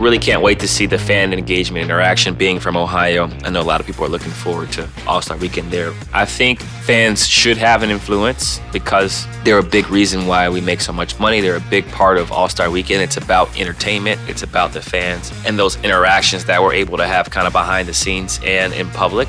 Really 0.00 0.18
can't 0.18 0.40
wait 0.40 0.58
to 0.60 0.66
see 0.66 0.86
the 0.86 0.96
fan 0.96 1.34
engagement 1.34 1.84
interaction 1.84 2.34
being 2.34 2.58
from 2.58 2.74
Ohio. 2.74 3.28
I 3.44 3.50
know 3.50 3.60
a 3.60 3.62
lot 3.62 3.80
of 3.80 3.86
people 3.86 4.02
are 4.02 4.08
looking 4.08 4.30
forward 4.30 4.72
to 4.72 4.88
All 5.06 5.20
Star 5.20 5.36
Weekend 5.36 5.70
there. 5.70 5.92
I 6.14 6.24
think 6.24 6.62
fans 6.62 7.28
should 7.28 7.58
have 7.58 7.82
an 7.82 7.90
influence 7.90 8.62
because 8.72 9.26
they're 9.44 9.58
a 9.58 9.62
big 9.62 9.90
reason 9.90 10.26
why 10.26 10.48
we 10.48 10.62
make 10.62 10.80
so 10.80 10.90
much 10.90 11.20
money. 11.20 11.42
They're 11.42 11.56
a 11.56 11.68
big 11.68 11.86
part 11.88 12.16
of 12.16 12.32
All 12.32 12.48
Star 12.48 12.70
Weekend. 12.70 13.02
It's 13.02 13.18
about 13.18 13.54
entertainment, 13.60 14.18
it's 14.26 14.42
about 14.42 14.72
the 14.72 14.80
fans 14.80 15.34
and 15.44 15.58
those 15.58 15.76
interactions 15.84 16.46
that 16.46 16.62
we're 16.62 16.72
able 16.72 16.96
to 16.96 17.06
have 17.06 17.28
kind 17.28 17.46
of 17.46 17.52
behind 17.52 17.86
the 17.86 17.92
scenes 17.92 18.40
and 18.42 18.72
in 18.72 18.88
public. 18.88 19.28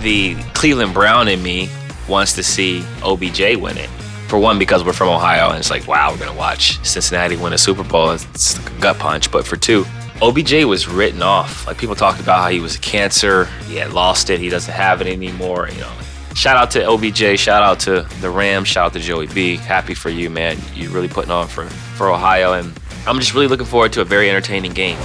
The 0.00 0.34
Cleveland 0.52 0.92
Brown 0.92 1.28
in 1.28 1.42
me 1.42 1.70
wants 2.10 2.34
to 2.34 2.42
see 2.42 2.84
OBJ 3.02 3.56
win 3.56 3.78
it 3.78 3.88
for 4.28 4.38
one 4.38 4.58
because 4.58 4.84
we're 4.84 4.92
from 4.92 5.08
Ohio 5.08 5.48
and 5.48 5.58
it's 5.58 5.70
like 5.70 5.86
wow 5.88 6.12
we're 6.12 6.18
gonna 6.18 6.36
watch 6.36 6.84
Cincinnati 6.86 7.36
win 7.36 7.52
a 7.52 7.58
Super 7.58 7.82
Bowl. 7.82 8.10
It's 8.10 8.58
like 8.58 8.70
a 8.70 8.80
gut 8.80 8.98
punch. 8.98 9.30
But 9.32 9.46
for 9.46 9.56
two 9.56 9.84
OBJ 10.20 10.64
was 10.64 10.86
written 10.86 11.22
off. 11.22 11.66
Like 11.66 11.78
people 11.78 11.94
talked 11.94 12.20
about 12.20 12.42
how 12.42 12.48
he 12.48 12.60
was 12.60 12.76
a 12.76 12.80
cancer. 12.80 13.46
He 13.66 13.76
had 13.76 13.92
lost 13.92 14.30
it. 14.30 14.38
He 14.38 14.50
doesn't 14.50 14.72
have 14.72 15.00
it 15.00 15.06
anymore 15.06 15.68
you 15.72 15.80
know. 15.80 15.92
Shout 16.34 16.56
out 16.56 16.70
to 16.72 16.86
OBJ 16.86 17.38
shout 17.38 17.62
out 17.62 17.80
to 17.80 18.06
the 18.20 18.30
Rams. 18.30 18.68
Shout 18.68 18.86
out 18.86 18.92
to 18.92 19.00
Joey 19.00 19.26
B. 19.28 19.56
Happy 19.56 19.94
for 19.94 20.10
you 20.10 20.28
man. 20.28 20.58
You're 20.74 20.92
really 20.92 21.08
putting 21.08 21.30
on 21.30 21.48
for 21.48 21.64
for 21.66 22.10
Ohio 22.10 22.52
and 22.52 22.78
I'm 23.06 23.18
just 23.18 23.32
really 23.32 23.46
looking 23.46 23.66
forward 23.66 23.94
to 23.94 24.02
a 24.02 24.04
very 24.04 24.28
entertaining 24.28 24.72
game. 24.72 24.98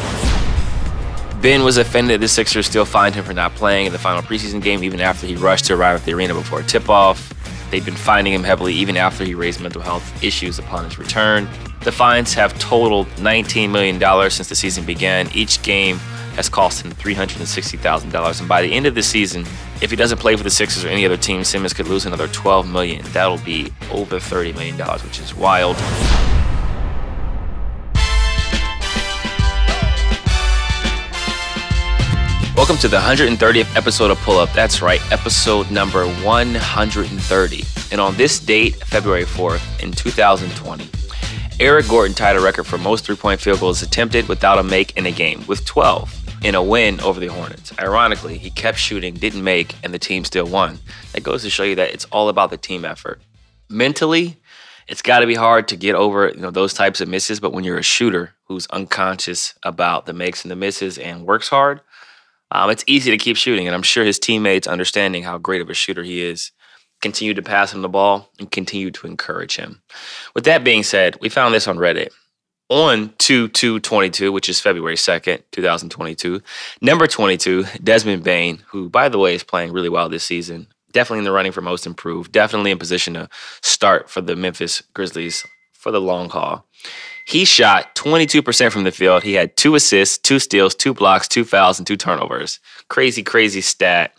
Ben 1.41 1.63
was 1.63 1.77
offended 1.77 2.21
the 2.21 2.27
Sixers 2.27 2.65
still 2.65 2.85
fined 2.85 3.15
him 3.15 3.23
for 3.25 3.33
not 3.33 3.53
playing 3.55 3.85
in 3.85 3.91
the 3.91 3.99
final 3.99 4.21
preseason 4.21 4.61
game 4.61 4.83
even 4.83 5.01
after 5.01 5.27
he 5.27 5.35
rushed 5.35 5.65
to 5.65 5.73
arrive 5.75 5.99
at 5.99 6.05
the 6.05 6.13
arena 6.13 6.33
before 6.33 6.61
tip 6.61 6.89
off. 6.89 7.32
They've 7.73 7.83
been 7.83 7.95
fining 7.95 8.33
him 8.33 8.43
heavily 8.43 8.71
even 8.71 8.97
after 8.97 9.25
he 9.25 9.33
raised 9.33 9.59
mental 9.59 9.81
health 9.81 10.23
issues 10.23 10.59
upon 10.59 10.85
his 10.85 10.99
return. 10.99 11.49
The 11.81 11.91
fines 11.91 12.31
have 12.35 12.55
totaled 12.59 13.07
$19 13.15 13.71
million 13.71 13.99
since 14.29 14.47
the 14.47 14.53
season 14.53 14.85
began. 14.85 15.27
Each 15.33 15.59
game 15.63 15.97
has 16.35 16.49
cost 16.49 16.85
him 16.85 16.91
$360,000. 16.91 18.39
And 18.39 18.47
by 18.47 18.61
the 18.61 18.71
end 18.71 18.85
of 18.85 18.93
the 18.93 19.01
season, 19.01 19.43
if 19.81 19.89
he 19.89 19.95
doesn't 19.95 20.19
play 20.19 20.35
for 20.35 20.43
the 20.43 20.51
Sixers 20.51 20.85
or 20.85 20.89
any 20.89 21.03
other 21.03 21.17
team, 21.17 21.43
Simmons 21.43 21.73
could 21.73 21.87
lose 21.87 22.05
another 22.05 22.27
12 22.27 22.71
million. 22.71 23.03
That'll 23.11 23.39
be 23.39 23.73
over 23.89 24.17
$30 24.17 24.53
million, 24.53 24.77
which 24.77 25.19
is 25.19 25.33
wild. 25.33 25.75
Welcome 32.63 32.77
to 32.77 32.87
the 32.87 32.95
130th 32.95 33.75
episode 33.75 34.09
of 34.09 34.17
Pull 34.19 34.39
Up. 34.39 34.49
That's 34.53 34.81
right, 34.81 35.01
episode 35.11 35.69
number 35.69 36.07
130. 36.23 37.63
And 37.91 37.99
on 37.99 38.15
this 38.15 38.39
date, 38.39 38.75
February 38.75 39.25
4th, 39.25 39.83
in 39.83 39.91
2020, 39.91 40.89
Eric 41.59 41.89
Gordon 41.89 42.15
tied 42.15 42.37
a 42.37 42.39
record 42.39 42.63
for 42.63 42.77
most 42.77 43.03
three 43.03 43.17
point 43.17 43.41
field 43.41 43.59
goals 43.59 43.81
attempted 43.81 44.29
without 44.29 44.59
a 44.59 44.63
make 44.63 44.95
in 44.95 45.05
a 45.07 45.11
game, 45.11 45.45
with 45.45 45.65
12 45.65 46.45
in 46.45 46.55
a 46.55 46.63
win 46.63 47.01
over 47.01 47.19
the 47.19 47.27
Hornets. 47.27 47.77
Ironically, 47.77 48.37
he 48.37 48.49
kept 48.49 48.77
shooting, 48.77 49.13
didn't 49.15 49.43
make, 49.43 49.75
and 49.83 49.93
the 49.93 49.99
team 49.99 50.23
still 50.23 50.47
won. 50.47 50.79
That 51.11 51.23
goes 51.23 51.43
to 51.43 51.49
show 51.49 51.63
you 51.63 51.75
that 51.75 51.93
it's 51.93 52.05
all 52.13 52.29
about 52.29 52.49
the 52.49 52.55
team 52.55 52.85
effort. 52.85 53.19
Mentally, 53.67 54.37
it's 54.87 55.01
got 55.01 55.19
to 55.19 55.27
be 55.27 55.35
hard 55.35 55.67
to 55.67 55.75
get 55.75 55.95
over 55.95 56.29
you 56.29 56.39
know 56.39 56.49
those 56.49 56.73
types 56.73 57.01
of 57.01 57.09
misses, 57.09 57.41
but 57.41 57.51
when 57.51 57.65
you're 57.65 57.77
a 57.77 57.83
shooter 57.83 58.35
who's 58.45 58.67
unconscious 58.67 59.53
about 59.63 60.05
the 60.05 60.13
makes 60.13 60.45
and 60.45 60.51
the 60.51 60.55
misses 60.55 60.97
and 60.97 61.25
works 61.25 61.49
hard, 61.49 61.81
um, 62.53 62.69
it's 62.69 62.83
easy 62.85 63.09
to 63.09 63.17
keep 63.17 63.35
shooting, 63.35 63.67
and 63.67 63.75
I'm 63.75 63.81
sure 63.81 64.05
his 64.05 64.19
teammates, 64.19 64.67
understanding 64.67 65.23
how 65.23 65.39
great 65.39 65.59
of 65.59 65.71
a 65.71 65.73
shooter 65.73 66.03
he 66.03 66.21
is, 66.21 66.51
continue 67.01 67.33
to 67.33 67.41
pass 67.41 67.73
him 67.73 67.81
the 67.81 67.89
ball 67.89 68.29
and 68.39 68.49
continue 68.49 68.91
to 68.91 69.07
encourage 69.07 69.57
him. 69.57 69.81
With 70.35 70.45
that 70.45 70.63
being 70.63 70.83
said, 70.83 71.17
we 71.19 71.29
found 71.29 71.53
this 71.53 71.67
on 71.67 71.77
Reddit. 71.77 72.09
On 72.69 73.09
2222, 73.17 74.31
which 74.31 74.47
is 74.47 74.59
February 74.59 74.95
2nd, 74.95 75.43
2022, 75.51 76.41
number 76.79 77.07
22, 77.07 77.65
Desmond 77.83 78.23
Bane, 78.23 78.63
who, 78.67 78.87
by 78.87 79.09
the 79.09 79.19
way, 79.19 79.35
is 79.35 79.43
playing 79.43 79.73
really 79.73 79.89
well 79.89 80.07
this 80.07 80.23
season, 80.23 80.67
definitely 80.91 81.19
in 81.19 81.25
the 81.25 81.31
running 81.31 81.51
for 81.51 81.61
most 81.61 81.85
improved, 81.87 82.31
definitely 82.31 82.71
in 82.71 82.79
position 82.79 83.15
to 83.15 83.29
start 83.61 84.09
for 84.09 84.21
the 84.21 84.35
Memphis 84.35 84.81
Grizzlies 84.93 85.45
for 85.73 85.91
the 85.91 85.99
long 85.99 86.29
haul. 86.29 86.65
He 87.25 87.45
shot 87.45 87.95
22% 87.95 88.71
from 88.71 88.83
the 88.83 88.91
field. 88.91 89.23
He 89.23 89.33
had 89.33 89.55
two 89.55 89.75
assists, 89.75 90.17
two 90.17 90.39
steals, 90.39 90.75
two 90.75 90.93
blocks, 90.93 91.27
two 91.27 91.45
fouls, 91.45 91.79
and 91.79 91.87
two 91.87 91.95
turnovers. 91.95 92.59
Crazy, 92.89 93.23
crazy 93.23 93.61
stat. 93.61 94.13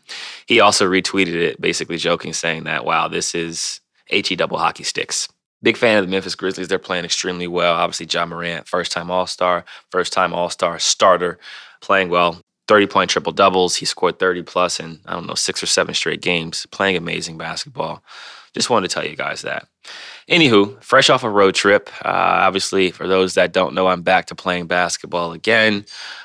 He 0.47 0.61
also 0.61 0.89
retweeted 0.89 1.35
it, 1.35 1.61
basically 1.61 1.99
joking, 1.99 2.33
saying 2.33 2.65
that, 2.65 2.85
wow, 2.85 3.09
this 3.09 3.35
is 3.35 3.81
HE 4.07 4.37
double 4.37 4.59
hockey 4.59 4.85
sticks. 4.85 5.29
Big 5.63 5.77
fan 5.77 5.99
of 5.99 6.05
the 6.05 6.11
Memphis 6.11 6.35
Grizzlies. 6.35 6.69
They're 6.69 6.79
playing 6.79 7.05
extremely 7.05 7.47
well. 7.47 7.75
Obviously, 7.75 8.07
Ja 8.07 8.27
Morant, 8.27 8.69
first 8.69 8.93
time 8.93 9.11
All 9.11 9.27
Star, 9.27 9.65
first 9.91 10.13
time 10.13 10.33
All 10.35 10.51
Star 10.51 10.79
starter, 10.79 11.39
playing 11.81 12.09
well. 12.11 12.41
30 12.69 12.87
point 12.87 13.11
triple 13.11 13.33
doubles. 13.33 13.77
He 13.77 13.85
scored 13.85 14.19
30 14.19 14.43
plus 14.43 14.81
in, 14.81 15.01
I 15.07 15.13
don't 15.13 15.27
know, 15.27 15.35
six 15.35 15.63
or 15.63 15.67
seven 15.67 15.95
straight 15.95 16.23
games, 16.23 16.67
playing 16.71 16.97
amazing 16.97 17.37
basketball. 17.37 18.03
Just 18.55 18.71
wanted 18.71 18.89
to 18.89 18.95
tell 18.95 19.07
you 19.07 19.17
guys 19.17 19.43
that. 19.43 19.67
Anywho, 20.31 20.83
fresh 20.83 21.11
off 21.11 21.25
a 21.25 21.29
road 21.29 21.55
trip. 21.55 21.91
Uh, 22.05 22.09
obviously, 22.47 22.91
for 22.91 23.07
those 23.07 23.35
that 23.35 23.53
don't 23.53 23.75
know, 23.75 23.89
I'm 23.89 24.03
back 24.03 24.27
to 24.27 24.35
playing 24.35 24.67
basketball 24.67 25.33
again 25.33 25.85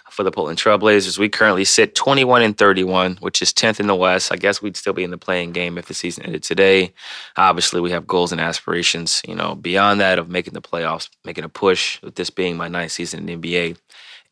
for 0.09 0.23
the 0.23 0.31
Portland 0.31 0.59
Trailblazers. 0.59 1.17
We 1.17 1.27
currently 1.27 1.65
sit 1.65 1.95
21 1.95 2.41
and 2.41 2.57
31, 2.57 3.17
which 3.17 3.41
is 3.41 3.51
10th 3.51 3.79
in 3.79 3.87
the 3.87 3.95
West. 3.95 4.31
I 4.31 4.35
guess 4.35 4.61
we'd 4.61 4.77
still 4.77 4.93
be 4.93 5.03
in 5.03 5.11
the 5.11 5.17
play-in 5.17 5.51
game 5.51 5.77
if 5.77 5.87
the 5.87 5.93
season 5.93 6.25
ended 6.25 6.43
today. 6.43 6.93
Obviously, 7.35 7.81
we 7.81 7.91
have 7.91 8.07
goals 8.07 8.31
and 8.31 8.39
aspirations, 8.39 9.21
you 9.27 9.35
know, 9.35 9.55
beyond 9.55 9.99
that 9.99 10.19
of 10.19 10.29
making 10.29 10.53
the 10.53 10.61
playoffs, 10.61 11.09
making 11.25 11.43
a 11.43 11.49
push. 11.49 12.01
With 12.01 12.15
this 12.15 12.29
being 12.29 12.57
my 12.57 12.67
ninth 12.67 12.91
season 12.91 13.27
in 13.27 13.41
the 13.41 13.49
NBA, 13.49 13.77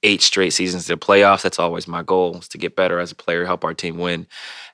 eight 0.03 0.21
straight 0.21 0.53
seasons 0.53 0.85
to 0.85 0.93
the 0.93 0.99
playoffs. 0.99 1.41
That's 1.41 1.59
always 1.59 1.87
my 1.87 2.03
goal: 2.03 2.37
is 2.37 2.47
to 2.49 2.57
get 2.57 2.75
better 2.75 2.99
as 2.99 3.11
a 3.11 3.15
player, 3.15 3.45
help 3.45 3.63
our 3.63 3.73
team 3.73 3.97
win, 3.97 4.27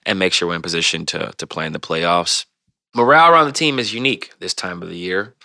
and 0.05 0.19
make 0.19 0.33
sure 0.33 0.47
we're 0.47 0.55
in 0.55 0.61
position 0.61 1.05
to 1.07 1.31
to 1.37 1.47
play 1.47 1.65
in 1.65 1.73
the 1.73 1.79
playoffs 1.79 2.45
morale 2.95 3.31
around 3.31 3.45
the 3.45 3.51
team 3.51 3.79
is 3.79 3.93
unique 3.93 4.31
this 4.39 4.53
time 4.53 4.81
of 4.81 4.89
the 4.89 4.97
year. 4.97 5.35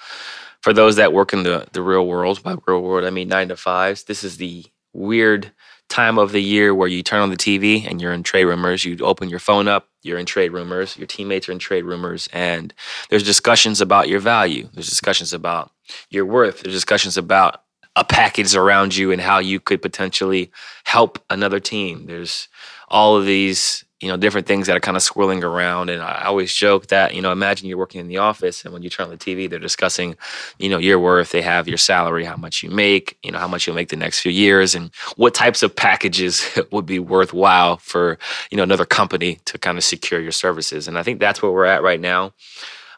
For 0.61 0.73
those 0.73 0.97
that 0.97 1.13
work 1.13 1.33
in 1.33 1.45
the, 1.45 1.67
the 1.73 1.83
real 1.83 2.07
world, 2.07 2.43
by 2.43 2.57
real 2.67 2.83
world, 2.83 3.05
I 3.05 3.11
mean 3.11 3.29
nine 3.29 3.49
to 3.49 3.57
fives, 3.57 4.05
this 4.05 4.25
is 4.25 4.37
the 4.37 4.67
weird 4.93 5.53
time 5.89 6.19
of 6.19 6.33
the 6.33 6.43
year 6.43 6.75
where 6.75 6.89
you 6.89 7.03
turn 7.03 7.21
on 7.21 7.31
the 7.31 7.37
TV 7.37 7.89
and 7.89 8.01
you're 8.01 8.13
in 8.13 8.23
trade 8.23 8.45
rumors. 8.45 8.85
You 8.85 8.99
open 9.01 9.29
your 9.29 9.39
phone 9.39 9.69
up, 9.69 9.89
you're 10.03 10.19
in 10.19 10.27
trade 10.27 10.53
rumors. 10.53 10.97
Your 10.97 11.07
teammates 11.07 11.49
are 11.49 11.53
in 11.53 11.59
trade 11.59 11.85
rumors, 11.85 12.29
and 12.33 12.75
there's 13.09 13.23
discussions 13.23 13.81
about 13.81 14.09
your 14.09 14.21
value. 14.21 14.69
There's 14.73 14.89
discussions 14.89 15.33
about 15.33 15.71
your 16.11 16.27
worth. 16.27 16.61
There's 16.61 16.75
discussions 16.75 17.17
about 17.17 17.63
a 17.97 18.05
package 18.05 18.55
around 18.55 18.97
you 18.97 19.11
and 19.11 19.21
how 19.21 19.39
you 19.39 19.59
could 19.59 19.83
potentially 19.83 20.51
help 20.85 21.19
another 21.31 21.59
team. 21.59 22.07
There's 22.07 22.49
all 22.89 23.17
of 23.17 23.27
these 23.27 23.85
you 24.01 24.09
know, 24.09 24.17
different 24.17 24.47
things 24.47 24.69
that 24.69 24.77
are 24.77 24.81
kind 24.81 24.97
of 24.97 25.03
swirling 25.03 25.43
around. 25.43 25.91
And 25.91 26.01
I 26.01 26.25
always 26.27 26.55
joke 26.55 26.87
that, 26.87 27.15
you 27.15 27.23
know, 27.23 27.33
imagine 27.33 27.69
you're 27.69 27.79
working 27.79 28.01
in 28.01 28.07
the 28.07 28.19
office 28.19 28.65
and 28.65 28.73
when 28.73 28.83
you 28.83 28.91
turn 28.91 29.05
on 29.05 29.11
the 29.11 29.17
TV, 29.17 29.51
they're 29.51 29.59
discussing, 29.59 30.17
you 30.59 30.69
know, 30.69 30.79
your 30.79 31.01
worth. 31.01 31.31
They 31.33 31.43
have 31.43 31.67
your 31.67 31.79
salary, 31.79 32.25
how 32.25 32.37
much 32.37 32.63
you 32.63 32.71
make, 32.71 33.19
you 33.25 33.33
know, 33.33 33.39
how 33.39 33.49
much 33.49 33.67
you'll 33.67 33.75
make 33.75 33.89
the 33.89 33.97
next 33.97 34.21
few 34.21 34.31
years 34.31 34.77
and 34.77 34.95
what 35.17 35.35
types 35.35 35.65
of 35.65 35.75
packages 35.75 36.47
would 36.71 36.87
be 36.87 37.01
worthwhile 37.01 37.79
for, 37.79 38.19
you 38.51 38.57
know, 38.57 38.63
another 38.63 38.87
company 38.87 39.41
to 39.47 39.59
kind 39.59 39.77
of 39.77 39.83
secure 39.83 40.21
your 40.21 40.33
services. 40.33 40.87
And 40.87 40.97
I 40.97 41.03
think 41.03 41.19
that's 41.19 41.43
where 41.43 41.51
we're 41.51 41.65
at 41.65 41.83
right 41.83 42.01
now. 42.01 42.33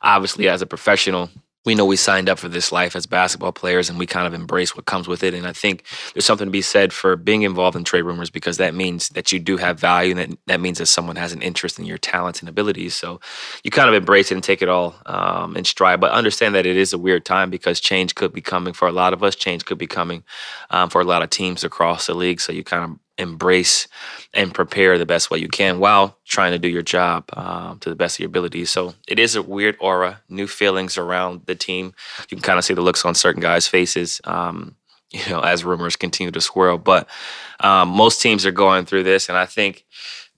Obviously, 0.03 0.49
as 0.49 0.61
a 0.61 0.67
professional, 0.67 1.31
we 1.65 1.75
know 1.75 1.85
we 1.85 1.97
signed 1.97 2.29
up 2.29 2.39
for 2.39 2.49
this 2.49 2.73
life 2.73 2.97
as 2.97 3.07
basketball 3.07 3.53
players 3.53 3.91
and 3.91 3.99
we 3.99 4.07
kind 4.07 4.27
of 4.27 4.33
embrace 4.33 4.75
what 4.75 4.87
comes 4.87 5.07
with 5.07 5.23
it. 5.23 5.35
And 5.35 5.47
I 5.47 5.53
think 5.53 5.85
there's 6.15 6.25
something 6.25 6.47
to 6.47 6.51
be 6.51 6.63
said 6.63 6.93
for 6.93 7.17
being 7.17 7.43
involved 7.43 7.77
in 7.77 7.85
trade 7.85 8.03
rumors 8.03 8.31
because 8.31 8.57
that 8.57 8.75
means 8.75 9.11
that 9.11 9.31
you 9.31 9.39
do 9.39 9.59
have 9.59 9.79
value 9.79 10.17
and 10.17 10.33
that, 10.33 10.39
that 10.47 10.61
means 10.61 10.79
that 10.79 10.87
someone 10.87 11.17
has 11.17 11.33
an 11.33 11.43
interest 11.43 11.79
in 11.79 11.85
your 11.85 11.99
talents 11.99 12.41
and 12.41 12.49
abilities. 12.49 12.95
So 12.95 13.21
you 13.63 13.71
kind 13.71 13.89
of 13.89 13.95
embrace 13.95 14.31
it 14.31 14.37
and 14.37 14.45
take 14.45 14.63
it 14.63 14.71
all 14.71 14.95
um, 15.05 15.55
in 15.55 15.65
stride. 15.65 16.01
But 16.01 16.13
understand 16.13 16.55
that 16.55 16.65
it 16.65 16.77
is 16.77 16.95
a 16.95 16.99
weird 16.99 17.27
time 17.27 17.51
because 17.51 17.79
change 17.79 18.15
could 18.15 18.33
be 18.33 18.41
coming 18.41 18.73
for 18.73 18.89
a 18.89 18.93
lot 18.93 19.13
of 19.13 19.23
us. 19.23 19.35
Change 19.35 19.67
could 19.67 19.79
be 19.79 19.87
coming 19.87 20.25
um, 20.71 20.89
for 20.89 21.03
a 21.03 21.05
lot 21.05 21.23
of 21.23 21.29
teams 21.29 21.63
across 21.63 22.07
the 22.07 22.15
league. 22.15 22.41
So 22.41 22.53
you 22.53 22.65
kind 22.65 22.85
of 22.85 22.99
embrace 23.21 23.87
and 24.35 24.55
prepare 24.55 24.99
the 24.99 25.07
best 25.07 25.31
way 25.31 25.39
you 25.39 25.49
can 25.49 25.79
while 25.79 26.19
trying 26.27 26.53
to 26.53 26.59
do 26.59 26.69
your 26.69 26.83
job 26.83 27.25
um, 27.35 27.79
to 27.81 27.89
the 27.89 27.97
best 27.97 28.17
of 28.17 28.21
your 28.21 28.29
abilities. 28.29 28.71
So 28.71 28.95
it 29.07 29.19
is 29.19 29.37
a 29.37 29.43
weird 29.43 29.77
aura, 29.81 30.23
new 30.29 30.47
feelings 30.47 30.97
around 30.97 31.43
the 31.47 31.55
team. 31.55 31.95
You 32.29 32.37
can 32.37 32.41
kind 32.41 32.59
of 32.59 32.65
see 32.65 32.75
the 32.75 32.81
looks 32.81 33.05
on 33.05 33.15
certain 33.15 33.43
guys' 33.43 33.69
faces. 33.69 34.21
Um, 34.25 34.77
you 35.13 35.29
know, 35.29 35.41
as 35.41 35.65
rumors 35.65 35.97
continue 35.97 36.31
to 36.31 36.41
swirl, 36.41 36.79
but 36.79 37.09
um, 37.59 37.89
most 37.89 38.23
teams 38.23 38.47
are 38.47 38.53
going 38.53 38.87
through 38.87 39.03
this, 39.03 39.29
and 39.29 39.37
I 39.37 39.45
think 39.45 39.85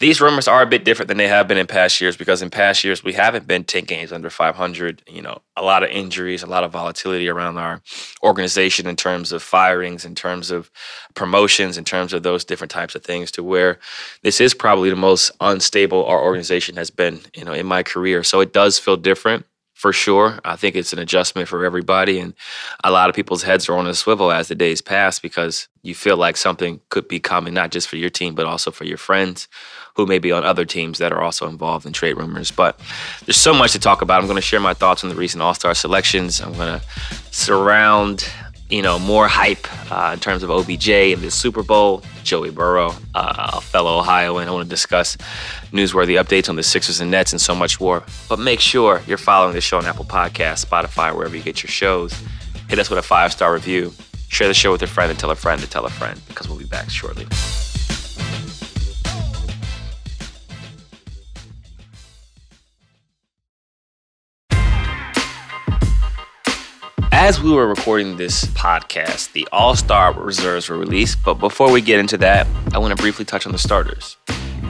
these 0.02 0.20
rumors 0.20 0.48
are 0.48 0.62
a 0.62 0.66
bit 0.66 0.84
different 0.84 1.06
than 1.06 1.16
they 1.16 1.28
have 1.28 1.46
been 1.46 1.56
in 1.56 1.66
past 1.68 2.00
years 2.00 2.16
because 2.16 2.42
in 2.42 2.50
past 2.50 2.82
years 2.82 3.04
we 3.04 3.12
haven't 3.12 3.46
been 3.46 3.62
10 3.62 3.84
games 3.84 4.12
under 4.12 4.28
500 4.28 5.02
you 5.06 5.22
know 5.22 5.38
a 5.56 5.62
lot 5.62 5.84
of 5.84 5.90
injuries 5.90 6.42
a 6.42 6.46
lot 6.46 6.64
of 6.64 6.72
volatility 6.72 7.28
around 7.28 7.56
our 7.56 7.80
organization 8.24 8.88
in 8.88 8.96
terms 8.96 9.30
of 9.30 9.44
firings 9.44 10.04
in 10.04 10.16
terms 10.16 10.50
of 10.50 10.72
promotions 11.14 11.78
in 11.78 11.84
terms 11.84 12.12
of 12.12 12.24
those 12.24 12.44
different 12.44 12.70
types 12.72 12.96
of 12.96 13.04
things 13.04 13.30
to 13.30 13.44
where 13.44 13.78
this 14.22 14.40
is 14.40 14.54
probably 14.54 14.90
the 14.90 14.96
most 14.96 15.30
unstable 15.40 16.04
our 16.04 16.20
organization 16.20 16.76
has 16.76 16.90
been 16.90 17.20
you 17.34 17.44
know 17.44 17.52
in 17.52 17.66
my 17.66 17.82
career. 17.82 18.24
So 18.24 18.40
it 18.40 18.52
does 18.52 18.78
feel 18.78 18.96
different 18.96 19.46
for 19.74 19.92
sure. 19.92 20.38
I 20.44 20.56
think 20.56 20.76
it's 20.76 20.92
an 20.92 20.98
adjustment 20.98 21.48
for 21.48 21.64
everybody, 21.64 22.18
and 22.18 22.34
a 22.84 22.90
lot 22.90 23.08
of 23.08 23.16
people's 23.16 23.42
heads 23.42 23.68
are 23.68 23.76
on 23.76 23.86
a 23.86 23.94
swivel 23.94 24.30
as 24.30 24.48
the 24.48 24.54
days 24.54 24.80
pass 24.80 25.18
because 25.18 25.68
you 25.82 25.94
feel 25.94 26.16
like 26.16 26.36
something 26.36 26.80
could 26.88 27.08
be 27.08 27.18
coming, 27.18 27.54
not 27.54 27.70
just 27.70 27.88
for 27.88 27.96
your 27.96 28.10
team, 28.10 28.34
but 28.34 28.46
also 28.46 28.70
for 28.70 28.84
your 28.84 28.98
friends 28.98 29.48
who 29.94 30.06
may 30.06 30.18
be 30.18 30.32
on 30.32 30.44
other 30.44 30.64
teams 30.64 30.98
that 30.98 31.12
are 31.12 31.20
also 31.20 31.48
involved 31.48 31.84
in 31.84 31.92
trade 31.92 32.16
rumors. 32.16 32.50
But 32.50 32.80
there's 33.26 33.36
so 33.36 33.52
much 33.52 33.72
to 33.72 33.78
talk 33.78 34.02
about. 34.02 34.20
I'm 34.20 34.26
going 34.26 34.36
to 34.36 34.42
share 34.42 34.60
my 34.60 34.74
thoughts 34.74 35.02
on 35.04 35.10
the 35.10 35.16
recent 35.16 35.42
All 35.42 35.54
Star 35.54 35.74
selections. 35.74 36.40
I'm 36.40 36.54
going 36.54 36.80
to 36.80 36.86
surround 37.30 38.28
you 38.72 38.80
know, 38.80 38.98
more 38.98 39.28
hype 39.28 39.66
uh, 39.92 40.12
in 40.14 40.18
terms 40.18 40.42
of 40.42 40.50
OBJ 40.50 40.88
and 40.88 41.20
the 41.20 41.30
Super 41.30 41.62
Bowl. 41.62 42.02
Joey 42.24 42.50
Burrow, 42.50 42.94
uh, 43.14 43.50
a 43.54 43.60
fellow 43.60 43.98
Ohioan. 43.98 44.48
I 44.48 44.50
want 44.50 44.64
to 44.64 44.70
discuss 44.70 45.16
newsworthy 45.72 46.18
updates 46.18 46.48
on 46.48 46.56
the 46.56 46.62
Sixers 46.62 47.00
and 47.00 47.10
Nets 47.10 47.32
and 47.32 47.40
so 47.40 47.54
much 47.54 47.80
more. 47.80 48.02
But 48.30 48.38
make 48.38 48.60
sure 48.60 49.02
you're 49.06 49.18
following 49.18 49.54
the 49.54 49.60
show 49.60 49.76
on 49.76 49.84
Apple 49.84 50.06
Podcasts, 50.06 50.64
Spotify, 50.64 51.14
wherever 51.14 51.36
you 51.36 51.42
get 51.42 51.62
your 51.62 51.70
shows. 51.70 52.14
Hit 52.70 52.78
us 52.78 52.88
with 52.88 52.98
a 52.98 53.02
five 53.02 53.32
star 53.32 53.52
review. 53.52 53.92
Share 54.28 54.48
the 54.48 54.54
show 54.54 54.72
with 54.72 54.82
a 54.82 54.86
friend 54.86 55.10
and 55.10 55.20
tell 55.20 55.30
a 55.30 55.36
friend 55.36 55.60
to 55.60 55.68
tell 55.68 55.84
a 55.84 55.90
friend 55.90 56.18
because 56.28 56.48
we'll 56.48 56.58
be 56.58 56.64
back 56.64 56.88
shortly. 56.88 57.26
As 67.24 67.40
we 67.40 67.52
were 67.52 67.68
recording 67.68 68.16
this 68.16 68.46
podcast, 68.46 69.30
the 69.30 69.46
All 69.52 69.76
Star 69.76 70.12
reserves 70.12 70.68
were 70.68 70.76
released. 70.76 71.22
But 71.24 71.34
before 71.34 71.70
we 71.70 71.80
get 71.80 72.00
into 72.00 72.18
that, 72.18 72.48
I 72.74 72.78
want 72.78 72.96
to 72.96 73.00
briefly 73.00 73.24
touch 73.24 73.46
on 73.46 73.52
the 73.52 73.58
starters. 73.58 74.16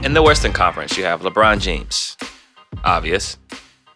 In 0.03 0.13
the 0.13 0.21
Western 0.21 0.53
Conference, 0.53 0.95
you 0.95 1.03
have 1.03 1.21
LeBron 1.21 1.59
James, 1.61 2.15
obvious. 2.83 3.39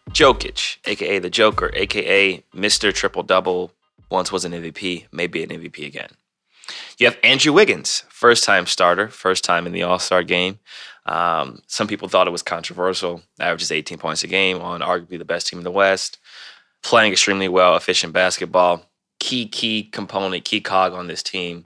Jokic, 0.10 0.78
aka 0.86 1.20
the 1.20 1.30
Joker, 1.30 1.70
aka 1.76 2.44
Mr. 2.56 2.92
Triple 2.92 3.22
Double, 3.22 3.74
once 4.10 4.32
was 4.32 4.44
an 4.44 4.54
MVP, 4.54 5.06
maybe 5.12 5.44
an 5.44 5.52
MVP 5.52 5.86
again. 5.86 6.10
You 6.98 7.06
have 7.06 7.20
Andrew 7.24 7.54
Wiggins, 7.54 8.06
first 8.10 8.44
time 8.44 8.66
starter, 8.66 9.08
first 9.08 9.44
time 9.44 9.68
in 9.68 9.72
the 9.72 9.84
All 9.84 10.00
Star 10.00 10.24
game. 10.24 10.58
Um, 11.06 11.62
some 11.68 11.88
people 11.88 12.08
thought 12.08 12.28
it 12.28 12.32
was 12.32 12.42
controversial, 12.42 13.22
averages 13.40 13.72
18 13.72 14.00
points 14.00 14.24
a 14.24 14.28
game 14.28 14.60
on 14.60 14.82
arguably 14.82 15.20
the 15.20 15.26
best 15.26 15.46
team 15.46 15.60
in 15.60 15.64
the 15.64 15.70
West 15.70 16.18
playing 16.84 17.12
extremely 17.12 17.48
well, 17.48 17.76
efficient 17.76 18.14
basketball. 18.14 18.86
Key, 19.20 19.48
key 19.48 19.84
component, 19.84 20.46
key 20.46 20.62
cog 20.62 20.94
on 20.94 21.08
this 21.08 21.24
team. 21.24 21.66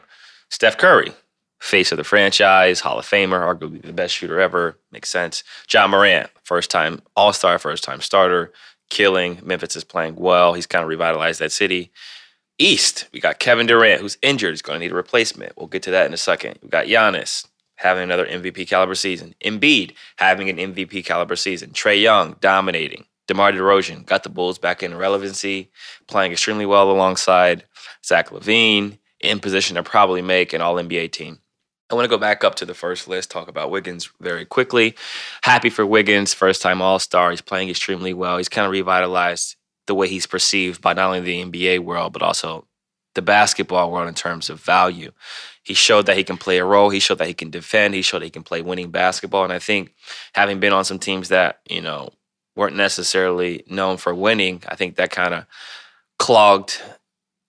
Steph 0.50 0.78
Curry, 0.78 1.12
face 1.60 1.92
of 1.92 1.98
the 1.98 2.04
franchise, 2.04 2.80
Hall 2.80 3.00
of 3.00 3.06
Famer, 3.06 3.42
arguably 3.42 3.82
the 3.82 3.94
best 3.94 4.16
shooter 4.16 4.40
ever. 4.40 4.78
Makes 4.92 5.10
sense. 5.10 5.44
Ja 5.72 5.88
Morant, 5.88 6.30
first 6.44 6.72
time 6.72 7.02
All 7.16 7.34
Star, 7.34 7.60
first 7.60 7.84
time 7.84 8.02
starter, 8.02 8.52
killing. 8.90 9.40
Memphis 9.44 9.76
is 9.76 9.84
playing 9.84 10.16
well. 10.16 10.54
He's 10.54 10.66
kind 10.68 10.84
of 10.84 10.90
revitalized 10.90 11.40
that 11.40 11.52
city. 11.52 11.92
East, 12.58 13.08
we 13.12 13.20
got 13.20 13.40
Kevin 13.40 13.66
Durant, 13.66 14.02
who's 14.02 14.18
injured. 14.22 14.52
He's 14.52 14.62
going 14.62 14.80
to 14.80 14.86
need 14.86 14.92
a 14.92 14.96
replacement. 14.96 15.54
We'll 15.58 15.68
get 15.68 15.84
to 15.84 15.92
that 15.92 16.06
in 16.06 16.14
a 16.14 16.18
second. 16.18 16.60
We 16.62 16.70
got 16.70 16.86
Giannis 16.86 17.48
having 17.76 18.04
another 18.04 18.28
MVP 18.28 18.68
caliber 18.68 18.94
season. 18.94 19.34
Embiid 19.44 19.96
having 20.18 20.50
an 20.50 20.58
MVP 20.58 21.04
caliber 21.04 21.36
season. 21.36 21.72
Trae 21.72 22.00
Young 22.00 22.36
dominating. 22.40 23.06
DeMar 23.32 23.54
DeRozan 23.54 24.06
got 24.06 24.24
the 24.24 24.30
Bulls 24.30 24.60
back 24.60 24.84
in 24.84 24.94
relevancy, 24.94 25.72
playing 26.08 26.34
extremely 26.34 26.66
well 26.66 26.92
alongside 26.92 27.64
Zach 28.06 28.30
LaVine 28.30 28.98
in 29.22 29.40
position 29.40 29.76
to 29.76 29.84
probably 29.84 30.22
make 30.22 30.52
an 30.52 30.60
All 30.60 30.76
NBA 30.76 31.14
team. 31.14 31.40
I 31.90 31.96
want 31.96 32.04
to 32.04 32.10
go 32.10 32.18
back 32.18 32.44
up 32.44 32.56
to 32.56 32.66
the 32.66 32.74
first 32.74 33.08
list, 33.08 33.32
talk 33.32 33.48
about 33.48 33.72
Wiggins 33.72 34.10
very 34.20 34.44
quickly. 34.44 34.96
Happy 35.44 35.70
for 35.70 35.86
Wiggins, 35.86 36.34
first 36.34 36.62
time 36.62 36.82
All 36.82 37.00
Star. 37.00 37.32
He's 37.32 37.40
playing 37.40 37.70
extremely 37.70 38.14
well. 38.14 38.38
He's 38.38 38.50
kind 38.50 38.66
of 38.66 38.74
revitalized 38.74 39.56
the 39.88 39.96
way 39.96 40.10
he's 40.10 40.28
perceived 40.28 40.82
by 40.82 40.92
not 40.92 41.08
only 41.08 41.22
the 41.22 41.42
NBA 41.42 41.80
world, 41.80 42.12
but 42.12 42.22
also 42.22 42.68
the 43.16 43.22
basketball 43.22 43.94
world 43.94 44.10
in 44.10 44.14
terms 44.14 44.50
of 44.50 44.60
value. 44.60 45.12
He 45.64 45.74
showed 45.74 46.06
that 46.08 46.18
he 46.18 46.26
can 46.26 46.36
play 46.36 46.58
a 46.58 46.66
role. 46.66 46.90
He 46.90 47.00
showed 47.00 47.20
that 47.20 47.28
he 47.28 47.34
can 47.34 47.50
defend. 47.50 47.94
He 47.94 48.02
showed 48.02 48.20
that 48.20 48.26
he 48.26 48.32
can 48.32 48.44
play 48.44 48.62
winning 48.62 48.92
basketball. 48.92 49.46
And 49.46 49.54
I 49.54 49.60
think 49.60 49.94
having 50.34 50.60
been 50.60 50.74
on 50.74 50.84
some 50.84 51.00
teams 51.00 51.30
that, 51.30 51.60
you 51.70 51.82
know, 51.82 52.10
weren't 52.56 52.76
necessarily 52.76 53.64
known 53.68 53.98
for 53.98 54.14
winning, 54.14 54.64
I 54.68 54.76
think 54.76 54.96
that 54.96 55.12
kind 55.12 55.34
of 55.34 55.46
clogged 56.20 56.82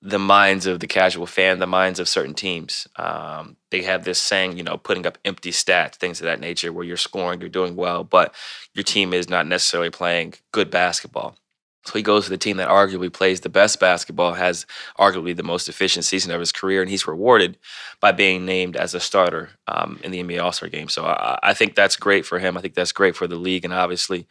the 0.04 0.18
minds 0.18 0.66
of 0.66 0.80
the 0.80 0.86
casual 0.88 1.26
fan, 1.26 1.60
the 1.60 1.66
minds 1.66 2.00
of 2.00 2.08
certain 2.08 2.34
teams. 2.34 2.88
Um, 2.96 3.56
they 3.70 3.82
have 3.82 4.04
this 4.04 4.18
saying, 4.18 4.56
you 4.56 4.64
know, 4.64 4.76
putting 4.76 5.06
up 5.06 5.16
empty 5.24 5.52
stats, 5.52 5.94
things 5.94 6.20
of 6.20 6.24
that 6.24 6.40
nature, 6.40 6.72
where 6.72 6.84
you're 6.84 6.96
scoring, 6.96 7.40
you're 7.40 7.48
doing 7.48 7.76
well, 7.76 8.02
but 8.02 8.34
your 8.74 8.82
team 8.82 9.12
is 9.12 9.28
not 9.28 9.46
necessarily 9.46 9.90
playing 9.90 10.34
good 10.50 10.70
basketball. 10.70 11.36
So 11.84 11.94
he 11.94 12.02
goes 12.02 12.24
to 12.24 12.30
the 12.30 12.38
team 12.38 12.58
that 12.58 12.68
arguably 12.68 13.12
plays 13.12 13.40
the 13.40 13.48
best 13.48 13.80
basketball, 13.80 14.34
has 14.34 14.66
arguably 14.98 15.34
the 15.34 15.42
most 15.42 15.68
efficient 15.68 16.04
season 16.04 16.30
of 16.32 16.38
his 16.38 16.52
career, 16.52 16.80
and 16.80 16.88
he's 16.88 17.08
rewarded 17.08 17.58
by 18.00 18.12
being 18.12 18.44
named 18.44 18.76
as 18.76 18.94
a 18.94 19.00
starter 19.00 19.50
um, 19.66 19.98
in 20.04 20.12
the 20.12 20.22
NBA 20.22 20.42
All 20.42 20.52
Star 20.52 20.68
game. 20.68 20.88
So 20.88 21.04
I, 21.04 21.38
I, 21.42 21.54
think 21.54 21.74
that's 21.74 21.96
great 21.96 22.24
for 22.24 22.38
him. 22.38 22.56
I 22.56 22.60
think 22.60 22.74
that's 22.74 22.92
great 22.92 23.16
for 23.16 23.26
the 23.26 23.36
league, 23.36 23.64
and 23.64 23.74
obviously 23.74 24.28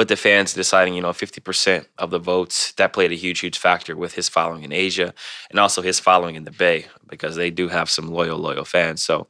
with 0.00 0.08
the 0.08 0.16
fans 0.16 0.54
deciding, 0.54 0.94
you 0.94 1.02
know, 1.02 1.10
50% 1.10 1.84
of 1.98 2.08
the 2.08 2.18
votes, 2.18 2.72
that 2.78 2.94
played 2.94 3.12
a 3.12 3.16
huge, 3.16 3.40
huge 3.40 3.58
factor 3.58 3.94
with 3.94 4.14
his 4.14 4.30
following 4.30 4.62
in 4.62 4.72
Asia 4.72 5.12
and 5.50 5.60
also 5.60 5.82
his 5.82 6.00
following 6.00 6.36
in 6.36 6.44
the 6.44 6.50
Bay 6.50 6.86
because 7.10 7.36
they 7.36 7.50
do 7.50 7.68
have 7.68 7.90
some 7.90 8.08
loyal, 8.08 8.38
loyal 8.38 8.64
fans. 8.64 9.02
So 9.02 9.26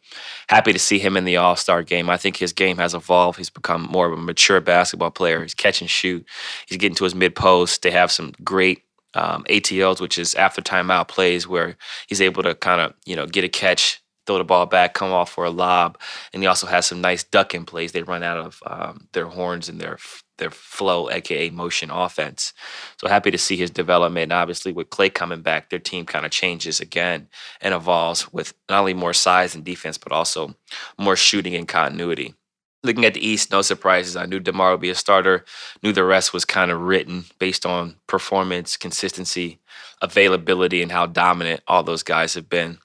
happy 0.49 0.73
to 0.73 0.79
see 0.79 1.01
him 1.01 1.17
in 1.17 1.25
the 1.25 1.39
All 1.39 1.57
Star 1.57 1.83
game. 1.83 2.09
I 2.09 2.17
think 2.17 2.37
his 2.37 2.53
game 2.53 2.77
has 2.77 2.95
evolved. 2.95 3.37
He's 3.37 3.51
become 3.51 3.83
more 3.91 4.07
of 4.07 4.13
a 4.13 4.23
mature 4.23 4.61
basketball 4.61 5.11
player. 5.11 5.43
He's 5.43 5.55
catch 5.55 5.81
and 5.81 5.91
shoot. 5.91 6.25
He's 6.69 6.79
getting 6.79 6.95
to 6.95 7.05
his 7.05 7.17
mid 7.17 7.35
post. 7.35 7.83
They 7.83 7.91
have 7.91 8.13
some 8.13 8.33
great 8.45 8.85
um, 9.15 9.43
ATLs, 9.51 10.01
which 10.01 10.19
is 10.19 10.37
after 10.37 10.63
timeout 10.63 11.09
plays 11.09 11.49
where 11.49 11.77
he's 12.07 12.21
able 12.21 12.45
to 12.45 12.55
kind 12.55 12.81
of, 12.81 12.95
you 13.05 13.17
know, 13.17 13.27
get 13.27 13.43
a 13.43 13.49
catch, 13.49 14.01
throw 14.27 14.39
the 14.39 14.45
ball 14.45 14.67
back, 14.67 14.95
come 14.95 15.13
off 15.13 15.31
for 15.31 15.45
a 15.45 15.51
lob, 15.51 15.99
and 16.33 16.43
he 16.43 16.47
also 16.47 16.67
has 16.67 16.87
some 16.87 17.01
nice 17.01 17.25
ducking 17.25 17.65
plays. 17.65 17.93
They 17.93 18.03
run 18.03 18.23
out 18.23 18.39
of 18.39 18.63
um, 18.67 19.09
their 19.13 19.27
horns 19.27 19.69
and 19.69 19.81
their 19.81 19.99
their 20.41 20.51
flow, 20.51 21.09
aka 21.11 21.51
motion 21.51 21.91
offense. 21.91 22.53
So 22.99 23.07
happy 23.07 23.31
to 23.31 23.39
see 23.39 23.57
his 23.57 23.71
development. 23.71 24.25
And 24.25 24.33
obviously, 24.33 24.73
with 24.73 24.91
Klay 24.91 25.13
coming 25.13 25.43
back, 25.43 25.71
their 25.71 25.79
team 25.79 26.07
kind 26.07 26.25
of 26.27 26.33
changes 26.33 26.81
again 26.81 27.29
and 27.61 27.75
evolves 27.75 28.33
with 28.33 28.55
not 28.69 28.81
only 28.81 28.95
more 28.95 29.13
size 29.13 29.55
and 29.55 29.65
defense, 29.65 29.99
but 29.99 30.13
also 30.13 30.57
more 30.99 31.17
shooting 31.17 31.55
and 31.55 31.69
continuity. 31.69 32.35
Looking 32.83 33.05
at 33.05 33.13
the 33.13 33.27
East, 33.27 33.51
no 33.51 33.61
surprises. 33.61 34.17
I 34.17 34.25
knew 34.25 34.41
DeMar 34.41 34.73
would 34.73 34.81
be 34.81 34.89
a 34.89 34.95
starter. 34.95 35.45
Knew 35.83 35.93
the 35.93 36.03
rest 36.03 36.33
was 36.33 36.47
kind 36.47 36.71
of 36.71 36.81
written 36.81 37.27
based 37.39 37.67
on 37.67 37.97
performance, 38.07 38.79
consistency, 38.79 39.59
availability, 40.01 40.83
and 40.83 40.91
how 40.91 41.05
dominant 41.05 41.61
all 41.69 41.83
those 41.83 42.03
guys 42.03 42.33
have 42.33 42.49
been. 42.49 42.79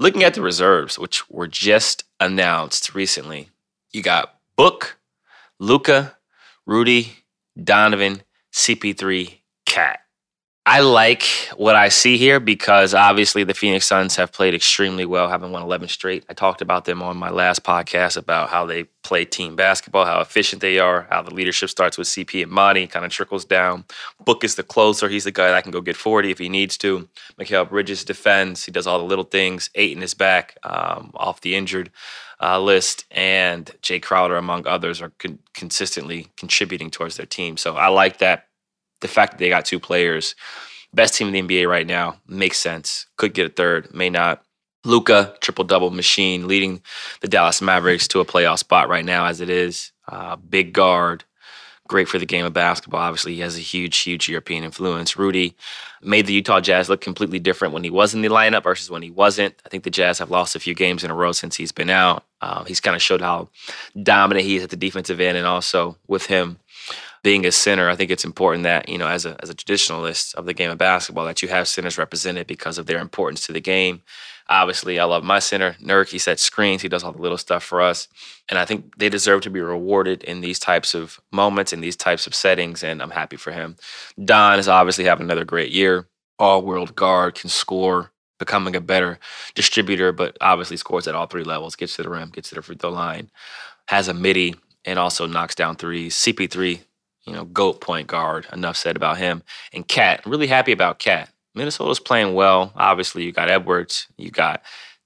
Looking 0.00 0.24
at 0.24 0.32
the 0.32 0.40
reserves, 0.40 0.98
which 0.98 1.28
were 1.28 1.46
just 1.46 2.04
announced 2.18 2.94
recently, 2.94 3.50
you 3.92 4.02
got 4.02 4.34
Book, 4.56 4.96
Luka, 5.58 6.16
Rudy, 6.64 7.18
Donovan, 7.62 8.22
CP3, 8.50 9.40
Cat. 9.66 10.00
I 10.66 10.80
like 10.80 11.24
what 11.56 11.74
I 11.74 11.88
see 11.88 12.18
here 12.18 12.38
because 12.38 12.92
obviously 12.92 13.44
the 13.44 13.54
Phoenix 13.54 13.86
Suns 13.86 14.16
have 14.16 14.30
played 14.30 14.54
extremely 14.54 15.06
well, 15.06 15.26
having 15.28 15.52
won 15.52 15.62
11 15.62 15.88
straight. 15.88 16.24
I 16.28 16.34
talked 16.34 16.60
about 16.60 16.84
them 16.84 17.02
on 17.02 17.16
my 17.16 17.30
last 17.30 17.64
podcast 17.64 18.18
about 18.18 18.50
how 18.50 18.66
they 18.66 18.84
play 19.02 19.24
team 19.24 19.56
basketball, 19.56 20.04
how 20.04 20.20
efficient 20.20 20.60
they 20.60 20.78
are, 20.78 21.06
how 21.10 21.22
the 21.22 21.34
leadership 21.34 21.70
starts 21.70 21.96
with 21.96 22.08
CP 22.08 22.42
and 22.42 22.52
Monty, 22.52 22.86
kind 22.86 23.06
of 23.06 23.10
trickles 23.10 23.46
down. 23.46 23.84
Book 24.22 24.44
is 24.44 24.54
the 24.56 24.62
closer. 24.62 25.08
He's 25.08 25.24
the 25.24 25.32
guy 25.32 25.50
that 25.50 25.62
can 25.62 25.72
go 25.72 25.80
get 25.80 25.96
40 25.96 26.30
if 26.30 26.38
he 26.38 26.50
needs 26.50 26.76
to. 26.78 27.08
Mikal 27.40 27.68
Bridges 27.68 28.04
defends. 28.04 28.64
He 28.64 28.70
does 28.70 28.86
all 28.86 28.98
the 28.98 29.04
little 29.04 29.24
things. 29.24 29.70
Ayton 29.74 30.02
is 30.02 30.12
back 30.12 30.58
um, 30.62 31.10
off 31.14 31.40
the 31.40 31.54
injured 31.54 31.90
uh, 32.40 32.60
list, 32.60 33.06
and 33.10 33.66
Jae 33.82 34.00
Crowder, 34.00 34.36
among 34.36 34.66
others, 34.66 35.00
are 35.00 35.12
con- 35.18 35.38
consistently 35.54 36.28
contributing 36.36 36.90
towards 36.90 37.16
their 37.16 37.26
team. 37.26 37.56
So 37.56 37.76
I 37.76 37.88
like 37.88 38.18
that 38.18 38.46
the 39.00 39.08
fact 39.08 39.32
that 39.32 39.38
they 39.38 39.48
got 39.48 39.64
two 39.64 39.80
players, 39.80 40.34
best 40.92 41.14
team 41.14 41.34
in 41.34 41.46
the 41.46 41.62
NBA 41.62 41.68
right 41.68 41.86
now, 41.86 42.16
makes 42.26 42.58
sense. 42.58 43.06
Could 43.16 43.34
get 43.34 43.46
a 43.46 43.54
third, 43.54 43.94
may 43.94 44.10
not. 44.10 44.42
Luka, 44.84 45.34
triple 45.40 45.64
double 45.64 45.90
machine, 45.90 46.48
leading 46.48 46.82
the 47.20 47.28
Dallas 47.28 47.60
Mavericks 47.60 48.08
to 48.08 48.20
a 48.20 48.24
playoff 48.24 48.58
spot 48.58 48.88
right 48.88 49.04
now 49.04 49.26
as 49.26 49.40
it 49.40 49.50
is. 49.50 49.92
Uh, 50.08 50.36
big 50.36 50.72
guard, 50.72 51.24
great 51.86 52.08
for 52.08 52.18
the 52.18 52.26
game 52.26 52.46
of 52.46 52.52
basketball. 52.54 53.00
Obviously, 53.00 53.34
he 53.34 53.40
has 53.40 53.56
a 53.56 53.60
huge, 53.60 53.98
huge 53.98 54.28
European 54.28 54.64
influence. 54.64 55.18
Rudy 55.18 55.54
made 56.02 56.26
the 56.26 56.32
Utah 56.32 56.60
Jazz 56.60 56.88
look 56.88 57.00
completely 57.02 57.38
different 57.38 57.74
when 57.74 57.84
he 57.84 57.90
was 57.90 58.14
in 58.14 58.22
the 58.22 58.28
lineup 58.28 58.62
versus 58.62 58.90
when 58.90 59.02
he 59.02 59.10
wasn't. 59.10 59.54
I 59.66 59.68
think 59.68 59.84
the 59.84 59.90
Jazz 59.90 60.18
have 60.18 60.30
lost 60.30 60.56
a 60.56 60.60
few 60.60 60.74
games 60.74 61.04
in 61.04 61.10
a 61.10 61.14
row 61.14 61.32
since 61.32 61.56
he's 61.56 61.72
been 61.72 61.90
out. 61.90 62.24
Uh, 62.40 62.64
he's 62.64 62.80
kind 62.80 62.96
of 62.96 63.02
showed 63.02 63.20
how 63.20 63.48
dominant 64.02 64.46
he 64.46 64.56
is 64.56 64.64
at 64.64 64.70
the 64.70 64.76
defensive 64.76 65.20
end, 65.20 65.36
and 65.36 65.46
also 65.46 65.96
with 66.08 66.26
him 66.26 66.58
being 67.22 67.44
a 67.44 67.52
center, 67.52 67.90
I 67.90 67.96
think 67.96 68.10
it's 68.10 68.24
important 68.24 68.64
that, 68.64 68.88
you 68.88 68.98
know, 68.98 69.08
as 69.08 69.26
a, 69.26 69.36
as 69.42 69.50
a 69.50 69.54
traditionalist 69.54 70.34
of 70.34 70.46
the 70.46 70.54
game 70.54 70.70
of 70.70 70.78
basketball, 70.78 71.26
that 71.26 71.42
you 71.42 71.48
have 71.48 71.68
centers 71.68 71.98
represented 71.98 72.46
because 72.46 72.78
of 72.78 72.86
their 72.86 72.98
importance 72.98 73.46
to 73.46 73.52
the 73.52 73.60
game. 73.60 74.02
Obviously, 74.48 74.98
I 74.98 75.04
love 75.04 75.22
my 75.22 75.38
center, 75.38 75.76
Nurk. 75.80 76.10
He 76.10 76.18
sets 76.18 76.42
screens, 76.42 76.82
he 76.82 76.88
does 76.88 77.04
all 77.04 77.12
the 77.12 77.22
little 77.22 77.38
stuff 77.38 77.62
for 77.62 77.80
us. 77.80 78.08
And 78.48 78.58
I 78.58 78.64
think 78.64 78.96
they 78.96 79.08
deserve 79.08 79.42
to 79.42 79.50
be 79.50 79.60
rewarded 79.60 80.24
in 80.24 80.40
these 80.40 80.58
types 80.58 80.94
of 80.94 81.20
moments, 81.30 81.72
in 81.72 81.80
these 81.80 81.96
types 81.96 82.26
of 82.26 82.34
settings, 82.34 82.82
and 82.82 83.02
I'm 83.02 83.10
happy 83.10 83.36
for 83.36 83.52
him. 83.52 83.76
Don 84.24 84.58
is 84.58 84.66
obviously 84.68 85.04
having 85.04 85.26
another 85.26 85.44
great 85.44 85.70
year. 85.70 86.08
All 86.38 86.62
world 86.62 86.96
guard, 86.96 87.34
can 87.34 87.50
score, 87.50 88.12
becoming 88.40 88.74
a 88.74 88.80
better 88.80 89.20
distributor, 89.54 90.10
but 90.10 90.36
obviously 90.40 90.78
scores 90.78 91.06
at 91.06 91.14
all 91.14 91.26
three 91.26 91.44
levels, 91.44 91.76
gets 91.76 91.94
to 91.96 92.02
the 92.02 92.08
rim, 92.08 92.30
gets 92.30 92.48
to 92.48 92.56
the 92.56 92.62
free 92.62 92.74
throw 92.74 92.90
line, 92.90 93.30
has 93.86 94.08
a 94.08 94.14
midi, 94.14 94.56
and 94.84 94.98
also 94.98 95.26
knocks 95.26 95.54
down 95.54 95.76
threes. 95.76 96.16
CP3, 96.16 96.80
you 97.26 97.32
know, 97.32 97.44
GOAT 97.44 97.80
point 97.80 98.06
guard. 98.06 98.46
Enough 98.52 98.76
said 98.76 98.96
about 98.96 99.18
him. 99.18 99.42
And 99.72 99.86
Cat, 99.86 100.24
really 100.26 100.46
happy 100.46 100.72
about 100.72 100.98
Cat. 100.98 101.30
Minnesota's 101.54 102.00
playing 102.00 102.34
well. 102.34 102.72
Obviously, 102.76 103.24
you 103.24 103.32
got 103.32 103.50
Edwards, 103.50 104.06
you 104.16 104.30
got 104.30 104.62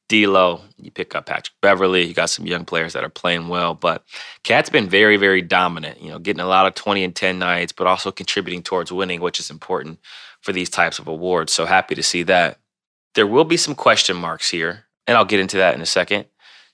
D'Lo, 0.08 0.60
you 0.76 0.90
pick 0.90 1.14
up 1.14 1.26
Patrick 1.26 1.54
Beverley, 1.62 2.04
you 2.04 2.12
got 2.12 2.28
some 2.28 2.46
young 2.46 2.66
players 2.66 2.92
that 2.92 3.04
are 3.04 3.08
playing 3.08 3.48
well. 3.48 3.74
But 3.74 4.04
Cat's 4.42 4.68
been 4.68 4.88
very, 4.88 5.16
very 5.16 5.40
dominant. 5.40 6.02
You 6.02 6.10
know, 6.10 6.18
getting 6.18 6.42
a 6.42 6.46
lot 6.46 6.66
of 6.66 6.74
twenty 6.74 7.02
and 7.02 7.16
ten 7.16 7.38
nights, 7.38 7.72
but 7.72 7.86
also 7.86 8.12
contributing 8.12 8.62
towards 8.62 8.92
winning, 8.92 9.20
which 9.20 9.40
is 9.40 9.50
important 9.50 9.98
for 10.42 10.52
these 10.52 10.68
types 10.68 10.98
of 10.98 11.08
awards. 11.08 11.52
So 11.54 11.64
happy 11.64 11.94
to 11.94 12.02
see 12.02 12.22
that. 12.24 12.58
There 13.14 13.26
will 13.26 13.44
be 13.44 13.56
some 13.56 13.74
question 13.74 14.16
marks 14.16 14.50
here, 14.50 14.84
and 15.06 15.16
I'll 15.16 15.24
get 15.24 15.40
into 15.40 15.56
that 15.56 15.74
in 15.74 15.80
a 15.80 15.86
second. 15.86 16.26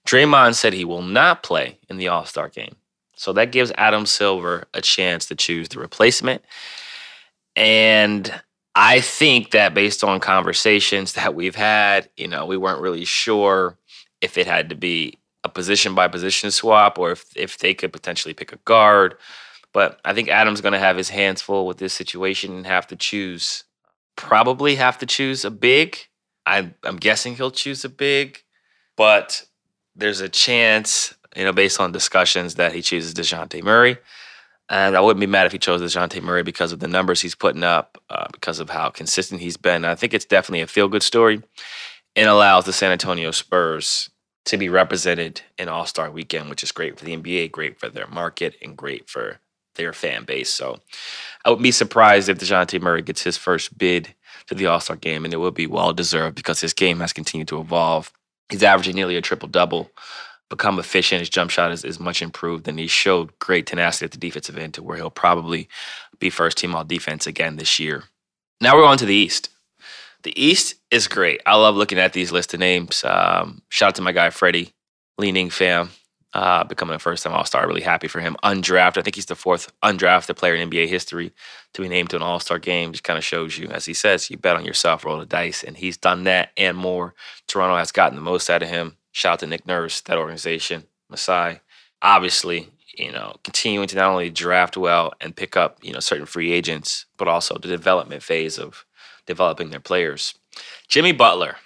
Draymond 0.07 0.55
said 0.57 0.73
he 0.73 0.85
will 0.85 1.03
not 1.03 1.43
play 1.45 1.79
in 1.89 1.99
the 1.99 2.09
All 2.09 2.25
Star 2.25 2.49
game. 2.49 2.75
So 3.21 3.35
that 3.35 3.53
gives 3.53 3.71
Adam 3.77 4.07
Silver 4.07 4.65
a 4.73 4.81
chance 4.81 5.27
to 5.27 5.35
choose 5.35 5.69
the 5.69 5.79
replacement. 5.79 6.43
And 7.55 8.33
I 8.75 9.03
think 9.03 9.51
that 9.51 9.75
based 9.75 10.03
on 10.03 10.21
conversations 10.21 11.13
that 11.17 11.35
we've 11.35 11.55
had, 11.55 12.09
you 12.17 12.27
know, 12.27 12.47
we 12.47 12.57
weren't 12.57 12.81
really 12.81 13.05
sure 13.05 13.77
if 14.23 14.39
it 14.39 14.47
had 14.47 14.71
to 14.71 14.75
be 14.75 15.19
a 15.45 15.51
position 15.51 15.95
by 15.95 16.09
position 16.09 16.51
swap 16.51 16.99
or 16.99 17.13
if, 17.13 17.27
if 17.37 17.59
they 17.59 17.75
could 17.75 17.93
potentially 17.93 18.33
pick 18.33 18.55
a 18.55 18.59
guard. 18.65 19.17
But 19.75 20.01
I 20.03 20.15
think 20.15 20.31
Adam's 20.31 20.63
going 20.63 20.73
to 20.73 20.79
have 20.79 20.97
his 20.97 21.11
hands 21.11 21.43
full 21.43 21.67
with 21.67 21.77
this 21.77 21.93
situation 21.93 22.57
and 22.57 22.67
have 22.67 22.87
to 22.87 22.97
choose, 22.97 23.65
probably 24.17 24.77
have 24.77 24.97
to 24.97 25.05
choose 25.05 25.45
a 25.45 25.51
big. 25.51 25.99
I'm, 26.47 26.75
I'm 26.85 26.97
guessing 26.97 27.37
he'll 27.37 27.51
choose 27.51 27.85
a 27.85 27.91
big, 27.91 28.43
but 28.97 29.45
there's 29.95 30.23
a 30.23 30.29
chance 30.31 31.15
you 31.37 31.45
know, 31.45 31.53
based 31.53 31.81
on 31.81 31.93
discussions 31.93 32.57
that 32.57 32.73
he 32.73 32.83
chooses 32.83 33.15
Dejounte 33.15 33.63
Murray. 33.63 33.99
And 34.69 34.97
I 34.97 35.01
wouldn't 35.01 35.21
be 35.21 35.27
mad 35.27 35.47
if 35.47 35.53
he 35.53 35.59
chose 35.59 35.83
Dejounte 35.83 36.23
Murray 36.23 36.43
because 36.43 36.73
of 36.73 36.79
the 36.81 36.89
numbers 36.89 37.21
he's 37.21 37.35
putting 37.35 37.65
up, 37.65 37.99
uh, 38.09 38.27
because 38.33 38.61
of 38.61 38.71
how 38.71 38.89
consistent 38.91 39.41
he's 39.41 39.57
been. 39.57 39.85
I 39.85 39.97
think 39.97 40.15
it's 40.15 40.25
definitely 40.25 40.63
a 40.63 40.67
feel 40.67 40.89
good 40.89 41.03
story 41.03 41.43
and 42.17 42.29
allows 42.29 42.65
the 42.65 42.73
San 42.73 42.93
Antonio 42.93 43.31
Spurs 43.31 44.11
to 44.47 44.57
be 44.57 44.69
represented 44.69 45.43
in 45.59 45.69
All 45.69 45.87
Star 45.87 46.11
weekend, 46.11 46.51
which 46.51 46.63
is 46.63 46.73
great 46.73 46.99
for 46.99 47.05
the 47.05 47.17
NBA, 47.17 47.53
great 47.53 47.79
for 47.79 47.89
their 47.89 48.07
market, 48.07 48.57
and 48.63 48.77
great 48.77 49.09
for 49.09 49.39
their 49.77 49.93
fan 49.93 50.25
base. 50.25 50.51
So 50.51 50.79
I 51.45 51.51
would 51.51 51.63
be 51.63 51.73
surprised 51.73 52.29
if 52.29 52.39
Dejounte 52.39 52.81
Murray 52.81 53.03
gets 53.03 53.23
his 53.23 53.37
first 53.37 53.77
bid 53.77 54.15
to 54.47 54.55
the 54.55 54.67
All 54.67 54.81
Star 54.81 54.97
game, 54.97 55.25
and 55.25 55.35
it 55.35 55.39
will 55.39 55.51
be 55.51 55.67
well 55.67 55.93
deserved 55.93 56.37
because 56.37 56.61
his 56.61 56.75
game 56.75 57.01
has 57.01 57.13
continued 57.13 57.49
to 57.49 57.61
evolve. 57.61 58.13
He's 58.49 58.63
averaging 58.63 58.97
nearly 58.97 59.17
a 59.17 59.21
triple 59.21 59.49
double 59.49 59.91
become 60.51 60.79
efficient. 60.79 61.21
His 61.21 61.31
jump 61.31 61.51
shot 61.51 61.73
is, 61.73 61.85
is 61.85 61.99
much 61.99 62.21
improved, 62.21 62.69
and 62.69 62.79
he 62.79 62.87
showed 62.87 63.37
great 63.39 63.67
tenacity 63.67 64.05
at 64.05 64.11
the 64.11 64.19
defensive 64.19 64.59
end 64.59 64.75
to 64.75 64.83
where 64.83 64.99
he'll 64.99 65.09
probably 65.09 65.69
be 66.19 66.29
first 66.29 66.59
team 66.59 66.75
all 66.75 66.85
defense 66.85 67.27
again 67.27 67.57
this 67.57 67.79
year. 67.79 68.05
Now 68.61 68.77
we're 68.77 68.85
on 68.85 68.99
to 68.99 69.07
the 69.07 69.15
East. 69.15 69.49
The 70.23 70.39
East 70.39 70.75
is 70.91 71.09
great. 71.09 71.41
I 71.47 71.57
love 71.57 71.77
looking 71.77 71.99
at 71.99 72.13
these 72.13 72.31
list 72.31 72.53
of 72.53 72.61
names. 72.61 73.03
Um, 73.05 73.63
shout 73.71 73.89
out 73.89 73.95
to 73.95 74.03
my 74.03 74.13
guy 74.13 74.29
Freddie, 74.29 74.75
leaning 75.17 75.49
fam, 75.49 75.91
uh, 76.35 76.65
becoming 76.65 76.95
a 76.95 76.99
first 76.99 77.25
time 77.25 77.33
All 77.33 77.47
Star. 77.47 77.67
Really 77.67 77.81
happy 77.81 78.07
for 78.07 78.21
him. 78.21 78.37
Undrafted. 78.45 78.99
I 78.99 79.03
think 79.03 79.15
he's 79.15 79.27
the 79.27 79.35
fourth 79.35 79.73
undrafted 79.83 80.37
player 80.37 80.55
in 80.55 80.69
NBA 80.69 80.89
history 80.89 81.33
to 81.73 81.83
be 81.83 81.89
named 81.89 82.11
to 82.11 82.17
an 82.17 82.23
All 82.23 82.39
Star 82.39 82.59
game. 82.59 82.93
Just 82.93 83.05
kind 83.05 83.17
of 83.17 83.25
shows 83.25 83.57
you, 83.57 83.69
as 83.69 83.87
he 83.87 83.95
says, 83.95 84.29
you 84.29 84.37
bet 84.37 84.57
on 84.57 84.65
yourself, 84.67 85.07
roll 85.07 85.19
the 85.19 85.25
dice, 85.25 85.63
and 85.63 85.77
he's 85.77 85.97
done 85.97 86.25
that 86.25 86.51
and 86.59 86.77
more. 86.77 87.15
Toronto 87.47 87.77
has 87.77 87.93
gotten 87.93 88.17
the 88.17 88.23
most 88.23 88.51
out 88.51 88.63
of 88.63 88.69
him. 88.69 88.97
Shout 89.13 89.35
out 89.35 89.39
to 89.41 89.47
Nick 89.47 89.67
Nurse, 89.67 90.01
that 90.03 90.19
organization, 90.19 90.85
Masai. 91.09 91.61
Obviously, 92.03 92.69
you 92.97 93.13
know, 93.13 93.35
continuing 93.45 93.89
to 93.89 93.97
not 93.97 94.11
only 94.11 94.31
draft 94.31 94.77
well 94.77 95.13
and 95.21 95.37
pick 95.37 95.57
up, 95.57 95.79
you 95.83 95.93
know, 95.93 96.01
certain 96.01 96.27
free 96.27 96.53
agents, 96.53 97.07
but 97.17 97.29
also 97.29 97.57
the 97.57 97.69
development 97.69 98.23
phase 98.23 98.59
of 98.59 98.85
developing 99.27 99.71
their 99.71 99.81
players. 99.81 100.35
Jimmy 100.89 101.13
Butler, 101.13 101.57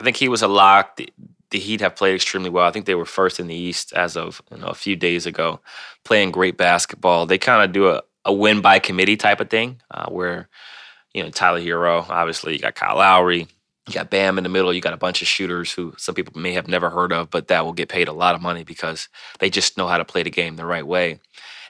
I 0.00 0.04
think 0.04 0.16
he 0.16 0.28
was 0.28 0.42
a 0.42 0.48
lock. 0.48 0.96
The, 0.96 1.12
the 1.50 1.58
Heat 1.58 1.80
have 1.80 1.96
played 1.96 2.14
extremely 2.14 2.50
well. 2.50 2.66
I 2.66 2.70
think 2.70 2.86
they 2.86 2.94
were 2.94 3.04
first 3.04 3.40
in 3.40 3.46
the 3.46 3.54
East 3.54 3.92
as 3.92 4.16
of 4.16 4.42
you 4.50 4.58
know, 4.58 4.66
a 4.66 4.74
few 4.74 4.96
days 4.96 5.26
ago, 5.26 5.60
playing 6.04 6.30
great 6.30 6.56
basketball. 6.56 7.26
They 7.26 7.38
kind 7.38 7.64
of 7.64 7.72
do 7.72 7.88
a, 7.88 8.02
a 8.24 8.32
win 8.32 8.60
by 8.60 8.78
committee 8.78 9.16
type 9.16 9.40
of 9.40 9.50
thing, 9.50 9.80
uh, 9.90 10.08
where 10.10 10.48
you 11.14 11.22
know 11.22 11.30
Tyler 11.30 11.60
Herro, 11.60 12.08
obviously 12.08 12.54
you 12.54 12.58
got 12.58 12.74
Kyle 12.74 12.96
Lowry, 12.96 13.48
you 13.88 13.94
got 13.94 14.10
Bam 14.10 14.36
in 14.36 14.44
the 14.44 14.50
middle. 14.50 14.72
You 14.72 14.80
got 14.80 14.92
a 14.92 14.98
bunch 14.98 15.22
of 15.22 15.28
shooters 15.28 15.72
who 15.72 15.94
some 15.96 16.14
people 16.14 16.38
may 16.38 16.52
have 16.52 16.68
never 16.68 16.90
heard 16.90 17.12
of, 17.12 17.30
but 17.30 17.48
that 17.48 17.64
will 17.64 17.72
get 17.72 17.88
paid 17.88 18.06
a 18.06 18.12
lot 18.12 18.34
of 18.34 18.42
money 18.42 18.62
because 18.62 19.08
they 19.38 19.48
just 19.48 19.78
know 19.78 19.88
how 19.88 19.96
to 19.96 20.04
play 20.04 20.22
the 20.22 20.30
game 20.30 20.56
the 20.56 20.66
right 20.66 20.86
way. 20.86 21.20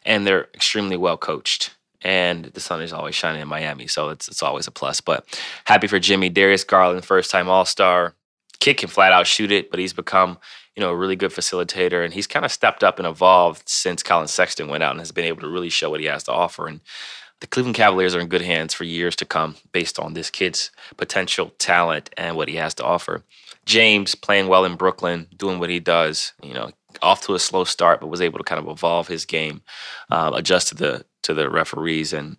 And 0.05 0.27
they're 0.27 0.49
extremely 0.55 0.97
well 0.97 1.17
coached. 1.17 1.77
And 2.03 2.47
the 2.47 2.61
sun 2.61 2.83
is 2.83 2.93
always 2.93 3.15
shining 3.15 3.41
in 3.41 3.49
Miami, 3.49 3.89
so 3.89 4.11
it's 4.11 4.29
it's 4.29 4.43
always 4.43 4.69
a 4.69 4.71
plus. 4.71 5.01
But 5.01 5.27
happy 5.65 5.89
for 5.89 5.99
Jimmy 5.99 6.29
Darius 6.29 6.63
Garland, 6.63 7.05
first 7.05 7.31
time 7.31 7.49
All 7.49 7.65
Star. 7.65 8.15
Kid 8.61 8.77
can 8.77 8.89
flat 8.89 9.13
out 9.13 9.27
shoot 9.27 9.51
it, 9.51 9.71
but 9.71 9.81
he's 9.81 9.93
become 9.93 10.39
you 10.77 10.81
know 10.81 10.91
a 10.91 10.97
really 10.97 11.17
good 11.17 11.33
facilitator, 11.33 12.05
and 12.05 12.15
he's 12.15 12.29
kind 12.29 12.45
of 12.45 12.53
stepped 12.53 12.85
up 12.85 13.01
and 13.01 13.09
evolved 13.09 13.69
since 13.69 14.05
Collin 14.05 14.29
Sexton 14.29 14.69
went 14.69 14.85
out 14.85 14.93
and 14.93 15.01
has 15.01 15.11
been 15.11 15.25
able 15.25 15.41
to 15.41 15.49
really 15.49 15.71
show 15.71 15.91
what 15.91 15.99
he 15.99 16.07
has 16.07 16.23
to 16.25 16.33
offer. 16.33 16.69
And 16.69 16.81
the 17.41 17.47
Cleveland 17.47 17.77
Cavaliers 17.77 18.15
are 18.15 18.21
in 18.21 18.29
good 18.29 18.43
hands 18.43 18.75
for 18.75 18.85
years 18.85 19.15
to 19.17 19.25
come 19.25 19.57
based 19.73 19.99
on 19.99 20.15
this 20.15 20.31
kid's 20.31 20.71
potential 20.97 21.53
talent 21.59 22.11
and 22.17 22.37
what 22.37 22.49
he 22.49 22.57
has 22.57 22.75
to 22.75 22.85
offer. 22.85 23.23
James 23.65 24.15
playing 24.15 24.49
well 24.49 24.65
in 24.65 24.77
Brooklyn, 24.77 25.29
doing 25.37 25.59
what 25.59 25.71
he 25.71 25.79
does, 25.79 26.33
you 26.43 26.55
know, 26.55 26.71
off 27.03 27.23
to 27.23 27.35
a 27.35 27.39
slow 27.39 27.65
start, 27.65 28.01
but 28.01 28.09
was 28.09 28.21
able 28.21 28.39
to 28.39 28.45
kind 28.45 28.59
of 28.59 28.69
evolve 28.69 29.09
his 29.09 29.25
game, 29.25 29.63
uh, 30.11 30.33
adjust 30.35 30.69
to 30.69 30.75
the 30.75 31.05
to 31.23 31.35
the 31.35 31.51
referees, 31.51 32.13
and 32.13 32.39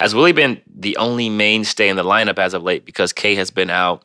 has 0.00 0.14
really 0.14 0.32
been 0.32 0.60
the 0.66 0.96
only 0.96 1.28
mainstay 1.28 1.88
in 1.88 1.96
the 1.96 2.04
lineup 2.04 2.38
as 2.38 2.54
of 2.54 2.62
late 2.62 2.84
because 2.84 3.12
K 3.12 3.34
has 3.36 3.50
been 3.50 3.70
out 3.70 4.04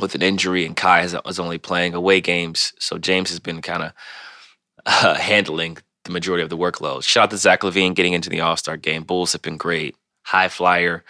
with 0.00 0.14
an 0.14 0.22
injury 0.22 0.66
and 0.66 0.76
Kai 0.76 1.02
is 1.02 1.38
only 1.38 1.58
playing 1.58 1.94
away 1.94 2.20
games. 2.20 2.72
So 2.78 2.98
James 2.98 3.30
has 3.30 3.40
been 3.40 3.62
kind 3.62 3.82
of 3.84 3.92
uh, 4.84 5.14
handling 5.14 5.78
the 6.06 6.12
majority 6.12 6.42
of 6.42 6.50
the 6.50 6.56
workload. 6.56 7.04
Shout 7.04 7.24
out 7.24 7.30
to 7.30 7.36
Zach 7.36 7.60
LaVine 7.60 7.94
getting 7.94 8.12
into 8.12 8.30
the 8.30 8.40
All 8.40 8.56
Star 8.56 8.76
game. 8.76 9.02
Bulls 9.04 9.32
have 9.32 9.42
been 9.42 9.56
great. 9.56 9.96
High 10.22 10.48
flyer. 10.48 11.04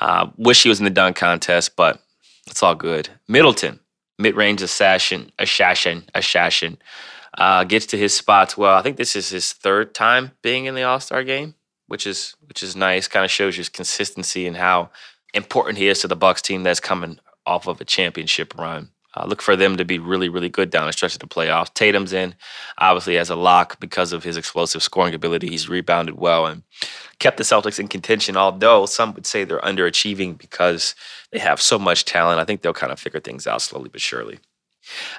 Uh, 0.00 0.28
wish 0.36 0.62
he 0.62 0.68
was 0.68 0.78
in 0.78 0.84
the 0.84 0.90
dunk 0.90 1.16
contest, 1.16 1.76
but 1.76 2.00
it's 2.46 2.62
all 2.62 2.74
good. 2.74 3.08
Middleton, 3.28 3.80
mid 4.18 4.36
range 4.36 4.62
assassin, 4.62 5.30
assassin, 5.38 6.04
assassin, 6.14 6.78
uh, 7.38 7.64
gets 7.64 7.86
to 7.86 7.98
his 7.98 8.14
spots 8.14 8.56
well. 8.56 8.76
I 8.76 8.82
think 8.82 8.96
this 8.96 9.16
is 9.16 9.30
his 9.30 9.52
third 9.52 9.94
time 9.94 10.32
being 10.42 10.66
in 10.66 10.74
the 10.74 10.82
All 10.82 11.00
Star 11.00 11.24
game, 11.24 11.54
which 11.86 12.06
is 12.06 12.34
which 12.46 12.62
is 12.62 12.76
nice. 12.76 13.08
Kind 13.08 13.24
of 13.24 13.30
shows 13.30 13.56
his 13.56 13.68
consistency 13.68 14.46
and 14.46 14.56
how 14.56 14.90
important 15.34 15.78
he 15.78 15.88
is 15.88 16.00
to 16.00 16.08
the 16.08 16.16
Bucks 16.16 16.42
team 16.42 16.62
that's 16.62 16.80
coming 16.80 17.18
off 17.46 17.66
of 17.66 17.80
a 17.80 17.84
championship 17.84 18.56
run. 18.58 18.90
Uh, 19.14 19.26
look 19.26 19.42
for 19.42 19.56
them 19.56 19.76
to 19.76 19.84
be 19.84 19.98
really, 19.98 20.28
really 20.28 20.48
good 20.48 20.70
down 20.70 20.86
the 20.86 20.92
stretch 20.92 21.14
of 21.14 21.20
the 21.20 21.26
playoffs. 21.26 21.72
Tatum's 21.74 22.12
in, 22.12 22.34
obviously, 22.78 23.18
as 23.18 23.28
a 23.28 23.36
lock 23.36 23.78
because 23.78 24.12
of 24.12 24.24
his 24.24 24.36
explosive 24.36 24.82
scoring 24.82 25.14
ability. 25.14 25.48
He's 25.48 25.68
rebounded 25.68 26.16
well 26.16 26.46
and 26.46 26.62
kept 27.18 27.36
the 27.36 27.44
Celtics 27.44 27.78
in 27.78 27.88
contention, 27.88 28.36
although 28.36 28.86
some 28.86 29.12
would 29.14 29.26
say 29.26 29.44
they're 29.44 29.60
underachieving 29.60 30.38
because 30.38 30.94
they 31.30 31.38
have 31.38 31.60
so 31.60 31.78
much 31.78 32.04
talent. 32.04 32.40
I 32.40 32.44
think 32.44 32.62
they'll 32.62 32.72
kind 32.72 32.92
of 32.92 32.98
figure 32.98 33.20
things 33.20 33.46
out 33.46 33.60
slowly 33.62 33.90
but 33.90 34.00
surely. 34.00 34.38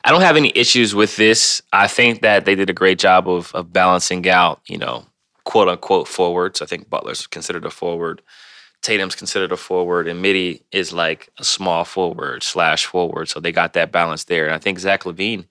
I 0.03 0.11
don't 0.11 0.21
have 0.21 0.35
any 0.35 0.51
issues 0.55 0.93
with 0.93 1.15
this. 1.15 1.61
I 1.71 1.87
think 1.87 2.21
that 2.21 2.45
they 2.45 2.55
did 2.55 2.69
a 2.69 2.73
great 2.73 2.99
job 2.99 3.29
of, 3.29 3.53
of 3.55 3.71
balancing 3.71 4.27
out, 4.27 4.61
you 4.67 4.77
know, 4.77 5.05
quote 5.45 5.69
unquote 5.69 6.07
forwards. 6.07 6.61
I 6.61 6.65
think 6.65 6.89
Butler's 6.89 7.27
considered 7.27 7.65
a 7.65 7.69
forward. 7.69 8.21
Tatum's 8.83 9.15
considered 9.15 9.51
a 9.51 9.57
forward, 9.57 10.07
and 10.07 10.21
Mitty 10.21 10.63
is 10.71 10.93
like 10.93 11.29
a 11.39 11.43
small 11.43 11.85
forward 11.85 12.43
slash 12.43 12.85
forward. 12.85 13.29
So 13.29 13.39
they 13.39 13.51
got 13.51 13.73
that 13.73 13.91
balance 13.91 14.25
there. 14.25 14.45
And 14.45 14.53
I 14.53 14.59
think 14.59 14.79
Zach 14.79 15.03
LaVine, 15.03 15.45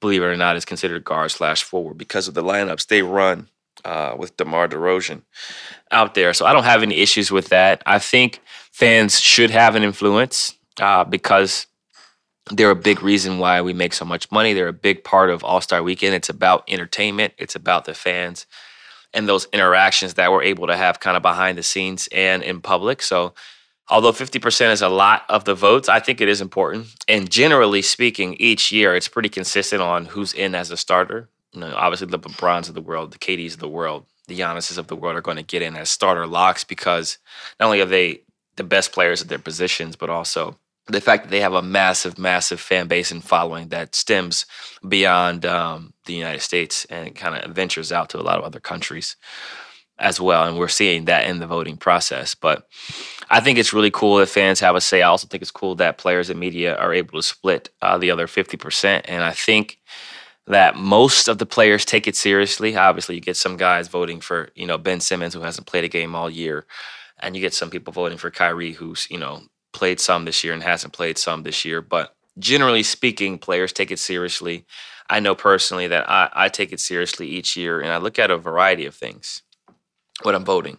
believe 0.00 0.22
it 0.22 0.26
or 0.26 0.36
not, 0.36 0.56
is 0.56 0.64
considered 0.64 1.04
guard 1.04 1.30
slash 1.30 1.62
forward 1.62 1.98
because 1.98 2.28
of 2.28 2.34
the 2.34 2.42
lineups 2.42 2.86
they 2.86 3.02
run 3.02 3.48
uh, 3.84 4.16
with 4.18 4.36
DeMar 4.36 4.68
DeRozan 4.68 5.22
out 5.90 6.14
there. 6.14 6.34
So 6.34 6.46
I 6.46 6.52
don't 6.52 6.64
have 6.64 6.82
any 6.82 6.96
issues 6.96 7.30
with 7.30 7.48
that. 7.50 7.82
I 7.86 7.98
think 7.98 8.40
fans 8.72 9.20
should 9.20 9.50
have 9.50 9.76
an 9.76 9.82
influence 9.82 10.54
uh, 10.80 11.04
because 11.04 11.66
they're 12.50 12.70
a 12.70 12.76
big 12.76 13.02
reason 13.02 13.38
why 13.38 13.60
we 13.60 13.74
make 13.74 13.92
so 13.92 14.06
much 14.06 14.32
money. 14.32 14.54
They're 14.54 14.68
a 14.68 14.72
big 14.72 15.04
part 15.04 15.30
of 15.30 15.44
All 15.44 15.60
Star 15.60 15.82
Weekend. 15.82 16.14
It's 16.14 16.30
about 16.30 16.64
entertainment. 16.68 17.34
It's 17.38 17.54
about 17.54 17.84
the 17.84 17.94
fans 17.94 18.46
and 19.14 19.28
those 19.28 19.46
interactions 19.52 20.14
that 20.14 20.30
we're 20.30 20.42
able 20.42 20.66
to 20.66 20.76
have 20.76 21.00
kind 21.00 21.16
of 21.16 21.22
behind 21.22 21.58
the 21.58 21.62
scenes 21.62 22.08
and 22.12 22.42
in 22.42 22.60
public. 22.60 23.02
So, 23.02 23.34
although 23.88 24.12
50% 24.12 24.72
is 24.72 24.82
a 24.82 24.88
lot 24.88 25.24
of 25.28 25.44
the 25.44 25.54
votes, 25.54 25.88
I 25.88 26.00
think 26.00 26.20
it 26.20 26.28
is 26.28 26.40
important. 26.40 26.88
And 27.08 27.30
generally 27.30 27.82
speaking, 27.82 28.34
each 28.38 28.70
year 28.70 28.94
it's 28.94 29.08
pretty 29.08 29.28
consistent 29.28 29.82
on 29.82 30.06
who's 30.06 30.34
in 30.34 30.54
as 30.54 30.70
a 30.70 30.76
starter. 30.76 31.28
You 31.52 31.60
know, 31.60 31.74
obviously, 31.74 32.08
the 32.08 32.18
LeBrons 32.18 32.68
of 32.68 32.74
the 32.74 32.82
world, 32.82 33.12
the 33.12 33.18
KDs 33.18 33.54
of 33.54 33.60
the 33.60 33.68
world, 33.68 34.04
the 34.26 34.38
Giannis's 34.38 34.78
of 34.78 34.86
the 34.86 34.96
world 34.96 35.16
are 35.16 35.22
going 35.22 35.38
to 35.38 35.42
get 35.42 35.62
in 35.62 35.74
as 35.76 35.88
starter 35.88 36.26
locks 36.26 36.62
because 36.62 37.18
not 37.58 37.66
only 37.66 37.80
are 37.80 37.86
they 37.86 38.20
the 38.56 38.64
best 38.64 38.92
players 38.92 39.22
at 39.22 39.28
their 39.28 39.38
positions, 39.38 39.96
but 39.96 40.10
also 40.10 40.56
the 40.86 41.00
fact 41.00 41.24
that 41.24 41.30
they 41.30 41.40
have 41.40 41.54
a 41.54 41.62
massive, 41.62 42.18
massive 42.18 42.60
fan 42.60 42.88
base 42.88 43.10
and 43.10 43.22
following 43.22 43.68
that 43.68 43.94
stems 43.94 44.46
beyond 44.86 45.44
um, 45.44 45.92
the 46.08 46.14
United 46.14 46.40
States 46.40 46.84
and 46.86 47.14
kind 47.14 47.36
of 47.36 47.54
ventures 47.54 47.92
out 47.92 48.08
to 48.10 48.20
a 48.20 48.22
lot 48.22 48.38
of 48.38 48.44
other 48.44 48.60
countries 48.60 49.16
as 49.98 50.20
well. 50.20 50.44
And 50.44 50.58
we're 50.58 50.68
seeing 50.68 51.04
that 51.06 51.28
in 51.28 51.38
the 51.38 51.46
voting 51.46 51.76
process. 51.76 52.34
But 52.34 52.66
I 53.30 53.40
think 53.40 53.58
it's 53.58 53.72
really 53.72 53.90
cool 53.90 54.16
that 54.16 54.28
fans 54.28 54.60
have 54.60 54.76
a 54.76 54.80
say. 54.80 55.02
I 55.02 55.08
also 55.08 55.26
think 55.26 55.42
it's 55.42 55.50
cool 55.50 55.74
that 55.76 55.98
players 55.98 56.30
and 56.30 56.40
media 56.40 56.76
are 56.76 56.92
able 56.92 57.18
to 57.18 57.22
split 57.22 57.70
uh, 57.82 57.98
the 57.98 58.10
other 58.10 58.26
50%. 58.26 59.02
And 59.04 59.22
I 59.22 59.32
think 59.32 59.78
that 60.46 60.76
most 60.76 61.28
of 61.28 61.38
the 61.38 61.46
players 61.46 61.84
take 61.84 62.06
it 62.06 62.16
seriously. 62.16 62.76
Obviously, 62.76 63.16
you 63.16 63.20
get 63.20 63.36
some 63.36 63.56
guys 63.56 63.88
voting 63.88 64.20
for, 64.20 64.48
you 64.54 64.66
know, 64.66 64.78
Ben 64.78 65.00
Simmons, 65.00 65.34
who 65.34 65.42
hasn't 65.42 65.66
played 65.66 65.84
a 65.84 65.88
game 65.88 66.14
all 66.14 66.30
year. 66.30 66.64
And 67.20 67.34
you 67.34 67.42
get 67.42 67.54
some 67.54 67.70
people 67.70 67.92
voting 67.92 68.18
for 68.18 68.30
Kyrie, 68.30 68.72
who's, 68.72 69.08
you 69.10 69.18
know, 69.18 69.42
played 69.72 70.00
some 70.00 70.24
this 70.24 70.42
year 70.42 70.54
and 70.54 70.62
hasn't 70.62 70.92
played 70.92 71.18
some 71.18 71.42
this 71.42 71.64
year. 71.64 71.82
But 71.82 72.14
generally 72.38 72.82
speaking, 72.82 73.38
players 73.38 73.72
take 73.72 73.90
it 73.90 73.98
seriously. 73.98 74.64
I 75.10 75.20
know 75.20 75.34
personally 75.34 75.88
that 75.88 76.08
I, 76.08 76.30
I 76.32 76.48
take 76.48 76.72
it 76.72 76.80
seriously 76.80 77.28
each 77.28 77.56
year 77.56 77.80
and 77.80 77.90
I 77.90 77.96
look 77.96 78.18
at 78.18 78.30
a 78.30 78.36
variety 78.36 78.86
of 78.86 78.94
things 78.94 79.42
when 80.22 80.34
I'm 80.34 80.44
voting. 80.44 80.78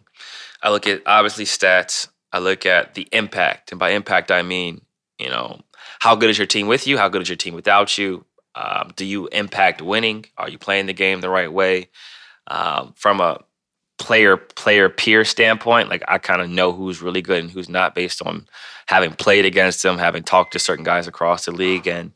I 0.62 0.69
look 0.69 0.88
at 0.88 1.01
obviously 1.05 1.45
stats, 1.45 2.09
I 2.31 2.39
look 2.39 2.65
at 2.65 2.93
the 2.93 3.07
impact. 3.12 3.71
And 3.71 3.79
by 3.79 3.91
impact, 3.91 4.31
I 4.31 4.41
mean, 4.41 4.81
you 5.17 5.29
know, 5.29 5.62
how 6.00 6.15
good 6.15 6.29
is 6.29 6.38
your 6.38 6.48
team 6.48 6.67
with 6.67 6.88
you? 6.88 6.98
How 6.98 7.09
good 7.09 7.21
is 7.21 7.29
your 7.29 7.36
team 7.36 7.53
without 7.53 7.98
you? 7.98 8.25
Um, 8.55 8.91
do 8.95 9.05
you 9.05 9.27
impact 9.27 9.81
winning? 9.81 10.25
Are 10.38 10.50
you 10.50 10.57
playing 10.57 10.86
the 10.86 10.93
game 10.93 11.21
the 11.21 11.29
right 11.29 11.51
way? 11.51 11.89
Um, 12.48 12.93
from 12.95 13.21
a 13.21 13.39
player 13.98 14.38
player 14.38 14.89
peer 14.89 15.25
standpoint, 15.25 15.89
like 15.89 16.03
I 16.07 16.17
kind 16.17 16.41
of 16.41 16.50
know 16.50 16.71
who's 16.71 17.01
really 17.01 17.21
good 17.21 17.43
and 17.43 17.51
who's 17.51 17.69
not 17.69 17.95
based 17.95 18.25
on 18.25 18.48
having 18.88 19.12
played 19.12 19.45
against 19.45 19.83
them, 19.83 19.98
having 19.98 20.24
talked 20.24 20.53
to 20.53 20.59
certain 20.59 20.83
guys 20.83 21.07
across 21.07 21.45
the 21.45 21.51
league, 21.51 21.88
and 21.88 22.12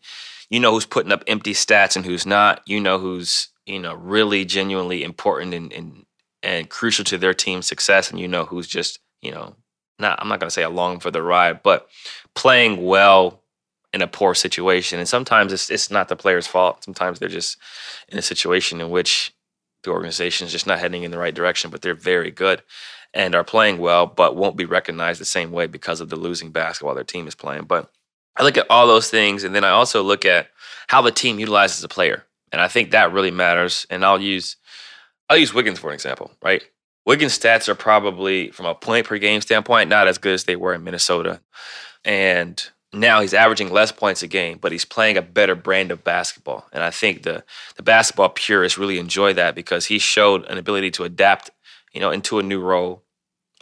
you 0.50 0.60
know 0.60 0.72
who's 0.72 0.86
putting 0.86 1.12
up 1.12 1.24
empty 1.28 1.54
stats 1.54 1.96
and 1.96 2.06
who's 2.06 2.26
not. 2.26 2.62
You 2.66 2.80
know 2.80 3.00
who's 3.00 3.50
you 3.66 3.80
know 3.80 3.94
really 3.94 4.46
genuinely 4.46 5.04
important 5.04 5.54
and 5.54 5.72
and, 5.74 6.06
and 6.42 6.70
crucial 6.70 7.06
to 7.06 7.18
their 7.18 7.34
team's 7.34 7.68
success, 7.68 8.10
and 8.10 8.20
you 8.20 8.28
know 8.28 8.46
who's 8.46 8.68
just 8.68 9.00
you 9.22 9.32
know 9.32 9.56
not 10.00 10.20
I'm 10.22 10.28
not 10.28 10.40
gonna 10.40 10.52
say 10.52 10.64
along 10.64 11.00
for 11.00 11.12
the 11.12 11.24
ride, 11.24 11.64
but 11.64 11.88
playing 12.36 12.84
well 12.86 13.42
in 13.94 14.02
a 14.02 14.08
poor 14.08 14.34
situation. 14.34 15.00
And 15.00 15.08
sometimes 15.08 15.54
it's 15.54 15.70
it's 15.70 15.92
not 15.92 16.10
the 16.10 16.16
player's 16.16 16.48
fault. 16.48 16.84
Sometimes 16.84 17.20
they're 17.20 17.30
just 17.30 17.58
in 18.10 18.18
a 18.18 18.24
situation 18.24 18.82
in 18.82 18.90
which 18.90 19.34
the 19.84 19.92
organization 19.92 20.46
is 20.48 20.52
just 20.52 20.68
not 20.68 20.80
heading 20.80 21.04
in 21.04 21.12
the 21.12 21.18
right 21.18 21.36
direction, 21.36 21.70
but 21.70 21.82
they're 21.82 21.94
very 21.94 22.32
good 22.32 22.64
and 23.14 23.36
are 23.36 23.44
playing 23.44 23.78
well, 23.78 24.08
but 24.08 24.36
won't 24.36 24.58
be 24.58 24.66
recognized 24.66 25.22
the 25.22 25.26
same 25.26 25.52
way 25.52 25.68
because 25.68 26.02
of 26.02 26.10
the 26.10 26.16
losing 26.16 26.52
basketball 26.52 26.96
their 26.96 27.04
team 27.04 27.28
is 27.28 27.36
playing. 27.36 27.66
But 27.66 27.92
I 28.36 28.44
look 28.44 28.58
at 28.58 28.68
all 28.70 28.88
those 28.88 29.10
things, 29.10 29.44
and 29.44 29.54
then 29.54 29.64
I 29.64 29.70
also 29.70 30.02
look 30.04 30.26
at 30.26 30.48
how 30.88 31.02
the 31.02 31.12
team 31.12 31.40
utilizes 31.40 31.84
a 31.84 31.88
player, 31.88 32.26
and 32.52 32.62
I 32.62 32.68
think 32.68 32.92
that 32.92 33.14
really 33.14 33.32
matters. 33.32 33.86
And 33.90 34.04
I'll 34.04 34.22
use 34.22 34.58
I'll 35.30 35.38
use 35.38 35.54
Wiggins 35.54 35.80
for 35.80 35.90
an 35.90 35.94
example, 35.94 36.32
right? 36.42 36.64
Wiggins' 37.06 37.38
stats 37.38 37.68
are 37.68 37.76
probably, 37.76 38.50
from 38.52 38.66
a 38.66 38.76
point 38.76 39.06
per 39.08 39.18
game 39.18 39.42
standpoint, 39.42 39.90
not 39.90 40.08
as 40.08 40.18
good 40.18 40.34
as 40.34 40.46
they 40.46 40.56
were 40.56 40.74
in 40.74 40.84
Minnesota, 40.84 41.42
and 42.06 42.70
now 42.94 43.22
he's 43.22 43.34
averaging 43.34 43.72
less 43.72 43.92
points 43.92 44.22
a 44.22 44.28
game, 44.28 44.60
but 44.62 44.72
he's 44.72 44.86
playing 44.86 45.18
a 45.18 45.22
better 45.22 45.56
brand 45.56 45.92
of 45.92 46.04
basketball. 46.04 46.68
And 46.72 46.84
I 46.84 46.92
think 46.92 47.24
the 47.24 47.44
the 47.76 47.84
basketball 47.84 48.30
purists 48.30 48.78
really 48.78 49.00
enjoy 49.00 49.34
that 49.34 49.56
because 49.56 49.88
he 49.88 50.00
showed 50.00 50.46
an 50.46 50.58
ability 50.58 50.92
to 50.92 51.04
adapt, 51.04 51.50
you 51.94 52.00
know, 52.00 52.12
into 52.12 52.40
a 52.40 52.44
new 52.44 52.62
role. 52.62 53.04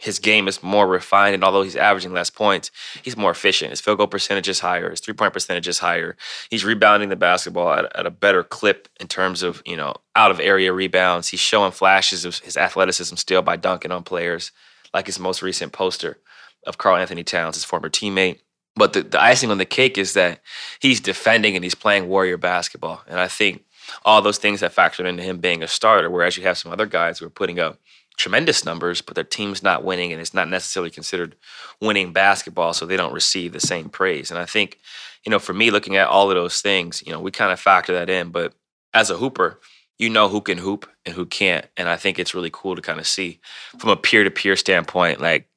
His 0.02 0.18
game 0.18 0.48
is 0.48 0.62
more 0.64 0.88
refined, 0.88 1.34
and 1.34 1.44
although 1.44 1.62
he's 1.62 1.76
averaging 1.76 2.12
less 2.12 2.28
points, 2.28 2.72
he's 3.02 3.16
more 3.16 3.30
efficient. 3.30 3.70
His 3.70 3.80
field 3.80 3.98
goal 3.98 4.08
percentage 4.08 4.48
is 4.48 4.58
higher. 4.58 4.90
His 4.90 4.98
three 4.98 5.14
point 5.14 5.32
percentage 5.32 5.68
is 5.68 5.78
higher. 5.78 6.16
He's 6.50 6.64
rebounding 6.64 7.08
the 7.08 7.16
basketball 7.16 7.72
at, 7.72 7.94
at 7.96 8.04
a 8.04 8.10
better 8.10 8.42
clip 8.42 8.88
in 8.98 9.06
terms 9.06 9.44
of 9.44 9.62
you 9.64 9.76
know 9.76 9.94
out 10.16 10.32
of 10.32 10.40
area 10.40 10.72
rebounds. 10.72 11.28
He's 11.28 11.40
showing 11.40 11.70
flashes 11.70 12.24
of 12.24 12.38
his 12.40 12.56
athleticism 12.56 13.14
still 13.14 13.42
by 13.42 13.56
dunking 13.56 13.92
on 13.92 14.02
players, 14.02 14.50
like 14.92 15.06
his 15.06 15.20
most 15.20 15.40
recent 15.40 15.72
poster 15.72 16.18
of 16.66 16.78
Karl-Anthony 16.78 17.24
Towns, 17.24 17.56
his 17.56 17.64
former 17.64 17.88
teammate 17.88 18.38
but 18.74 18.92
the, 18.92 19.02
the 19.02 19.22
icing 19.22 19.50
on 19.50 19.58
the 19.58 19.64
cake 19.64 19.98
is 19.98 20.14
that 20.14 20.40
he's 20.80 21.00
defending 21.00 21.54
and 21.56 21.64
he's 21.64 21.74
playing 21.74 22.08
warrior 22.08 22.38
basketball. 22.38 23.02
And 23.06 23.20
I 23.20 23.28
think 23.28 23.64
all 24.04 24.22
those 24.22 24.38
things 24.38 24.60
have 24.60 24.74
factored 24.74 25.06
into 25.06 25.22
him 25.22 25.38
being 25.38 25.62
a 25.62 25.68
starter, 25.68 26.08
whereas 26.10 26.36
you 26.36 26.44
have 26.44 26.56
some 26.58 26.72
other 26.72 26.86
guys 26.86 27.18
who 27.18 27.26
are 27.26 27.30
putting 27.30 27.58
up 27.58 27.78
tremendous 28.16 28.64
numbers, 28.64 29.00
but 29.00 29.14
their 29.14 29.24
team's 29.24 29.62
not 29.62 29.84
winning 29.84 30.12
and 30.12 30.20
it's 30.20 30.34
not 30.34 30.48
necessarily 30.48 30.90
considered 30.90 31.36
winning 31.80 32.12
basketball, 32.12 32.72
so 32.72 32.86
they 32.86 32.96
don't 32.96 33.14
receive 33.14 33.52
the 33.52 33.60
same 33.60 33.88
praise. 33.88 34.30
And 34.30 34.38
I 34.38 34.46
think, 34.46 34.78
you 35.24 35.30
know, 35.30 35.38
for 35.38 35.52
me, 35.52 35.70
looking 35.70 35.96
at 35.96 36.08
all 36.08 36.30
of 36.30 36.36
those 36.36 36.60
things, 36.60 37.02
you 37.06 37.12
know, 37.12 37.20
we 37.20 37.30
kind 37.30 37.52
of 37.52 37.60
factor 37.60 37.92
that 37.94 38.10
in. 38.10 38.30
But 38.30 38.54
as 38.94 39.10
a 39.10 39.16
hooper, 39.16 39.60
you 39.98 40.10
know 40.10 40.28
who 40.28 40.40
can 40.40 40.58
hoop 40.58 40.88
and 41.06 41.14
who 41.14 41.26
can't. 41.26 41.66
And 41.76 41.88
I 41.88 41.96
think 41.96 42.18
it's 42.18 42.34
really 42.34 42.50
cool 42.52 42.76
to 42.76 42.82
kind 42.82 43.00
of 43.00 43.06
see 43.06 43.40
from 43.78 43.90
a 43.90 43.96
peer 43.96 44.24
to 44.24 44.30
peer 44.30 44.56
standpoint, 44.56 45.20
like 45.20 45.48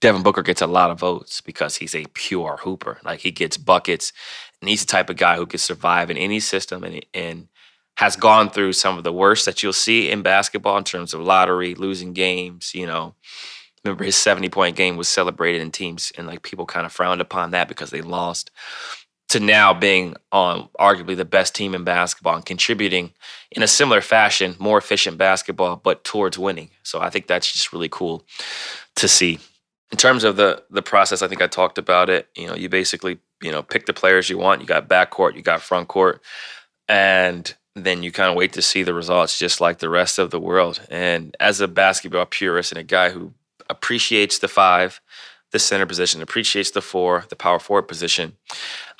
Devin 0.00 0.22
Booker 0.22 0.42
gets 0.42 0.62
a 0.62 0.66
lot 0.66 0.90
of 0.90 0.98
votes 0.98 1.40
because 1.40 1.76
he's 1.76 1.94
a 1.94 2.06
pure 2.14 2.58
hooper. 2.62 2.98
Like 3.04 3.20
he 3.20 3.30
gets 3.30 3.56
buckets, 3.56 4.12
and 4.60 4.68
he's 4.68 4.80
the 4.80 4.90
type 4.90 5.10
of 5.10 5.16
guy 5.16 5.36
who 5.36 5.46
can 5.46 5.58
survive 5.58 6.10
in 6.10 6.16
any 6.16 6.40
system 6.40 6.84
and 6.84 7.04
and 7.12 7.48
has 8.00 8.16
gone 8.16 8.48
through 8.48 8.72
some 8.72 8.96
of 8.96 9.04
the 9.04 9.12
worst 9.12 9.44
that 9.44 9.62
you'll 9.62 9.74
see 9.74 10.10
in 10.10 10.22
basketball 10.22 10.78
in 10.78 10.84
terms 10.84 11.12
of 11.12 11.20
lottery, 11.20 11.74
losing 11.74 12.14
games. 12.14 12.74
You 12.74 12.86
know, 12.86 13.14
remember 13.84 14.04
his 14.04 14.16
seventy 14.16 14.48
point 14.48 14.74
game 14.74 14.96
was 14.96 15.06
celebrated 15.06 15.60
in 15.60 15.70
teams, 15.70 16.10
and 16.16 16.26
like 16.26 16.42
people 16.42 16.64
kind 16.64 16.86
of 16.86 16.92
frowned 16.92 17.20
upon 17.20 17.50
that 17.50 17.68
because 17.68 17.90
they 17.90 18.00
lost. 18.00 18.50
To 19.28 19.38
now 19.38 19.74
being 19.74 20.16
on 20.32 20.70
arguably 20.80 21.14
the 21.14 21.26
best 21.26 21.54
team 21.54 21.74
in 21.74 21.84
basketball 21.84 22.36
and 22.36 22.44
contributing 22.44 23.12
in 23.52 23.62
a 23.62 23.68
similar 23.68 24.00
fashion, 24.00 24.56
more 24.58 24.78
efficient 24.78 25.18
basketball, 25.18 25.76
but 25.76 26.02
towards 26.02 26.38
winning. 26.38 26.70
So 26.82 27.00
I 27.00 27.10
think 27.10 27.26
that's 27.26 27.52
just 27.52 27.70
really 27.70 27.90
cool 27.90 28.24
to 28.96 29.08
see 29.08 29.38
in 29.92 29.98
terms 29.98 30.24
of 30.24 30.36
the 30.36 30.62
the 30.70 30.82
process, 30.82 31.20
I 31.20 31.28
think 31.28 31.42
I 31.42 31.48
talked 31.48 31.76
about 31.76 32.08
it. 32.08 32.28
You 32.34 32.46
know, 32.46 32.54
you 32.54 32.70
basically 32.70 33.18
you 33.42 33.52
know 33.52 33.62
pick 33.62 33.84
the 33.84 33.92
players 33.92 34.30
you 34.30 34.38
want. 34.38 34.62
You 34.62 34.66
got 34.66 34.88
backcourt, 34.88 35.36
you 35.36 35.42
got 35.42 35.60
front 35.60 35.88
court, 35.88 36.22
and 36.88 37.54
then 37.74 38.02
you 38.02 38.12
kind 38.12 38.30
of 38.30 38.36
wait 38.36 38.52
to 38.54 38.62
see 38.62 38.82
the 38.82 38.94
results, 38.94 39.38
just 39.38 39.60
like 39.60 39.78
the 39.78 39.88
rest 39.88 40.18
of 40.18 40.30
the 40.30 40.40
world. 40.40 40.80
And 40.90 41.36
as 41.40 41.60
a 41.60 41.68
basketball 41.68 42.26
purist 42.26 42.72
and 42.72 42.78
a 42.78 42.84
guy 42.84 43.10
who 43.10 43.32
appreciates 43.68 44.38
the 44.38 44.48
five, 44.48 45.00
the 45.52 45.58
center 45.58 45.86
position, 45.86 46.22
appreciates 46.22 46.72
the 46.72 46.80
four, 46.80 47.24
the 47.28 47.36
power 47.36 47.58
forward 47.58 47.88
position, 47.88 48.36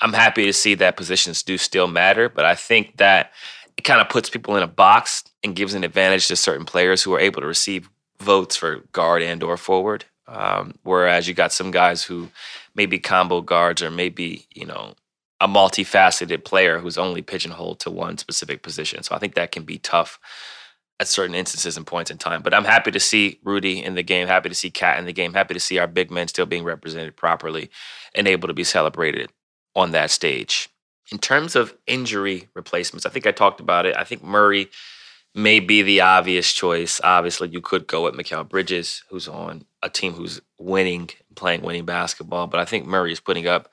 I'm 0.01 0.13
happy 0.13 0.45
to 0.45 0.53
see 0.53 0.75
that 0.75 0.97
positions 0.97 1.43
do 1.43 1.57
still 1.57 1.87
matter. 1.87 2.29
But 2.29 2.45
I 2.45 2.55
think 2.55 2.97
that 2.97 3.31
it 3.77 3.83
kind 3.83 4.01
of 4.01 4.09
puts 4.09 4.29
people 4.29 4.55
in 4.57 4.63
a 4.63 4.67
box 4.67 5.23
and 5.43 5.55
gives 5.55 5.73
an 5.73 5.83
advantage 5.83 6.27
to 6.27 6.35
certain 6.35 6.65
players 6.65 7.03
who 7.03 7.13
are 7.13 7.19
able 7.19 7.41
to 7.41 7.47
receive 7.47 7.89
votes 8.19 8.55
for 8.55 8.81
guard 8.91 9.23
and 9.23 9.43
or 9.43 9.57
forward 9.57 10.05
Um, 10.27 10.75
whereas 10.83 11.27
you 11.27 11.33
got 11.33 11.51
some 11.51 11.71
guys 11.71 12.03
who 12.03 12.29
maybe 12.73 12.99
combo 12.99 13.41
guards 13.41 13.81
or 13.81 13.91
maybe, 13.91 14.45
you 14.53 14.65
know, 14.65 14.93
a 15.41 15.47
multifaceted 15.47 16.45
player 16.45 16.79
who's 16.79 16.99
only 16.99 17.23
pigeonholed 17.23 17.79
to 17.81 17.89
one 17.89 18.17
specific 18.17 18.61
position. 18.61 19.01
So 19.01 19.15
I 19.15 19.19
think 19.19 19.33
that 19.33 19.51
can 19.51 19.63
be 19.63 19.79
tough 19.79 20.19
at 20.99 21.07
certain 21.07 21.33
instances 21.33 21.77
and 21.77 21.87
points 21.87 22.11
in 22.11 22.19
time. 22.19 22.43
But 22.43 22.53
I'm 22.53 22.63
happy 22.63 22.91
to 22.91 22.99
see 22.99 23.39
Rudy 23.43 23.83
in 23.83 23.95
the 23.95 24.03
game, 24.03 24.27
happy 24.27 24.49
to 24.49 24.55
see 24.55 24.69
Cat 24.69 24.99
in 24.99 25.05
the 25.05 25.11
game, 25.11 25.33
happy 25.33 25.55
to 25.55 25.59
see 25.59 25.79
our 25.79 25.87
big 25.87 26.11
men 26.11 26.27
still 26.27 26.45
being 26.45 26.63
represented 26.63 27.17
properly 27.17 27.71
and 28.13 28.27
able 28.27 28.47
to 28.47 28.53
be 28.53 28.63
celebrated 28.63 29.31
on 29.75 29.91
that 29.91 30.11
stage. 30.11 30.69
In 31.11 31.17
terms 31.17 31.55
of 31.55 31.75
injury 31.87 32.47
replacements, 32.53 33.07
I 33.07 33.09
think 33.09 33.25
I 33.25 33.31
talked 33.31 33.59
about 33.59 33.87
it. 33.87 33.97
I 33.97 34.03
think 34.03 34.23
Murray 34.23 34.69
may 35.33 35.59
be 35.59 35.81
the 35.81 36.01
obvious 36.01 36.53
choice. 36.53 37.01
Obviously, 37.03 37.49
you 37.49 37.61
could 37.61 37.87
go 37.87 38.03
with 38.03 38.13
Mikal 38.13 38.47
Bridges, 38.47 39.03
who's 39.09 39.27
on 39.27 39.65
a 39.81 39.89
team 39.89 40.13
who's 40.13 40.39
winning, 40.59 41.09
playing 41.35 41.63
winning 41.63 41.85
basketball. 41.85 42.45
But 42.45 42.59
I 42.59 42.65
think 42.65 42.85
Murray 42.85 43.11
is 43.11 43.19
putting 43.19 43.47
up 43.47 43.71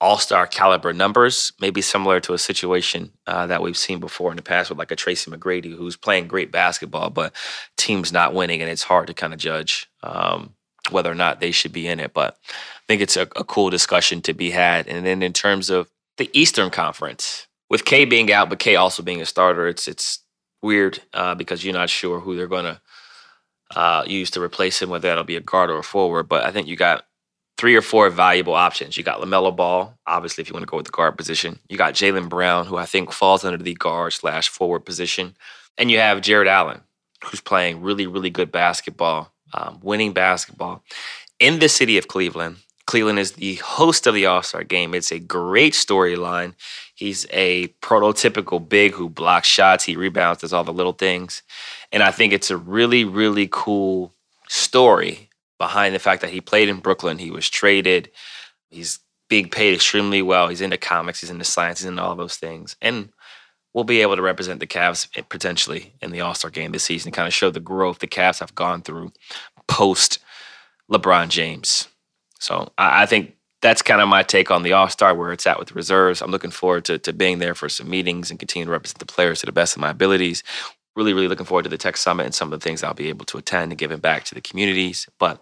all 0.00 0.18
star 0.18 0.46
caliber 0.46 0.92
numbers, 0.92 1.52
maybe 1.60 1.80
similar 1.80 2.20
to 2.20 2.32
a 2.32 2.38
situation 2.38 3.12
uh, 3.26 3.46
that 3.46 3.62
we've 3.62 3.76
seen 3.76 3.98
before 3.98 4.30
in 4.30 4.36
the 4.36 4.42
past 4.42 4.70
with 4.70 4.78
like 4.78 4.90
a 4.92 4.96
Tracy 4.96 5.30
McGrady 5.30 5.74
who's 5.76 5.96
playing 5.96 6.28
great 6.28 6.52
basketball, 6.52 7.10
but 7.10 7.34
team's 7.76 8.12
not 8.12 8.34
winning, 8.34 8.62
and 8.62 8.70
it's 8.70 8.84
hard 8.84 9.08
to 9.08 9.14
kind 9.14 9.32
of 9.32 9.40
judge 9.40 9.88
um, 10.02 10.54
whether 10.90 11.10
or 11.10 11.16
not 11.16 11.40
they 11.40 11.50
should 11.50 11.72
be 11.72 11.88
in 11.88 12.00
it. 12.00 12.14
But 12.14 12.36
I 12.46 12.84
think 12.86 13.02
it's 13.02 13.16
a, 13.16 13.22
a 13.22 13.44
cool 13.44 13.70
discussion 13.70 14.22
to 14.22 14.34
be 14.34 14.50
had. 14.50 14.86
And 14.86 15.04
then 15.04 15.22
in 15.22 15.32
terms 15.32 15.68
of 15.68 15.90
the 16.16 16.30
Eastern 16.32 16.70
Conference, 16.70 17.46
with 17.68 17.84
K 17.84 18.04
being 18.04 18.32
out, 18.32 18.48
but 18.48 18.58
K 18.58 18.76
also 18.76 19.02
being 19.02 19.20
a 19.20 19.26
starter, 19.26 19.66
it's 19.66 19.88
it's 19.88 20.20
weird 20.62 21.00
uh, 21.12 21.34
because 21.34 21.64
you're 21.64 21.74
not 21.74 21.90
sure 21.90 22.20
who 22.20 22.36
they're 22.36 22.46
going 22.46 22.64
to 22.64 22.80
uh, 23.76 24.04
use 24.06 24.30
to 24.30 24.42
replace 24.42 24.80
him, 24.80 24.90
whether 24.90 25.08
that'll 25.08 25.24
be 25.24 25.36
a 25.36 25.40
guard 25.40 25.70
or 25.70 25.78
a 25.78 25.82
forward. 25.82 26.28
But 26.28 26.44
I 26.44 26.50
think 26.50 26.66
you 26.68 26.76
got 26.76 27.04
three 27.58 27.74
or 27.74 27.82
four 27.82 28.08
valuable 28.08 28.54
options. 28.54 28.96
You 28.96 29.02
got 29.02 29.20
LaMelo 29.20 29.54
Ball, 29.54 29.92
obviously, 30.06 30.42
if 30.42 30.48
you 30.48 30.54
want 30.54 30.62
to 30.62 30.70
go 30.70 30.76
with 30.76 30.86
the 30.86 30.92
guard 30.92 31.18
position. 31.18 31.58
You 31.68 31.76
got 31.76 31.94
Jaylen 31.94 32.28
Brown, 32.28 32.66
who 32.66 32.76
I 32.76 32.86
think 32.86 33.12
falls 33.12 33.44
under 33.44 33.62
the 33.62 33.74
guard 33.74 34.12
slash 34.12 34.48
forward 34.48 34.84
position. 34.86 35.36
And 35.76 35.90
you 35.90 35.98
have 35.98 36.22
Jarrett 36.22 36.48
Allen, 36.48 36.82
who's 37.24 37.40
playing 37.40 37.82
really, 37.82 38.06
really 38.06 38.30
good 38.30 38.52
basketball, 38.52 39.32
um, 39.52 39.80
winning 39.82 40.12
basketball 40.12 40.84
in 41.40 41.58
the 41.58 41.68
city 41.68 41.98
of 41.98 42.08
Cleveland. 42.08 42.58
Cleveland 42.86 43.18
is 43.18 43.32
the 43.32 43.56
host 43.56 44.06
of 44.06 44.14
the 44.14 44.24
All 44.24 44.42
Star 44.42 44.64
game. 44.64 44.94
It's 44.94 45.12
a 45.12 45.18
great 45.18 45.74
storyline. 45.74 46.54
He's 46.94 47.26
a 47.30 47.68
prototypical 47.82 48.66
big 48.66 48.92
who 48.92 49.10
blocks 49.10 49.46
shots, 49.46 49.84
he 49.84 49.94
rebounds, 49.94 50.40
does 50.40 50.52
all 50.52 50.64
the 50.64 50.72
little 50.72 50.92
things. 50.92 51.42
And 51.92 52.02
I 52.02 52.12
think 52.12 52.32
it's 52.32 52.50
a 52.50 52.56
really, 52.56 53.04
really 53.04 53.48
cool 53.50 54.14
story 54.48 55.27
behind 55.58 55.94
the 55.94 56.00
fact 56.00 56.22
that 56.22 56.30
he 56.30 56.40
played 56.40 56.68
in 56.68 56.80
Brooklyn. 56.80 57.18
He 57.18 57.30
was 57.30 57.48
traded. 57.48 58.10
He's 58.70 59.00
being 59.28 59.48
paid 59.48 59.74
extremely 59.74 60.22
well. 60.22 60.48
He's 60.48 60.60
into 60.60 60.78
comics. 60.78 61.20
He's 61.20 61.30
into 61.30 61.44
science. 61.44 61.80
He's 61.80 61.88
into 61.88 62.02
all 62.02 62.14
those 62.14 62.36
things. 62.36 62.76
And 62.80 63.10
we'll 63.74 63.84
be 63.84 64.02
able 64.02 64.16
to 64.16 64.22
represent 64.22 64.60
the 64.60 64.66
Cavs 64.66 65.08
potentially 65.28 65.94
in 66.00 66.10
the 66.10 66.20
All 66.20 66.34
Star 66.34 66.50
game 66.50 66.72
this 66.72 66.84
season, 66.84 67.12
kind 67.12 67.28
of 67.28 67.34
show 67.34 67.50
the 67.50 67.60
growth 67.60 67.98
the 67.98 68.06
Cavs 68.06 68.40
have 68.40 68.54
gone 68.54 68.82
through 68.82 69.12
post 69.66 70.18
LeBron 70.90 71.28
James. 71.28 71.88
So 72.38 72.72
I, 72.78 73.04
think 73.06 73.34
that's 73.60 73.82
kind 73.82 74.00
of 74.00 74.08
my 74.08 74.22
take 74.22 74.50
on 74.50 74.62
the 74.62 74.72
All 74.72 74.88
Star, 74.88 75.14
where 75.14 75.32
it's 75.32 75.46
at 75.46 75.58
with 75.58 75.68
the 75.68 75.74
reserves. 75.74 76.22
I'm 76.22 76.30
looking 76.30 76.50
forward 76.50 76.84
to, 76.86 76.98
to 76.98 77.12
being 77.12 77.40
there 77.40 77.54
for 77.54 77.68
some 77.68 77.90
meetings 77.90 78.30
and 78.30 78.38
continue 78.38 78.66
to 78.66 78.70
represent 78.70 79.00
the 79.00 79.06
players 79.06 79.40
to 79.40 79.46
the 79.46 79.52
best 79.52 79.76
of 79.76 79.80
my 79.80 79.90
abilities 79.90 80.42
really, 80.98 81.14
really 81.14 81.28
looking 81.28 81.46
forward 81.46 81.62
to 81.62 81.68
the 81.68 81.78
Tech 81.78 81.96
Summit 81.96 82.26
and 82.26 82.34
some 82.34 82.52
of 82.52 82.58
the 82.58 82.64
things 82.64 82.82
I'll 82.82 82.92
be 82.92 83.08
able 83.08 83.24
to 83.26 83.38
attend 83.38 83.70
and 83.70 83.78
giving 83.78 84.00
back 84.00 84.24
to 84.24 84.34
the 84.34 84.40
communities. 84.40 85.08
But 85.20 85.40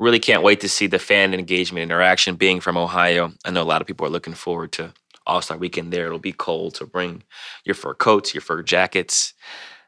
really 0.00 0.18
can't 0.18 0.42
wait 0.42 0.58
to 0.60 0.68
see 0.68 0.88
the 0.88 0.98
fan 0.98 1.32
engagement 1.34 1.84
interaction 1.84 2.34
being 2.34 2.58
from 2.58 2.76
Ohio. 2.76 3.32
I 3.44 3.52
know 3.52 3.62
a 3.62 3.64
lot 3.64 3.80
of 3.80 3.86
people 3.86 4.04
are 4.06 4.10
looking 4.10 4.34
forward 4.34 4.72
to 4.72 4.92
All 5.24 5.40
Star 5.40 5.56
Weekend 5.56 5.92
there. 5.92 6.06
It'll 6.06 6.18
be 6.18 6.32
cold, 6.32 6.76
so 6.76 6.84
bring 6.84 7.22
your 7.64 7.76
fur 7.76 7.94
coats, 7.94 8.34
your 8.34 8.40
fur 8.40 8.60
jackets, 8.64 9.34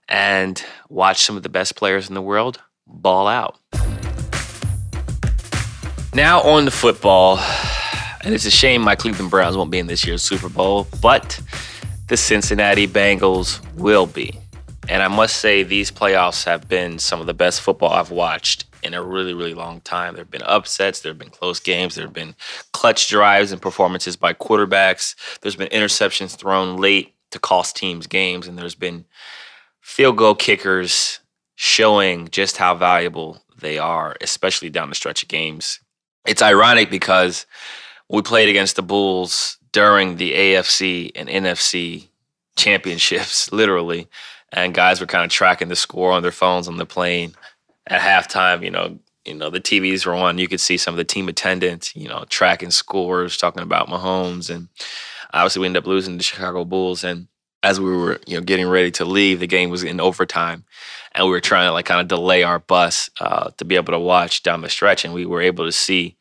and 0.08 0.64
watch 0.88 1.22
some 1.22 1.36
of 1.36 1.42
the 1.42 1.48
best 1.48 1.74
players 1.74 2.08
in 2.08 2.14
the 2.14 2.22
world 2.22 2.60
ball 2.86 3.26
out. 3.26 3.58
Now 6.14 6.40
on 6.42 6.66
to 6.66 6.70
football. 6.70 7.40
And 8.22 8.32
it's 8.32 8.44
a 8.44 8.50
shame 8.50 8.82
my 8.82 8.94
Cleveland 8.94 9.30
Browns 9.30 9.56
won't 9.56 9.72
be 9.72 9.78
in 9.80 9.88
this 9.88 10.06
year's 10.06 10.22
Super 10.22 10.50
Bowl, 10.50 10.86
but 11.00 11.40
the 12.06 12.16
Cincinnati 12.16 12.86
Bengals 12.86 13.60
will 13.74 14.06
be. 14.06 14.38
And 14.90 15.04
I 15.04 15.08
must 15.08 15.36
say, 15.36 15.62
these 15.62 15.92
playoffs 15.92 16.44
have 16.46 16.68
been 16.68 16.98
some 16.98 17.20
of 17.20 17.28
the 17.28 17.32
best 17.32 17.60
football 17.60 17.92
I've 17.92 18.10
watched 18.10 18.64
in 18.82 18.92
a 18.92 19.00
really, 19.00 19.32
really 19.32 19.54
long 19.54 19.80
time. 19.82 20.14
There 20.14 20.24
have 20.24 20.32
been 20.32 20.42
upsets, 20.42 20.98
there 20.98 21.10
have 21.10 21.18
been 21.18 21.30
close 21.30 21.60
games, 21.60 21.94
there 21.94 22.06
have 22.06 22.12
been 22.12 22.34
clutch 22.72 23.08
drives 23.08 23.52
and 23.52 23.62
performances 23.62 24.16
by 24.16 24.34
quarterbacks. 24.34 25.14
There's 25.42 25.54
been 25.54 25.68
interceptions 25.68 26.36
thrown 26.36 26.76
late 26.76 27.14
to 27.30 27.38
cost 27.38 27.76
teams 27.76 28.08
games, 28.08 28.48
and 28.48 28.58
there's 28.58 28.74
been 28.74 29.04
field 29.80 30.16
goal 30.16 30.34
kickers 30.34 31.20
showing 31.54 32.26
just 32.26 32.56
how 32.56 32.74
valuable 32.74 33.40
they 33.60 33.78
are, 33.78 34.16
especially 34.20 34.70
down 34.70 34.88
the 34.88 34.96
stretch 34.96 35.22
of 35.22 35.28
games. 35.28 35.78
It's 36.26 36.42
ironic 36.42 36.90
because 36.90 37.46
we 38.08 38.22
played 38.22 38.48
against 38.48 38.74
the 38.74 38.82
Bulls 38.82 39.56
during 39.70 40.16
the 40.16 40.32
AFC 40.32 41.12
and 41.14 41.28
NFC 41.28 42.08
championships, 42.56 43.52
literally 43.52 44.08
and 44.52 44.74
guys 44.74 45.00
were 45.00 45.06
kind 45.06 45.24
of 45.24 45.30
tracking 45.30 45.68
the 45.68 45.76
score 45.76 46.12
on 46.12 46.22
their 46.22 46.32
phones 46.32 46.68
on 46.68 46.76
the 46.76 46.86
plane 46.86 47.34
at 47.86 48.00
halftime. 48.00 48.64
You 48.64 48.70
know, 48.70 48.98
you 49.24 49.34
know 49.34 49.50
the 49.50 49.60
TVs 49.60 50.06
were 50.06 50.14
on. 50.14 50.38
You 50.38 50.48
could 50.48 50.60
see 50.60 50.76
some 50.76 50.94
of 50.94 50.98
the 50.98 51.04
team 51.04 51.28
attendants, 51.28 51.94
you 51.94 52.08
know, 52.08 52.24
tracking 52.28 52.70
scores, 52.70 53.36
talking 53.36 53.62
about 53.62 53.88
Mahomes, 53.88 54.54
and 54.54 54.68
obviously 55.32 55.60
we 55.60 55.66
ended 55.66 55.82
up 55.82 55.86
losing 55.86 56.16
the 56.16 56.22
Chicago 56.22 56.64
Bulls. 56.64 57.04
And 57.04 57.28
as 57.62 57.78
we 57.78 57.94
were, 57.94 58.20
you 58.26 58.36
know, 58.36 58.44
getting 58.44 58.68
ready 58.68 58.90
to 58.92 59.04
leave, 59.04 59.40
the 59.40 59.46
game 59.46 59.70
was 59.70 59.82
in 59.82 60.00
overtime, 60.00 60.64
and 61.12 61.26
we 61.26 61.32
were 61.32 61.40
trying 61.40 61.68
to 61.68 61.72
like 61.72 61.86
kind 61.86 62.00
of 62.00 62.08
delay 62.08 62.42
our 62.42 62.58
bus 62.58 63.10
uh, 63.20 63.50
to 63.58 63.64
be 63.64 63.76
able 63.76 63.92
to 63.92 63.98
watch 63.98 64.42
down 64.42 64.62
the 64.62 64.68
stretch, 64.68 65.04
and 65.04 65.14
we 65.14 65.26
were 65.26 65.42
able 65.42 65.64
to 65.64 65.72
see 65.72 66.16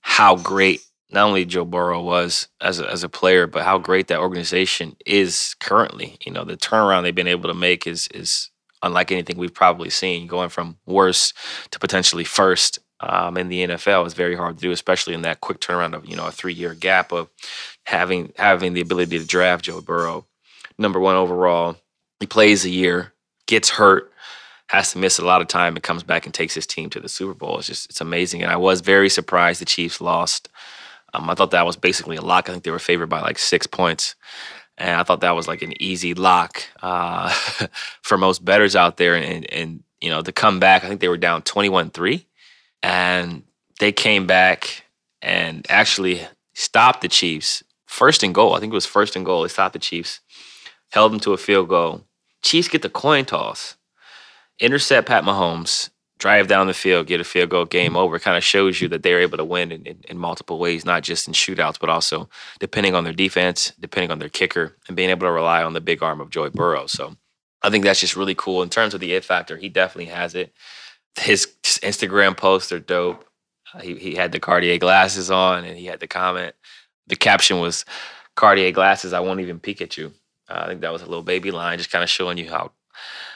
how 0.00 0.36
great 0.36 0.80
not 1.14 1.28
only 1.28 1.44
Joe 1.44 1.64
Burrow 1.64 2.02
was 2.02 2.48
as 2.60 2.80
a, 2.80 2.90
as 2.90 3.04
a 3.04 3.08
player, 3.08 3.46
but 3.46 3.62
how 3.62 3.78
great 3.78 4.08
that 4.08 4.18
organization 4.18 4.96
is 5.06 5.54
currently. 5.60 6.18
You 6.26 6.32
know, 6.32 6.44
the 6.44 6.56
turnaround 6.56 7.04
they've 7.04 7.14
been 7.14 7.28
able 7.28 7.48
to 7.48 7.54
make 7.54 7.86
is 7.86 8.08
is 8.08 8.50
unlike 8.82 9.12
anything 9.12 9.38
we've 9.38 9.54
probably 9.54 9.90
seen. 9.90 10.26
Going 10.26 10.48
from 10.48 10.76
worst 10.86 11.34
to 11.70 11.78
potentially 11.78 12.24
first 12.24 12.80
um, 13.00 13.36
in 13.36 13.48
the 13.48 13.66
NFL 13.66 14.06
is 14.06 14.14
very 14.14 14.34
hard 14.34 14.56
to 14.56 14.62
do, 14.62 14.72
especially 14.72 15.14
in 15.14 15.22
that 15.22 15.40
quick 15.40 15.60
turnaround 15.60 15.94
of 15.94 16.04
you 16.04 16.16
know 16.16 16.26
a 16.26 16.32
three 16.32 16.52
year 16.52 16.74
gap 16.74 17.12
of 17.12 17.28
having 17.84 18.32
having 18.36 18.72
the 18.72 18.80
ability 18.80 19.18
to 19.18 19.26
draft 19.26 19.64
Joe 19.64 19.80
Burrow, 19.80 20.26
number 20.78 20.98
one 20.98 21.16
overall. 21.16 21.76
He 22.18 22.26
plays 22.26 22.64
a 22.64 22.70
year, 22.70 23.12
gets 23.46 23.70
hurt, 23.70 24.12
has 24.66 24.92
to 24.92 24.98
miss 24.98 25.18
a 25.20 25.24
lot 25.24 25.42
of 25.42 25.46
time, 25.48 25.76
and 25.76 25.82
comes 25.82 26.02
back 26.02 26.26
and 26.26 26.34
takes 26.34 26.54
his 26.54 26.66
team 26.66 26.90
to 26.90 27.00
the 27.00 27.08
Super 27.08 27.34
Bowl. 27.34 27.58
It's 27.58 27.68
just 27.68 27.88
it's 27.88 28.00
amazing, 28.00 28.42
and 28.42 28.50
I 28.50 28.56
was 28.56 28.80
very 28.80 29.08
surprised 29.08 29.60
the 29.60 29.66
Chiefs 29.66 30.00
lost. 30.00 30.48
Um, 31.14 31.30
I 31.30 31.34
thought 31.34 31.52
that 31.52 31.64
was 31.64 31.76
basically 31.76 32.16
a 32.16 32.22
lock. 32.22 32.48
I 32.48 32.52
think 32.52 32.64
they 32.64 32.70
were 32.70 32.78
favored 32.78 33.06
by 33.06 33.20
like 33.20 33.38
six 33.38 33.66
points. 33.66 34.16
And 34.76 35.00
I 35.00 35.04
thought 35.04 35.20
that 35.20 35.36
was 35.36 35.46
like 35.46 35.62
an 35.62 35.80
easy 35.80 36.14
lock 36.14 36.64
uh, 36.82 37.28
for 38.02 38.18
most 38.18 38.44
bettors 38.44 38.74
out 38.74 38.96
there. 38.96 39.14
And, 39.14 39.50
and, 39.52 39.84
you 40.00 40.10
know, 40.10 40.20
to 40.20 40.32
come 40.32 40.58
back, 40.58 40.84
I 40.84 40.88
think 40.88 41.00
they 41.00 41.08
were 41.08 41.16
down 41.16 41.42
21 41.42 41.90
3. 41.90 42.26
And 42.82 43.44
they 43.78 43.92
came 43.92 44.26
back 44.26 44.84
and 45.22 45.64
actually 45.70 46.26
stopped 46.54 47.00
the 47.00 47.08
Chiefs. 47.08 47.62
First 47.86 48.24
and 48.24 48.34
goal. 48.34 48.54
I 48.54 48.60
think 48.60 48.72
it 48.72 48.74
was 48.74 48.86
first 48.86 49.14
and 49.14 49.24
goal. 49.24 49.42
They 49.42 49.48
stopped 49.48 49.72
the 49.72 49.78
Chiefs, 49.78 50.20
held 50.90 51.12
them 51.12 51.20
to 51.20 51.32
a 51.32 51.36
field 51.36 51.68
goal. 51.68 52.02
Chiefs 52.42 52.66
get 52.66 52.82
the 52.82 52.88
coin 52.88 53.24
toss, 53.24 53.76
intercept 54.58 55.06
Pat 55.06 55.22
Mahomes, 55.22 55.90
drive 56.18 56.46
down 56.46 56.66
the 56.66 56.74
field, 56.74 57.06
get 57.06 57.20
a 57.20 57.24
field 57.24 57.50
goal, 57.50 57.64
game 57.64 57.96
over. 57.96 58.18
Kind 58.18 58.36
of 58.36 58.44
shows 58.44 58.80
you 58.80 58.88
that 58.88 59.02
they're 59.02 59.20
able 59.20 59.36
to 59.36 59.44
win 59.44 59.72
in, 59.72 59.84
in, 59.86 59.98
in, 60.08 60.18
multiple 60.18 60.58
ways, 60.58 60.84
not 60.84 61.02
just 61.02 61.26
in 61.26 61.34
shootouts, 61.34 61.78
but 61.78 61.90
also 61.90 62.28
depending 62.60 62.94
on 62.94 63.04
their 63.04 63.12
defense, 63.12 63.72
depending 63.80 64.10
on 64.10 64.18
their 64.18 64.28
kicker, 64.28 64.76
and 64.88 64.96
being 64.96 65.10
able 65.10 65.26
to 65.26 65.32
rely 65.32 65.62
on 65.62 65.72
the 65.72 65.80
big 65.80 66.02
arm 66.02 66.20
of 66.20 66.30
Joy 66.30 66.50
Burrow. 66.50 66.86
So 66.86 67.16
I 67.62 67.70
think 67.70 67.84
that's 67.84 68.00
just 68.00 68.16
really 68.16 68.34
cool. 68.34 68.62
In 68.62 68.70
terms 68.70 68.94
of 68.94 69.00
the 69.00 69.12
it 69.14 69.24
factor, 69.24 69.56
he 69.56 69.68
definitely 69.68 70.12
has 70.12 70.34
it. 70.34 70.52
His 71.18 71.46
Instagram 71.64 72.36
posts 72.36 72.72
are 72.72 72.80
dope. 72.80 73.24
Uh, 73.72 73.80
he, 73.80 73.94
he 73.96 74.14
had 74.14 74.32
the 74.32 74.40
Cartier 74.40 74.78
glasses 74.78 75.30
on 75.30 75.64
and 75.64 75.76
he 75.76 75.86
had 75.86 76.00
the 76.00 76.06
comment. 76.06 76.54
The 77.06 77.16
caption 77.16 77.60
was 77.60 77.84
Cartier 78.34 78.72
glasses, 78.72 79.12
I 79.12 79.20
won't 79.20 79.40
even 79.40 79.60
peek 79.60 79.80
at 79.80 79.96
you. 79.96 80.12
Uh, 80.48 80.62
I 80.64 80.66
think 80.66 80.80
that 80.80 80.92
was 80.92 81.02
a 81.02 81.06
little 81.06 81.22
baby 81.22 81.50
line, 81.50 81.78
just 81.78 81.90
kind 81.90 82.02
of 82.02 82.10
showing 82.10 82.36
you 82.36 82.50
how 82.50 82.72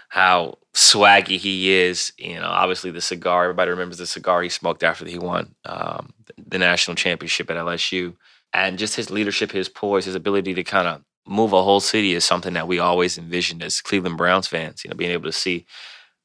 how 0.09 0.59
swaggy 0.75 1.39
he 1.39 1.71
is. 1.71 2.13
You 2.19 2.41
know, 2.41 2.49
obviously 2.49 2.91
the 2.91 3.01
cigar. 3.01 3.45
Everybody 3.45 3.71
remembers 3.71 3.99
the 3.99 4.07
cigar 4.07 4.43
he 4.43 4.49
smoked 4.49 4.83
after 4.83 5.07
he 5.07 5.19
won 5.19 5.55
um, 5.65 6.13
the 6.37 6.59
national 6.59 6.95
championship 6.97 7.51
at 7.51 7.57
LSU, 7.57 8.15
and 8.53 8.79
just 8.79 8.97
his 8.97 9.11
leadership, 9.11 9.53
his 9.53 9.69
poise, 9.69 10.05
his 10.05 10.15
ability 10.15 10.55
to 10.55 10.65
kind 10.65 10.89
of 10.89 11.03
move 11.27 11.53
a 11.53 11.63
whole 11.63 11.81
city 11.81 12.15
is 12.15 12.25
something 12.25 12.55
that 12.55 12.69
we 12.69 12.79
always 12.79 13.19
envisioned 13.19 13.63
as 13.63 13.81
Cleveland 13.81 14.17
Browns 14.17 14.47
fans. 14.49 14.83
You 14.85 14.91
know, 14.91 14.97
being 14.97 15.11
able 15.11 15.31
to 15.31 15.33
see 15.33 15.67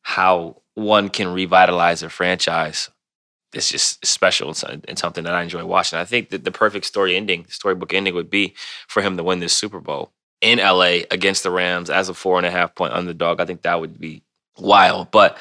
how 0.01 0.61
one 0.75 1.09
can 1.09 1.33
revitalize 1.33 2.03
a 2.03 2.09
franchise 2.09 2.89
it's 3.53 3.69
just 3.69 4.05
special 4.05 4.53
and 4.87 4.97
something 4.97 5.23
that 5.23 5.33
I 5.33 5.43
enjoy 5.43 5.63
watching. 5.65 5.99
I 5.99 6.05
think 6.05 6.29
that 6.29 6.43
the 6.43 6.51
perfect 6.51 6.85
story 6.85 7.15
ending, 7.15 7.45
storybook 7.49 7.93
ending, 7.93 8.15
would 8.15 8.29
be 8.29 8.55
for 8.87 9.01
him 9.01 9.15
to 9.17 9.23
win 9.23 9.39
this 9.39 9.53
Super 9.53 9.79
Bowl 9.79 10.11
in 10.43 10.59
LA 10.59 11.05
against 11.09 11.43
the 11.43 11.51
Rams 11.51 11.89
as 11.89 12.09
a 12.09 12.13
four 12.13 12.37
and 12.37 12.45
a 12.45 12.51
half 12.51 12.75
point 12.75 12.93
underdog. 12.93 13.39
I 13.39 13.45
think 13.45 13.63
that 13.63 13.79
would 13.79 13.99
be 13.99 14.21
wild. 14.57 15.09
But 15.09 15.37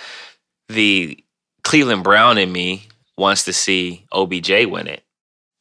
the 0.69 1.23
Cleveland 1.65 2.05
Brown 2.05 2.38
in 2.38 2.51
me 2.51 2.87
wants 3.19 3.45
to 3.45 3.53
see 3.53 4.07
OBJ 4.12 4.67
win 4.67 4.87
it. 4.87 5.03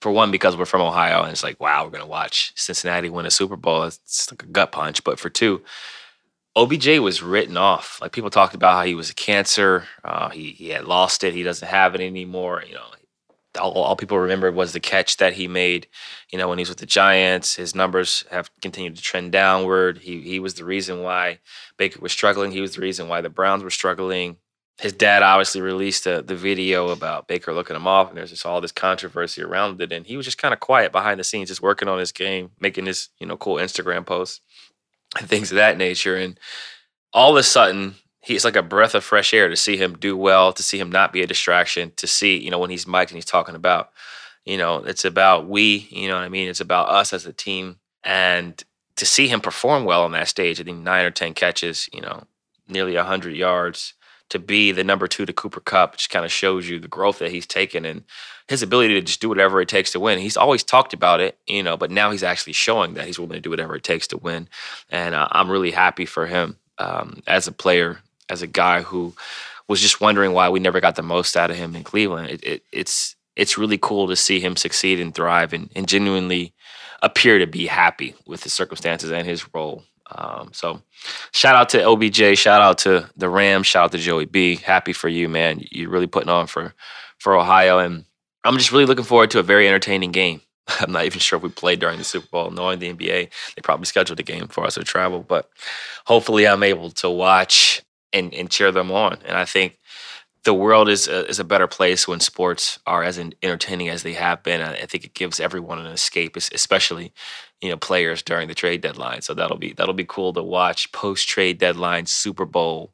For 0.02 0.12
one, 0.12 0.32
because 0.32 0.58
we're 0.58 0.66
from 0.66 0.82
Ohio, 0.82 1.22
and 1.22 1.32
it's 1.32 1.44
like, 1.44 1.60
wow, 1.60 1.84
we're 1.84 1.92
gonna 1.92 2.08
watch 2.08 2.54
Cincinnati 2.56 3.10
win 3.10 3.28
a 3.28 3.32
Super 3.32 3.56
Bowl. 3.56 3.84
It's 3.84 4.32
like 4.32 4.42
a 4.42 4.48
gut 4.48 4.72
punch. 4.72 5.04
But 5.04 5.20
for 5.20 5.30
two, 5.30 5.62
OBJ 6.56 6.98
was 7.00 7.22
written 7.22 7.56
off. 7.56 8.00
Like 8.02 8.12
people 8.12 8.32
talked 8.32 8.56
about 8.56 8.74
how 8.74 8.84
he 8.84 8.96
was 8.96 9.12
a 9.12 9.16
cancer. 9.16 9.86
Uh, 10.04 10.30
he 10.30 10.52
he 10.52 10.70
had 10.70 10.86
lost 10.86 11.24
it. 11.24 11.36
He 11.36 11.44
doesn't 11.44 11.68
have 11.68 11.94
it 11.94 12.02
anymore. 12.02 12.64
You 12.68 12.76
know, 12.76 12.88
all, 13.60 13.74
all, 13.74 13.96
people 13.96 14.18
remember 14.18 14.52
was 14.52 14.74
the 14.74 14.80
catch 14.80 15.18
that 15.18 15.34
he 15.34 15.48
made. 15.48 15.88
You 16.32 16.38
know, 16.38 16.48
when 16.48 16.58
he 16.58 16.62
was 16.62 16.70
with 16.70 16.78
the 16.78 16.86
Giants, 16.86 17.56
his 17.56 17.76
numbers 17.76 18.24
have 18.32 18.50
continued 18.62 18.96
to 18.96 19.02
trend 19.02 19.32
downward. 19.32 20.00
He 20.00 20.22
he 20.22 20.40
was 20.40 20.54
the 20.54 20.66
reason 20.66 21.02
why 21.02 21.40
Baker 21.78 22.00
was 22.00 22.12
struggling. 22.12 22.52
He 22.52 22.62
was 22.62 22.76
the 22.76 22.82
reason 22.82 23.08
why 23.08 23.22
the 23.22 23.30
Browns 23.30 23.64
were 23.64 23.70
struggling. 23.70 24.38
His 24.80 24.94
dad 24.94 25.22
obviously 25.22 25.62
released 25.62 26.06
the, 26.06 26.24
the 26.26 26.36
video 26.36 26.90
about 26.90 27.28
Baker 27.28 27.54
looking 27.54 27.76
him 27.76 27.88
off, 27.88 28.10
and 28.10 28.18
there's 28.18 28.32
just 28.32 28.46
all 28.46 28.62
this 28.62 28.72
controversy 28.72 29.44
around 29.44 29.80
it. 29.82 29.92
And 29.92 30.08
he 30.08 30.18
was 30.18 30.26
just 30.26 30.40
kind 30.40 30.54
of 30.54 30.60
quiet 30.60 30.92
behind 30.92 31.20
the 31.20 31.24
scenes, 31.24 31.50
just 31.50 31.62
working 31.62 31.88
on 31.88 32.00
his 32.00 32.12
game, 32.12 32.52
making 32.60 32.86
his 32.86 33.10
you 33.20 33.28
know 33.28 33.38
cool 33.38 33.56
Instagram 33.56 34.06
posts 34.06 34.42
and 35.20 35.28
things 35.28 35.52
of 35.52 35.58
that 35.58 35.78
nature. 35.78 36.16
And 36.16 36.40
all 37.14 37.32
of 37.32 37.38
a 37.38 37.44
sudden, 37.44 37.96
he's 38.22 38.46
like 38.46 38.56
a 38.56 38.64
breath 38.64 38.96
of 38.96 39.04
fresh 39.04 39.34
air 39.34 39.50
to 39.50 39.56
see 39.56 39.78
him 39.78 39.98
do 39.98 40.16
well, 40.16 40.54
to 40.54 40.64
see 40.64 40.80
him 40.80 40.92
not 40.92 41.12
be 41.12 41.22
a 41.22 41.28
distraction, 41.28 41.92
to 41.98 42.08
see, 42.08 42.38
you 42.38 42.52
know, 42.52 42.60
when 42.60 42.70
he's 42.70 42.88
mic'd 42.88 43.12
and 43.12 43.18
he's 43.18 43.26
talking 43.26 43.56
about, 43.56 43.90
you 44.46 44.58
know, 44.58 44.78
it's 44.78 45.06
about 45.06 45.48
we, 45.48 45.88
you 45.90 46.08
know 46.08 46.16
what 46.16 46.24
I 46.24 46.30
mean? 46.30 46.48
It's 46.48 46.60
about 46.60 46.90
us 46.90 47.14
as 47.14 47.26
a 47.26 47.34
team. 47.34 47.78
And 48.04 48.62
to 48.96 49.06
see 49.06 49.28
him 49.28 49.42
perform 49.42 49.86
well 49.86 50.04
on 50.04 50.12
that 50.12 50.28
stage, 50.28 50.60
I 50.60 50.64
think 50.64 50.80
nine 50.80 51.06
or 51.06 51.12
10 51.12 51.34
catches, 51.34 51.90
you 51.92 52.02
know, 52.02 52.24
nearly 52.68 52.96
100 52.96 53.36
yards, 53.36 53.94
to 54.30 54.40
be 54.40 54.72
the 54.72 54.84
number 54.84 55.08
two 55.08 55.26
to 55.26 55.34
Cooper 55.34 55.60
Kupp 55.60 55.98
just 55.98 56.10
kind 56.10 56.24
of 56.24 56.32
shows 56.32 56.68
you 56.70 56.80
the 56.80 56.88
growth 56.88 57.20
that 57.20 57.32
he's 57.32 57.46
taken 57.46 57.84
and 57.84 58.06
his 58.48 58.64
ability 58.64 58.94
to 58.94 59.02
just 59.02 59.20
do 59.20 59.28
whatever 59.28 59.60
it 59.60 59.68
takes 59.68 59.92
to 59.92 60.00
win. 60.00 60.20
He's 60.20 60.38
always 60.38 60.64
talked 60.64 60.94
about 60.94 61.20
it, 61.20 61.38
you 61.48 61.62
know, 61.62 61.76
but 61.76 61.92
now 61.92 62.12
he's 62.12 62.24
actually 62.24 62.54
showing 62.54 62.94
that 62.94 63.06
he's 63.06 63.20
willing 63.20 63.34
to 63.34 63.42
do 63.42 63.50
whatever 63.50 63.76
it 63.76 63.84
takes 63.84 64.08
to 64.08 64.18
win. 64.18 64.48
And 64.90 65.16
uh, 65.16 65.28
I'm 65.32 65.52
really 65.52 65.72
happy 65.72 66.06
for 66.06 66.28
him 66.28 66.56
um, 66.78 67.22
as 67.28 67.48
a 67.48 67.52
player 67.52 68.00
as 68.30 68.42
a 68.42 68.48
guy 68.48 68.82
who 68.82 69.14
was 69.68 69.82
just 69.82 70.02
wondering 70.02 70.34
why 70.34 70.50
we 70.50 70.60
never 70.60 70.82
got 70.82 70.96
the 70.96 71.02
most 71.02 71.38
out 71.38 71.50
of 71.52 71.58
him 71.58 71.76
in 71.76 71.84
Cleveland. 71.84 72.30
It, 72.30 72.44
it, 72.44 72.64
it's 72.72 73.16
it's 73.36 73.58
really 73.58 73.78
cool 73.78 74.08
to 74.08 74.16
see 74.16 74.40
him 74.40 74.56
succeed 74.56 75.00
and 75.00 75.16
thrive 75.16 75.54
and, 75.54 75.70
and 75.76 75.88
genuinely 75.88 76.54
appear 77.02 77.40
to 77.40 77.48
be 77.48 77.66
happy 77.66 78.14
with 78.28 78.44
his 78.44 78.54
circumstances 78.54 79.12
and 79.12 79.26
his 79.26 79.54
role. 79.54 79.84
Um, 80.14 80.50
so, 80.54 80.82
shout 81.32 81.56
out 81.56 81.70
to 81.70 81.84
OBJ, 81.84 82.38
shout 82.38 82.62
out 82.62 82.78
to 82.80 83.10
the 83.16 83.30
Rams, 83.30 83.68
shout 83.68 83.86
out 83.86 83.92
to 83.94 83.98
Joey 83.98 84.26
B. 84.26 84.58
Happy 84.58 84.94
for 84.94 85.08
you, 85.08 85.30
man. 85.30 85.64
You're 85.72 85.90
really 85.90 86.08
putting 86.08 86.30
on 86.30 86.48
for 86.48 86.74
for 87.18 87.38
Ohio, 87.38 87.80
and 87.80 88.04
I'm 88.44 88.58
just 88.58 88.72
really 88.72 88.86
looking 88.86 89.06
forward 89.06 89.32
to 89.32 89.40
a 89.40 89.44
very 89.44 89.68
entertaining 89.68 90.12
game. 90.12 90.42
I'm 90.68 90.92
not 90.92 91.06
even 91.06 91.20
sure 91.20 91.38
if 91.38 91.44
we 91.44 91.50
played 91.50 91.80
during 91.80 91.98
the 91.98 92.04
Super 92.04 92.28
Bowl. 92.28 92.52
Knowing 92.52 92.80
the 92.80 92.94
NBA, 92.94 93.30
they 93.56 93.62
probably 93.64 93.86
scheduled 93.86 94.20
a 94.20 94.24
game 94.24 94.48
for 94.48 94.66
us 94.66 94.74
to 94.76 94.84
travel, 94.84 95.24
but 95.24 95.50
hopefully, 96.06 96.46
I'm 96.46 96.64
able 96.64 96.92
to 96.92 97.10
watch 97.10 97.82
and, 98.14 98.34
and 98.34 98.50
cheer 98.50 98.72
them 98.72 98.92
on. 98.92 99.20
And 99.26 99.38
I 99.38 99.46
think 99.46 99.80
the 100.44 100.54
world 100.54 100.90
is 100.90 101.08
a, 101.08 101.28
is 101.28 101.40
a 101.40 101.44
better 101.44 101.68
place 101.68 102.08
when 102.08 102.20
sports 102.20 102.80
are 102.88 103.04
as 103.04 103.20
entertaining 103.20 103.90
as 103.90 104.04
they 104.04 104.14
have 104.14 104.42
been. 104.44 104.62
I 104.62 104.86
think 104.86 105.06
it 105.06 105.14
gives 105.14 105.40
everyone 105.40 105.80
an 105.80 105.86
escape, 105.88 106.36
especially 106.36 107.14
you 107.62 107.70
know 107.70 107.78
players 107.78 108.24
during 108.24 108.48
the 108.48 108.56
trade 108.56 108.82
deadline. 108.82 109.22
So 109.22 109.34
that'll 109.34 109.58
be 109.58 109.74
that'll 109.74 109.94
be 109.94 110.06
cool 110.06 110.34
to 110.34 110.44
watch 110.44 110.92
post 110.92 111.28
trade 111.28 111.60
deadline 111.60 112.08
Super 112.08 112.46
Bowl 112.46 112.94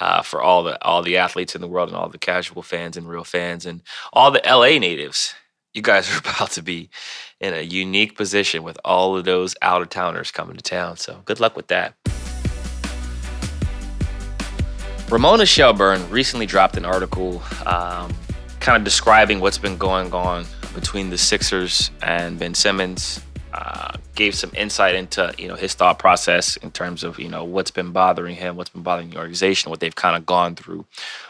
uh, 0.00 0.22
for 0.22 0.42
all 0.42 0.64
the 0.64 0.82
all 0.84 1.02
the 1.02 1.16
athletes 1.16 1.54
in 1.54 1.60
the 1.60 1.68
world 1.68 1.88
and 1.88 1.96
all 1.96 2.08
the 2.08 2.18
casual 2.18 2.62
fans 2.62 2.96
and 2.96 3.08
real 3.08 3.24
fans 3.24 3.64
and 3.64 3.82
all 4.12 4.30
the 4.30 4.42
LA 4.44 4.78
natives. 4.78 5.34
You 5.74 5.82
guys 5.82 6.12
are 6.12 6.18
about 6.24 6.50
to 6.52 6.62
be 6.62 6.90
in 7.40 7.54
a 7.54 7.62
unique 7.62 8.16
position 8.16 8.64
with 8.64 8.78
all 8.84 9.16
of 9.16 9.24
those 9.24 9.54
out 9.62 9.82
of 9.82 9.90
towners 9.90 10.32
coming 10.32 10.56
to 10.56 10.62
town. 10.62 10.96
So 10.96 11.22
good 11.24 11.38
luck 11.38 11.56
with 11.56 11.68
that. 11.68 11.94
Ramona 15.10 15.46
Shelburne 15.46 16.08
recently 16.10 16.44
dropped 16.44 16.76
an 16.76 16.84
article 16.84 17.42
um, 17.64 18.14
kind 18.60 18.76
of 18.76 18.84
describing 18.84 19.40
what's 19.40 19.56
been 19.56 19.78
going 19.78 20.12
on 20.12 20.44
between 20.74 21.08
the 21.08 21.16
Sixers 21.16 21.90
and 22.02 22.38
Ben 22.38 22.52
Simmons. 22.52 23.18
Uh, 23.54 23.96
gave 24.14 24.34
some 24.34 24.52
insight 24.54 24.94
into 24.94 25.32
you 25.38 25.48
know 25.48 25.54
his 25.54 25.72
thought 25.72 25.98
process 25.98 26.58
in 26.58 26.70
terms 26.70 27.02
of 27.02 27.18
you 27.18 27.28
know 27.28 27.42
what's 27.42 27.70
been 27.70 27.90
bothering 27.90 28.36
him, 28.36 28.56
what's 28.56 28.68
been 28.68 28.82
bothering 28.82 29.08
the 29.08 29.16
organization, 29.16 29.70
what 29.70 29.80
they've 29.80 29.96
kind 29.96 30.14
of 30.14 30.26
gone 30.26 30.54
through 30.54 30.84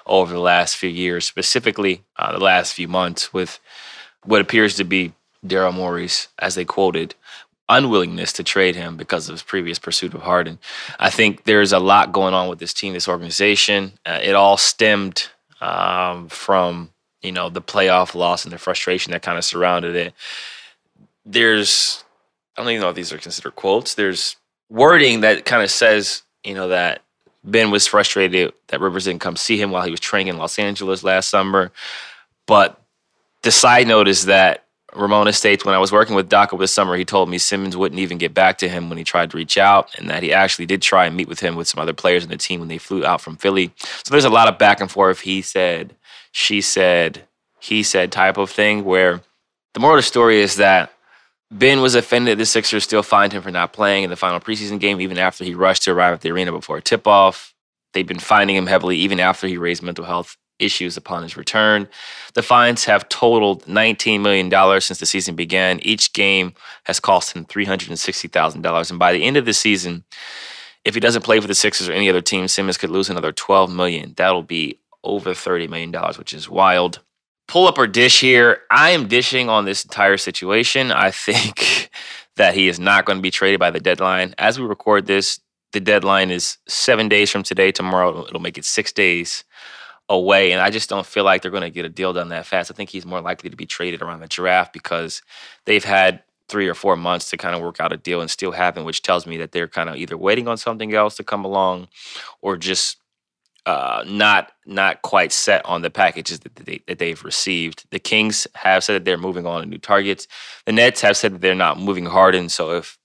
over 0.07 0.33
the 0.33 0.41
last 0.41 0.77
few 0.77 0.91
years, 0.91 1.25
specifically 1.25 2.03
uh, 2.17 2.33
the 2.33 2.43
last 2.43 2.73
few 2.73 2.89
months 2.89 3.33
with 3.33 3.61
what 4.25 4.41
appears 4.41 4.75
to 4.75 4.85
be 4.85 5.13
Daryl 5.47 5.73
Morey's, 5.73 6.27
as 6.41 6.57
they 6.57 6.65
quoted, 6.65 7.15
unwillingness 7.69 8.33
to 8.35 8.43
trade 8.43 8.77
him 8.77 8.97
because 8.97 9.29
of 9.29 9.35
his 9.35 9.43
previous 9.43 9.79
pursuit 9.79 10.15
of 10.15 10.23
Harden. 10.23 10.59
I 10.99 11.11
think 11.11 11.45
there's 11.45 11.73
a 11.73 11.79
lot 11.79 12.13
going 12.13 12.35
on 12.35 12.49
with 12.49 12.59
this 12.59 12.73
team, 12.73 12.93
this 12.95 13.09
organization. 13.09 13.93
Uh, 14.07 14.19
it 14.23 14.35
all 14.35 14.57
stemmed 14.57 15.29
um, 15.61 16.29
from 16.29 16.91
you 17.23 17.33
know 17.33 17.49
the 17.49 17.63
playoff 17.63 18.15
loss 18.15 18.45
and 18.45 18.53
the 18.53 18.59
frustration 18.59 19.13
that 19.13 19.23
kind 19.23 19.39
of 19.39 19.45
surrounded 19.45 19.97
it. 19.97 20.15
There's 21.27 22.05
I 22.57 22.63
don't 22.63 22.71
even 22.71 22.83
know 22.83 22.91
if 22.91 22.97
these 22.97 23.13
are 23.13 23.19
considered 23.19 23.57
quotes. 23.57 23.95
There's 23.95 24.37
wording 24.71 25.21
that 25.21 25.45
kind 25.45 25.63
of 25.63 25.71
says 25.71 26.23
you 26.45 26.55
know 26.55 26.69
that 26.69 27.03
Ben 27.45 27.71
was 27.71 27.87
frustrated 27.87 28.53
that 28.69 28.81
Rivers 28.81 29.05
didn't 29.05 29.21
come 29.21 29.37
see 29.37 29.61
him 29.61 29.71
while 29.71 29.85
he 29.85 29.91
was 29.91 30.01
training 30.01 30.29
in 30.29 30.39
Los 30.39 30.59
Angeles 30.59 31.03
last 31.05 31.29
summer, 31.29 31.71
but 32.47 32.81
the 33.43 33.53
side 33.53 33.87
note 33.87 34.09
is 34.09 34.27
that 34.27 34.65
Ramona 34.99 35.33
states 35.33 35.65
when 35.65 35.75
I 35.75 35.79
was 35.79 35.93
working 35.93 36.15
with 36.15 36.29
Doc 36.29 36.51
this 36.59 36.73
summer, 36.73 36.97
he 36.97 37.05
told 37.05 37.29
me 37.29 37.39
Simmons 37.39 37.77
wouldn't 37.77 38.01
even 38.01 38.19
get 38.19 38.35
back 38.35 38.59
to 38.59 38.69
him 38.69 38.89
when 38.89 38.99
he 38.99 39.05
tried 39.05 39.31
to 39.31 39.37
reach 39.37 39.57
out, 39.57 39.97
and 39.99 40.11
that 40.11 40.23
he 40.23 40.33
actually 40.33 40.67
did 40.67 40.83
try 40.83 41.07
and 41.07 41.17
meet 41.17 41.29
with 41.29 41.41
him 41.41 41.57
with 41.57 41.69
some 41.69 41.81
other 41.81 41.93
players 41.93 42.25
in 42.25 42.31
the 42.31 42.37
team 42.37 42.61
when 42.61 42.69
they 42.69 42.79
flew 42.79 43.05
out 43.05 43.21
from 43.21 43.37
Philly. 43.37 43.73
So 43.79 44.11
there's 44.11 44.25
a 44.25 44.31
lot 44.31 44.49
of 44.49 44.59
back 44.59 44.81
and 44.81 44.91
forth. 44.91 45.21
He 45.21 45.43
said, 45.43 45.95
she 46.33 46.61
said, 46.61 47.25
he 47.61 47.83
said 47.83 48.13
type 48.13 48.37
of 48.37 48.51
thing 48.51 48.85
where 48.85 49.21
the 49.75 49.81
moral 49.81 49.97
of 49.97 50.05
the 50.05 50.09
story 50.09 50.41
is 50.41 50.57
that 50.57 50.93
Ben 51.51 51.81
was 51.81 51.95
offended 51.95 52.39
the 52.39 52.45
Sixers 52.45 52.85
still 52.85 53.03
fined 53.03 53.33
him 53.33 53.43
for 53.43 53.51
not 53.51 53.73
playing 53.73 54.05
in 54.05 54.11
the 54.11 54.17
final 54.17 54.41
preseason 54.41 54.79
game, 54.79 55.01
even 55.01 55.19
after 55.19 55.45
he 55.45 55.55
rushed 55.55 55.85
to 55.85 55.93
arrive 55.93 56.15
at 56.15 56.21
the 56.21 56.31
arena 56.31 56.53
before 56.53 56.81
tip 56.81 57.07
off. 57.07 57.55
They've 57.95 58.07
been 58.07 58.19
finding 58.19 58.57
him 58.57 58.67
heavily 58.67 58.99
even 58.99 59.19
after 59.19 59.47
he 59.47 59.57
raised 59.57 59.83
mental 59.83 60.05
health 60.05 60.37
issues 60.59 60.97
upon 60.97 61.23
his 61.23 61.37
return. 61.37 61.89
The 62.35 62.43
fines 62.43 62.85
have 62.85 63.09
totaled 63.09 63.65
$19 63.65 64.21
million 64.21 64.51
since 64.81 64.99
the 64.99 65.07
season 65.07 65.35
began. 65.35 65.81
Each 65.81 66.13
game 66.13 66.55
has 66.85 67.01
cost 67.01 67.35
him 67.37 67.45
$360,000. 67.45 68.91
And 68.91 68.99
by 68.99 69.13
the 69.13 69.23
end 69.25 69.37
of 69.37 69.45
the 69.45 69.53
season, 69.53 70.05
if 70.85 70.95
he 70.95 71.01
doesn't 71.01 71.23
play 71.23 71.41
for 71.41 71.49
the 71.49 71.55
Sixers 71.55 71.89
or 71.89 71.93
any 71.93 72.09
other 72.09 72.21
team, 72.21 72.49
Simmons 72.49 72.79
could 72.79 72.91
lose 72.91 73.11
another 73.11 73.33
12 73.33 73.71
million. 73.71 74.15
That'll 74.17 74.43
be 74.43 74.79
over 75.05 75.31
$30 75.31 75.69
million, 75.69 75.93
which 76.17 76.33
is 76.33 76.49
wild. 76.49 77.01
Pull 77.47 77.67
up 77.67 77.79
or 77.79 77.87
dish 77.87 78.21
here. 78.21 78.63
I 78.71 78.91
am 78.91 79.09
dishing 79.09 79.49
on 79.49 79.65
this 79.65 79.85
entire 79.85 80.17
situation. 80.17 80.93
I 80.93 81.11
think 81.11 81.91
that 82.37 82.55
he 82.55 82.69
is 82.69 82.79
not 82.79 83.05
going 83.05 83.19
to 83.19 83.23
be 83.23 83.31
traded 83.31 83.61
by 83.61 83.71
the 83.71 83.81
deadline. 83.81 84.35
As 84.39 84.59
we 84.59 84.67
record 84.67 85.07
this, 85.07 85.41
the 85.73 85.81
deadline 85.81 86.31
is 86.31 86.59
seven 86.67 87.09
days 87.09 87.31
from 87.31 87.43
today. 87.43 87.73
Tomorrow, 87.73 88.27
it'll 88.27 88.41
make 88.41 88.59
it 88.59 88.65
six 88.65 88.93
days 88.93 89.45
away. 90.09 90.53
And 90.53 90.61
I 90.61 90.71
just 90.71 90.89
don't 90.89 91.07
feel 91.07 91.25
like 91.25 91.43
they're 91.43 91.51
going 91.51 91.63
to 91.63 91.71
get 91.71 91.85
a 91.85 91.91
deal 91.91 92.13
done 92.13 92.29
that 92.31 92.47
fast. 92.47 92.71
I 92.71 92.75
think 92.75 92.91
he's 92.91 93.07
more 93.07 93.21
likely 93.21 93.51
to 93.51 93.57
be 93.57 93.67
traded 93.67 94.03
around 94.03 94.21
the 94.21 94.27
draft 94.27 94.73
because 94.73 95.23
they've 95.67 95.85
had 95.85 96.23
three 96.49 96.67
or 96.67 96.75
four 96.75 96.97
months 96.97 97.31
to 97.31 97.37
kind 97.37 97.55
of 97.55 97.63
work 97.63 97.79
out 97.79 97.93
a 97.93 97.97
deal 97.97 98.21
and 98.21 98.31
still 98.31 98.53
haven't, 98.53 98.85
which 98.85 99.03
tells 99.03 99.27
me 99.27 99.37
that 99.37 99.53
they're 99.53 99.69
kind 99.69 99.89
of 99.89 99.97
either 99.97 100.17
waiting 100.17 100.49
on 100.49 100.57
something 100.57 100.95
else 100.95 101.17
to 101.17 101.25
come 101.25 101.45
along 101.45 101.89
or 102.41 102.57
just 102.57 102.97
uh, 103.67 104.03
not 104.07 104.53
not 104.65 105.03
quite 105.03 105.31
set 105.31 105.65
on 105.67 105.83
the 105.83 105.91
packages 105.91 106.41
that, 106.41 106.55
they, 106.57 106.81
that 106.87 106.99
they've 106.99 107.23
received. 107.23 107.85
The 107.91 107.99
Kings 107.99 108.47
have 108.55 108.83
said 108.83 108.95
that 108.95 109.05
they're 109.05 109.19
moving 109.19 109.45
on 109.45 109.61
to 109.61 109.67
new 109.69 109.77
targets. 109.77 110.27
The 110.65 110.73
Nets 110.73 111.03
have 111.03 111.19
said 111.19 111.35
that 111.35 111.43
they're 111.43 111.55
not 111.55 111.79
moving 111.79 112.07
Harden. 112.07 112.49
So 112.49 112.71
if 112.77 112.97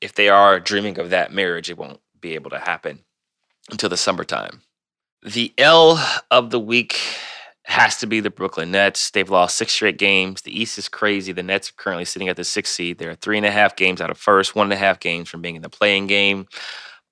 if 0.00 0.14
they 0.14 0.28
are 0.28 0.60
dreaming 0.60 0.98
of 1.00 1.10
that 1.10 1.32
marriage, 1.32 1.68
it 1.70 1.76
won't 1.76 2.00
be 2.20 2.34
able 2.36 2.50
to 2.50 2.60
happen 2.60 3.00
until 3.70 3.88
the 3.88 3.96
summertime. 3.96 4.62
The 5.22 5.52
L 5.58 6.02
of 6.30 6.50
the 6.50 6.60
week 6.60 6.98
has 7.64 7.98
to 7.98 8.06
be 8.06 8.20
the 8.20 8.30
Brooklyn 8.30 8.70
Nets. 8.70 9.10
They've 9.10 9.28
lost 9.28 9.56
six 9.56 9.72
straight 9.72 9.98
games. 9.98 10.42
The 10.42 10.58
East 10.58 10.78
is 10.78 10.88
crazy. 10.88 11.32
The 11.32 11.42
Nets 11.42 11.70
are 11.70 11.74
currently 11.74 12.06
sitting 12.06 12.28
at 12.28 12.36
the 12.36 12.44
sixth 12.44 12.74
seed. 12.74 12.98
They're 12.98 13.14
three 13.14 13.36
and 13.36 13.46
a 13.46 13.50
half 13.50 13.76
games 13.76 14.00
out 14.00 14.10
of 14.10 14.18
first, 14.18 14.56
one 14.56 14.66
and 14.66 14.72
a 14.72 14.76
half 14.76 14.98
games 14.98 15.28
from 15.28 15.42
being 15.42 15.56
in 15.56 15.62
the 15.62 15.68
play-in 15.68 16.06
game. 16.06 16.46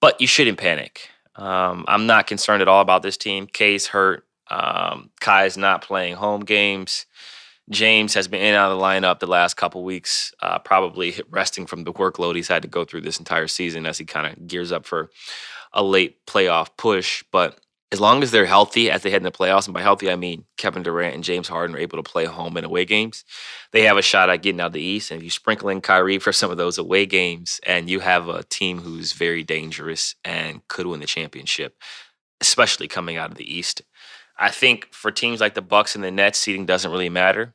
But 0.00 0.20
you 0.20 0.26
shouldn't 0.26 0.58
panic. 0.58 1.10
Um, 1.36 1.84
I'm 1.86 2.06
not 2.06 2.26
concerned 2.26 2.62
at 2.62 2.68
all 2.68 2.80
about 2.80 3.02
this 3.02 3.16
team. 3.16 3.46
K's 3.46 3.86
hurt. 3.86 4.24
Um, 4.50 5.10
Kai's 5.20 5.58
not 5.58 5.82
playing 5.82 6.16
home 6.16 6.40
games. 6.40 7.04
James 7.70 8.14
has 8.14 8.26
been 8.26 8.40
in 8.40 8.48
and 8.48 8.56
out 8.56 8.72
of 8.72 8.78
the 8.78 8.84
lineup 8.84 9.18
the 9.20 9.26
last 9.26 9.58
couple 9.58 9.84
weeks, 9.84 10.32
uh, 10.40 10.58
probably 10.58 11.20
resting 11.28 11.66
from 11.66 11.84
the 11.84 11.92
workload 11.92 12.34
he's 12.34 12.48
had 12.48 12.62
to 12.62 12.68
go 12.68 12.86
through 12.86 13.02
this 13.02 13.18
entire 13.18 13.46
season 13.46 13.84
as 13.84 13.98
he 13.98 14.06
kind 14.06 14.26
of 14.26 14.46
gears 14.46 14.72
up 14.72 14.86
for 14.86 15.10
a 15.74 15.82
late 15.82 16.24
playoff 16.24 16.70
push. 16.78 17.22
But 17.30 17.60
as 17.90 18.00
long 18.00 18.22
as 18.22 18.30
they're 18.30 18.44
healthy 18.44 18.90
as 18.90 19.02
they 19.02 19.10
head 19.10 19.22
into 19.22 19.30
the 19.30 19.36
playoffs, 19.36 19.66
and 19.66 19.72
by 19.72 19.80
healthy 19.80 20.10
I 20.10 20.16
mean 20.16 20.44
Kevin 20.58 20.82
Durant 20.82 21.14
and 21.14 21.24
James 21.24 21.48
Harden 21.48 21.74
are 21.74 21.80
able 21.80 21.96
to 21.96 22.08
play 22.08 22.26
home 22.26 22.56
and 22.56 22.66
away 22.66 22.84
games, 22.84 23.24
they 23.72 23.84
have 23.84 23.96
a 23.96 24.02
shot 24.02 24.28
at 24.28 24.42
getting 24.42 24.60
out 24.60 24.68
of 24.68 24.72
the 24.74 24.82
East. 24.82 25.10
And 25.10 25.18
if 25.18 25.24
you 25.24 25.30
sprinkle 25.30 25.70
in 25.70 25.80
Kyrie 25.80 26.18
for 26.18 26.32
some 26.32 26.50
of 26.50 26.58
those 26.58 26.76
away 26.76 27.06
games, 27.06 27.60
and 27.66 27.88
you 27.88 28.00
have 28.00 28.28
a 28.28 28.42
team 28.44 28.78
who's 28.78 29.12
very 29.12 29.42
dangerous 29.42 30.14
and 30.22 30.66
could 30.68 30.86
win 30.86 31.00
the 31.00 31.06
championship, 31.06 31.76
especially 32.40 32.88
coming 32.88 33.16
out 33.16 33.30
of 33.30 33.36
the 33.36 33.56
East. 33.56 33.80
I 34.36 34.50
think 34.50 34.88
for 34.92 35.10
teams 35.10 35.40
like 35.40 35.54
the 35.54 35.62
Bucks 35.62 35.94
and 35.94 36.04
the 36.04 36.10
Nets, 36.10 36.38
seeding 36.38 36.66
doesn't 36.66 36.92
really 36.92 37.08
matter. 37.08 37.54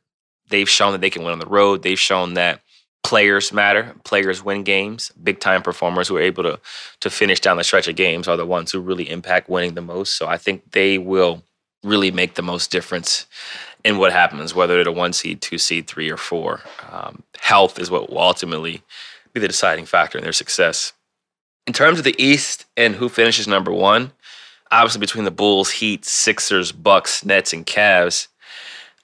They've 0.50 0.70
shown 0.70 0.94
that 0.94 1.02
they 1.02 1.12
can 1.12 1.24
win 1.24 1.32
on 1.32 1.40
the 1.40 1.46
road. 1.46 1.84
They've 1.84 2.00
shown 2.00 2.34
that 2.34 2.63
players 3.04 3.54
matter. 3.54 3.94
Players 4.04 4.44
win 4.44 4.64
games. 4.64 5.12
Big 5.22 5.40
time 5.40 5.62
performers 5.62 6.08
who 6.08 6.18
are 6.18 6.22
able 6.22 6.44
to 6.44 6.60
to 7.02 7.10
finish 7.10 7.40
down 7.40 7.58
the 7.58 7.64
stretch 7.64 7.88
of 7.88 7.96
games 7.96 8.28
are 8.28 8.38
the 8.38 8.46
ones 8.46 8.72
who 8.72 8.80
really 8.80 9.10
impact 9.10 9.50
winning 9.50 9.76
the 9.76 9.82
most. 9.82 10.16
So 10.16 10.28
I 10.28 10.38
think 10.38 10.72
they 10.72 10.98
will 10.98 11.44
really 11.84 12.12
make 12.12 12.36
the 12.36 12.42
most 12.42 12.72
difference 12.72 13.28
in 13.84 13.98
what 13.98 14.14
happens, 14.14 14.56
whether 14.56 14.76
they're 14.76 14.86
the 14.86 14.92
one 14.92 15.14
seed, 15.14 15.42
two 15.42 15.58
seed, 15.58 15.88
three, 15.88 16.10
or 16.10 16.18
four. 16.18 16.62
Um, 16.90 17.24
health 17.40 17.78
is 17.78 17.92
what 17.92 18.10
will 18.10 18.20
ultimately 18.20 18.82
be 19.34 19.40
the 19.42 19.48
deciding 19.48 19.86
factor 19.86 20.18
in 20.18 20.24
their 20.24 20.32
success. 20.32 20.94
In 21.68 21.74
terms 21.74 21.98
of 21.98 22.06
the 22.06 22.16
East 22.18 22.66
and 22.78 22.96
who 22.96 23.10
finishes 23.10 23.48
number 23.48 23.72
one, 23.72 24.12
obviously 24.72 25.00
between 25.00 25.26
the 25.26 25.32
Bulls, 25.32 25.72
Heat, 25.72 26.06
Sixers, 26.06 26.72
Bucks, 26.72 27.26
Nets, 27.26 27.54
and 27.54 27.66
Cavs, 27.66 28.28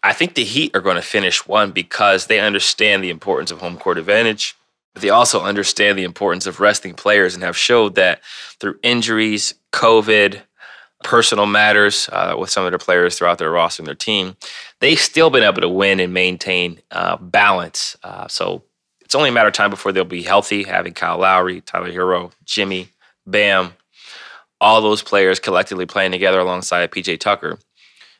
I 0.01 0.13
think 0.13 0.33
the 0.33 0.43
Heat 0.43 0.75
are 0.75 0.81
going 0.81 0.95
to 0.95 1.01
finish 1.01 1.45
one 1.45 1.71
because 1.71 2.27
they 2.27 2.39
understand 2.39 3.03
the 3.03 3.09
importance 3.09 3.51
of 3.51 3.59
home 3.59 3.77
court 3.77 3.97
advantage. 3.97 4.55
But 4.93 5.01
they 5.01 5.09
also 5.09 5.41
understand 5.41 5.97
the 5.99 6.03
importance 6.03 6.47
of 6.47 6.59
resting 6.59 6.93
players 6.93 7.35
and 7.35 7.43
have 7.43 7.57
showed 7.57 7.95
that 7.95 8.21
through 8.59 8.79
injuries, 8.81 9.53
COVID, 9.71 10.41
personal 11.03 11.45
matters 11.45 12.09
uh, 12.11 12.35
with 12.37 12.49
some 12.49 12.65
of 12.65 12.71
their 12.71 12.79
players 12.79 13.17
throughout 13.17 13.37
their 13.37 13.51
roster 13.51 13.81
and 13.81 13.87
their 13.87 13.95
team, 13.95 14.35
they've 14.79 14.99
still 14.99 15.29
been 15.29 15.43
able 15.43 15.61
to 15.61 15.69
win 15.69 15.99
and 15.99 16.13
maintain 16.13 16.81
uh, 16.91 17.17
balance. 17.17 17.95
Uh, 18.03 18.27
so 18.27 18.63
it's 19.01 19.15
only 19.15 19.29
a 19.29 19.31
matter 19.31 19.47
of 19.47 19.53
time 19.53 19.69
before 19.69 19.91
they'll 19.91 20.05
be 20.05 20.23
healthy, 20.23 20.63
having 20.63 20.93
Kyle 20.93 21.19
Lowry, 21.19 21.61
Tyler 21.61 21.91
Herro, 21.91 22.31
Jimmy, 22.45 22.89
Bam, 23.25 23.73
all 24.59 24.81
those 24.81 25.01
players 25.01 25.39
collectively 25.39 25.85
playing 25.85 26.11
together 26.11 26.39
alongside 26.39 26.91
PJ 26.91 27.19
Tucker 27.19 27.59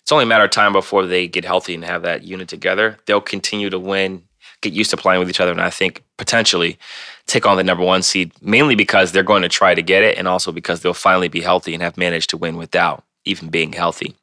it's 0.09 0.11
only 0.11 0.23
a 0.23 0.25
matter 0.25 0.45
of 0.45 0.49
time 0.49 0.73
before 0.73 1.05
they 1.05 1.27
get 1.27 1.45
healthy 1.45 1.75
and 1.75 1.85
have 1.85 2.01
that 2.01 2.23
unit 2.23 2.47
together. 2.47 2.97
They'll 3.05 3.21
continue 3.21 3.69
to 3.69 3.77
win, 3.77 4.23
get 4.61 4.73
used 4.73 4.89
to 4.89 4.97
playing 4.97 5.19
with 5.19 5.29
each 5.29 5.39
other, 5.39 5.51
and 5.51 5.61
I 5.61 5.69
think 5.69 6.03
potentially 6.17 6.79
take 7.27 7.45
on 7.45 7.57
the 7.57 7.63
number 7.63 7.83
one 7.83 8.01
seed, 8.01 8.31
mainly 8.41 8.73
because 8.73 9.11
they're 9.11 9.21
going 9.21 9.43
to 9.43 9.49
try 9.49 9.75
to 9.75 9.83
get 9.83 10.01
it, 10.01 10.17
and 10.17 10.27
also 10.27 10.51
because 10.51 10.81
they'll 10.81 10.95
finally 10.95 11.27
be 11.27 11.41
healthy 11.41 11.75
and 11.75 11.83
have 11.83 11.95
managed 11.95 12.31
to 12.31 12.37
win 12.37 12.57
without 12.57 13.03
even 13.23 13.49
being 13.49 13.71
healthy. 13.71 14.15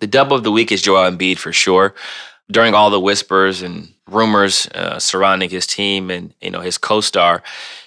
The 0.00 0.06
dub 0.06 0.34
of 0.34 0.44
the 0.44 0.52
week 0.52 0.70
is 0.70 0.82
Joel 0.82 1.10
Embiid 1.10 1.38
for 1.38 1.50
sure. 1.50 1.94
During 2.50 2.74
all 2.74 2.90
the 2.90 3.00
whispers 3.00 3.62
and 3.62 3.88
rumors 4.10 4.66
uh, 4.74 4.98
surrounding 4.98 5.48
his 5.48 5.66
team 5.66 6.10
and 6.10 6.34
you 6.42 6.50
know 6.50 6.60
his 6.60 6.76
co-star, 6.76 7.42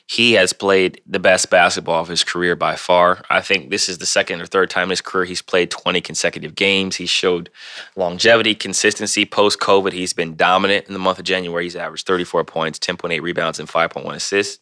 he 0.07 0.33
has 0.33 0.53
played 0.53 1.01
the 1.07 1.19
best 1.19 1.49
basketball 1.49 2.01
of 2.01 2.07
his 2.07 2.23
career 2.23 2.55
by 2.55 2.75
far. 2.75 3.23
I 3.29 3.41
think 3.41 3.71
this 3.71 3.89
is 3.89 3.97
the 3.97 4.05
second 4.05 4.39
or 4.39 4.45
third 4.45 4.69
time 4.69 4.83
in 4.83 4.89
his 4.91 5.01
career 5.01 5.25
he's 5.25 5.41
played 5.41 5.71
20 5.71 5.99
consecutive 6.01 6.53
games. 6.53 6.97
He 6.97 7.07
showed 7.07 7.49
longevity, 7.95 8.53
consistency. 8.53 9.25
Post 9.25 9.59
COVID, 9.59 9.93
he's 9.93 10.13
been 10.13 10.35
dominant 10.35 10.85
in 10.85 10.93
the 10.93 10.99
month 10.99 11.17
of 11.17 11.25
January. 11.25 11.63
He's 11.63 11.75
averaged 11.75 12.05
34 12.05 12.43
points, 12.43 12.77
10.8 12.77 13.19
rebounds, 13.21 13.59
and 13.59 13.67
5.1 13.67 14.13
assists. 14.13 14.59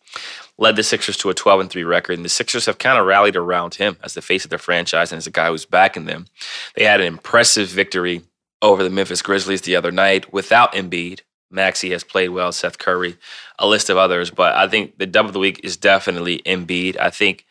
Led 0.58 0.78
the 0.78 0.84
Sixers 0.84 1.18
to 1.18 1.30
a 1.30 1.34
12 1.34 1.60
and 1.62 1.70
3 1.70 1.84
record, 1.84 2.14
and 2.14 2.24
the 2.24 2.30
Sixers 2.30 2.66
have 2.66 2.78
kind 2.78 2.98
of 2.98 3.06
rallied 3.06 3.36
around 3.36 3.76
him 3.76 3.98
as 4.02 4.14
the 4.14 4.22
face 4.22 4.46
of 4.46 4.50
their 4.50 4.60
franchise 4.60 5.12
and 5.12 5.18
as 5.18 5.28
a 5.28 5.32
guy 5.32 5.50
who's 5.50 5.66
backing 5.66 6.06
them. 6.06 6.28
They 6.76 6.86
had 6.86 7.02
an 7.02 7.08
impressive 7.08 7.68
victory 7.68 8.22
over 8.62 8.82
the 8.82 8.90
Memphis 8.90 9.22
Grizzlies 9.22 9.62
the 9.62 9.76
other 9.76 9.92
night 9.92 10.32
without 10.32 10.74
Embiid. 10.74 11.22
Maxey 11.54 11.92
has 11.92 12.04
played 12.04 12.30
well, 12.30 12.52
Seth 12.52 12.80
Curry, 12.80 13.18
a 13.60 13.68
list 13.68 13.90
of 13.90 13.98
others. 13.98 14.32
But 14.32 14.56
I 14.56 14.68
think 14.68 14.98
the 14.98 15.06
dub 15.06 15.28
of 15.28 15.34
the 15.34 15.40
week 15.40 15.62
is 15.64 15.78
definitely 15.78 16.40
Embiid. 16.40 16.98
I 17.00 17.10
think 17.10 17.46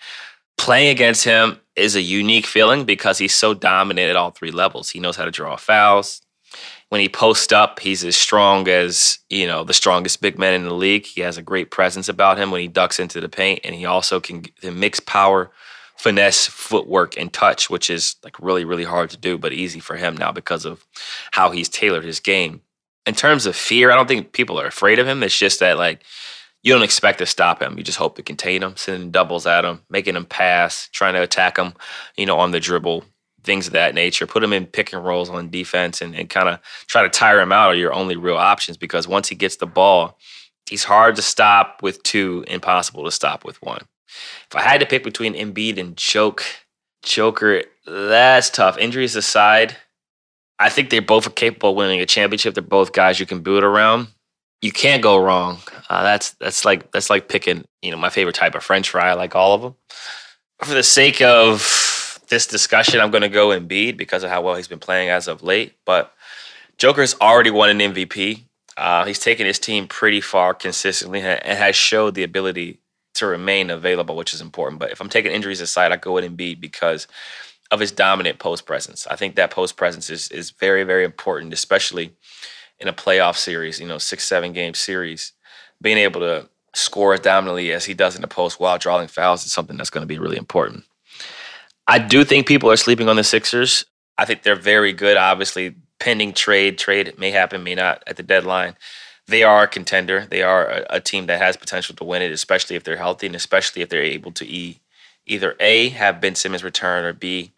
playing 0.59 0.91
against 0.91 1.25
him 1.25 1.61
is 1.77 1.97
a 1.97 2.03
unique 2.03 2.47
feeling 2.47 2.85
because 2.85 3.19
he's 3.19 3.35
so 3.35 3.55
dominant 3.55 4.11
at 4.11 4.17
all 4.17 4.31
three 4.31 4.51
levels. 4.51 4.91
He 4.91 5.01
knows 5.01 5.17
how 5.17 5.25
to 5.25 5.31
draw 5.31 5.57
fouls. 5.57 6.21
When 6.91 7.01
he 7.01 7.09
posts 7.09 7.53
up, 7.53 7.81
he's 7.81 8.05
as 8.05 8.17
strong 8.17 8.69
as, 8.69 9.19
you 9.31 9.47
know, 9.47 9.65
the 9.65 9.73
strongest 9.73 10.21
big 10.21 10.39
man 10.39 10.53
in 10.53 10.65
the 10.65 10.75
league. 10.75 11.07
He 11.07 11.23
has 11.23 11.39
a 11.39 11.43
great 11.43 11.71
presence 11.71 12.07
about 12.07 12.37
him 12.37 12.51
when 12.51 12.61
he 12.61 12.69
ducks 12.69 13.01
into 13.01 13.19
the 13.19 13.31
paint, 13.31 13.61
and 13.65 13.75
he 13.75 13.87
also 13.87 14.21
can 14.21 14.45
mix 14.63 15.01
power, 15.01 15.51
finesse, 15.97 16.47
footwork, 16.47 17.17
and 17.17 17.33
touch, 17.33 17.71
which 17.71 17.89
is 17.89 18.17
like 18.23 18.39
really, 18.39 18.67
really 18.67 18.85
hard 18.85 19.09
to 19.09 19.17
do, 19.17 19.39
but 19.39 19.55
easy 19.55 19.81
for 19.81 19.97
him 19.97 20.15
now 20.15 20.33
because 20.33 20.67
of 20.67 20.85
how 21.31 21.51
he's 21.51 21.71
tailored 21.71 22.05
his 22.05 22.21
game 22.21 22.61
in 23.07 23.15
terms 23.15 23.47
of 23.47 23.57
fear, 23.57 23.91
I 23.91 23.97
don't 23.97 24.09
think 24.09 24.33
people 24.33 24.61
are 24.61 24.67
afraid 24.67 24.99
of 24.99 25.07
him. 25.07 25.23
It's 25.23 25.39
just 25.39 25.61
that 25.61 25.79
like 25.79 26.03
you 26.63 26.73
don't 26.73 26.83
expect 26.83 27.19
to 27.19 27.27
stop 27.27 27.61
him. 27.61 27.77
You 27.77 27.85
just 27.85 27.99
hope 27.99 28.17
to 28.17 28.23
contain 28.23 28.63
him, 28.63 28.77
sending 28.77 29.11
doubles 29.11 29.47
at 29.47 29.65
him, 29.65 29.81
making 29.91 30.17
him 30.17 30.25
pass, 30.25 30.89
trying 30.93 31.15
to 31.15 31.23
attack 31.23 31.59
him, 31.59 31.75
you 32.17 32.27
know, 32.27 32.39
on 32.39 32.53
the 32.53 32.61
dribble, 32.61 33.05
things 33.43 33.67
of 33.67 33.73
that 33.73 33.95
nature. 33.95 34.27
Put 34.27 34.45
him 34.45 34.53
in 34.53 34.67
pick 34.67 34.93
and 34.93 35.05
rolls 35.05 35.29
on 35.29 35.51
defense 35.51 36.01
and, 36.01 36.15
and 36.15 36.31
kind 36.31 36.49
of 36.49 36.61
try 36.87 37.03
to 37.03 37.09
tire 37.09 37.41
him 37.41 37.53
out 37.53 37.71
are 37.71 37.75
your 37.75 37.93
only 37.93 38.17
real 38.17 38.37
options 38.37 38.77
because 38.77 39.09
once 39.09 39.29
he 39.29 39.35
gets 39.35 39.57
the 39.57 39.67
ball, 39.67 40.19
he's 40.67 40.85
hard 40.85 41.17
to 41.17 41.23
stop 41.23 41.83
with 41.83 42.03
two, 42.05 42.45
impossible 42.47 43.05
to 43.05 43.11
stop 43.11 43.45
with 43.45 43.61
one. 43.61 43.83
If 44.49 44.55
I 44.55 44.63
had 44.63 44.81
to 44.81 44.87
pick 44.87 45.03
between 45.03 45.35
Embiid 45.35 45.79
and 45.79 45.97
Joke, 45.97 46.45
Joker, 47.03 47.65
that's 47.87 48.51
tough. 48.51 48.79
Injuries 48.79 49.17
aside, 49.17 49.77
I 50.63 50.69
think 50.69 50.91
they're 50.91 51.03
both 51.03 51.35
capable 51.35 51.71
of 51.71 51.77
winning 51.77 52.01
a 52.01 52.07
championship. 52.07 52.55
They're 52.55 52.63
both 52.63 52.93
guys 52.93 53.19
you 53.19 53.27
can 53.27 53.41
build 53.41 53.65
around. 53.65 54.07
You 54.61 54.71
can't 54.71 55.03
go 55.03 55.19
wrong. 55.19 55.59
Uh, 55.91 56.05
that's 56.05 56.31
that's 56.41 56.65
like 56.65 56.93
that's 56.93 57.11
like 57.11 57.29
picking 57.29 57.65
you 57.83 57.91
know 57.91 57.97
my 57.97 58.11
favorite 58.11 58.37
type 58.37 58.55
of 58.55 58.63
French 58.63 58.91
fry. 58.91 59.11
I 59.11 59.15
like 59.15 59.35
all 59.35 59.55
of 59.55 59.63
them. 59.63 59.75
For 60.63 60.73
the 60.73 60.85
sake 60.85 61.21
of 61.21 62.21
this 62.29 62.47
discussion, 62.47 63.01
I'm 63.01 63.11
going 63.11 63.23
to 63.23 63.29
go 63.29 63.49
Embiid 63.49 63.97
because 63.97 64.23
of 64.23 64.31
how 64.31 64.41
well 64.41 64.55
he's 64.55 64.69
been 64.69 64.79
playing 64.79 65.09
as 65.09 65.27
of 65.27 65.43
late. 65.43 65.75
But 65.85 66.13
Joker's 66.79 67.17
already 67.21 67.51
won 67.51 67.69
an 67.71 67.93
MVP. 67.93 68.43
Uh, 68.77 69.05
he's 69.05 69.19
taken 69.19 69.47
his 69.47 69.59
team 69.59 69.89
pretty 69.89 70.21
far 70.21 70.55
consistently 70.55 71.21
and 71.21 71.59
has 71.59 71.75
showed 71.75 72.15
the 72.15 72.23
ability 72.23 72.79
to 73.15 73.27
remain 73.27 73.69
available, 73.69 74.17
which 74.17 74.33
is 74.33 74.41
important. 74.41 74.79
But 74.79 74.93
if 74.93 75.01
I'm 75.01 75.09
taking 75.09 75.33
injuries 75.33 75.61
aside, 75.61 75.91
I 75.91 75.97
go 75.97 76.13
with 76.13 76.25
Embiid 76.25 76.61
because 76.61 77.09
of 77.73 77.81
his 77.81 77.91
dominant 77.91 78.39
post 78.39 78.67
presence. 78.67 79.07
I 79.09 79.17
think 79.17 79.35
that 79.35 79.51
post 79.51 79.77
presence 79.77 80.11
is 80.11 80.29
is 80.29 80.53
very 80.53 80.85
very 80.85 81.05
important, 81.05 81.53
especially 81.53 82.13
in 82.79 82.87
a 82.87 82.93
playoff 82.93 83.37
series. 83.37 83.81
You 83.81 83.89
know, 83.89 83.99
six 83.99 84.25
seven 84.25 84.53
game 84.53 84.75
series, 84.75 85.33
being 85.81 85.99
able 85.99 86.21
to 86.21 86.49
score 86.75 87.15
as 87.15 87.21
dominantly 87.21 87.73
as 87.73 87.87
he 87.87 87.95
does 87.95 88.15
in 88.15 88.23
the 88.23 88.29
post 88.29 88.61
while 88.61 88.79
drawing 88.79 89.09
fouls 89.09 89.45
is 89.45 89.53
something 89.53 89.77
that's 89.77 89.91
going 89.91 90.03
to 90.03 90.15
be 90.15 90.19
really 90.19 90.37
important. 90.37 90.85
I 91.89 91.99
do 91.99 92.25
think 92.25 92.47
people 92.47 92.71
are 92.71 92.77
sleeping 92.77 93.09
on 93.09 93.17
the 93.17 93.25
Sixers. 93.25 93.85
I 94.17 94.25
think 94.25 94.43
they're 94.43 94.55
very 94.55 94.93
good. 94.93 95.17
Obviously, 95.17 95.75
pending 95.99 96.33
trade, 96.33 96.79
trade 96.79 97.19
may 97.19 97.31
happen, 97.31 97.63
may 97.63 97.75
not 97.75 98.03
at 98.07 98.17
the 98.17 98.23
deadline. 98.23 98.77
They 99.27 99.43
are 99.43 99.65
a 99.65 99.69
contender. 99.69 100.27
They 100.29 100.43
are 100.43 100.67
a, 100.69 100.87
a 100.91 101.01
team 101.01 101.27
that 101.27 101.41
has 101.41 101.57
potential 101.57 101.95
to 101.97 102.05
win 102.05 102.23
it, 102.23 102.33
especially 102.33 102.77
if 102.77 102.85
they're 102.85 102.97
healthy 102.97 103.27
and 103.27 103.37
especially 103.37 103.83
if 103.83 103.89
they're 103.89 104.03
able 104.03 104.33
to 104.33 104.47
e, 104.47 104.81
either 105.27 105.57
A, 105.61 105.91
have 105.91 106.21
Ben 106.21 106.35
Simmons 106.35 106.65
return, 106.65 107.05
or 107.05 107.13
B, 107.13 107.53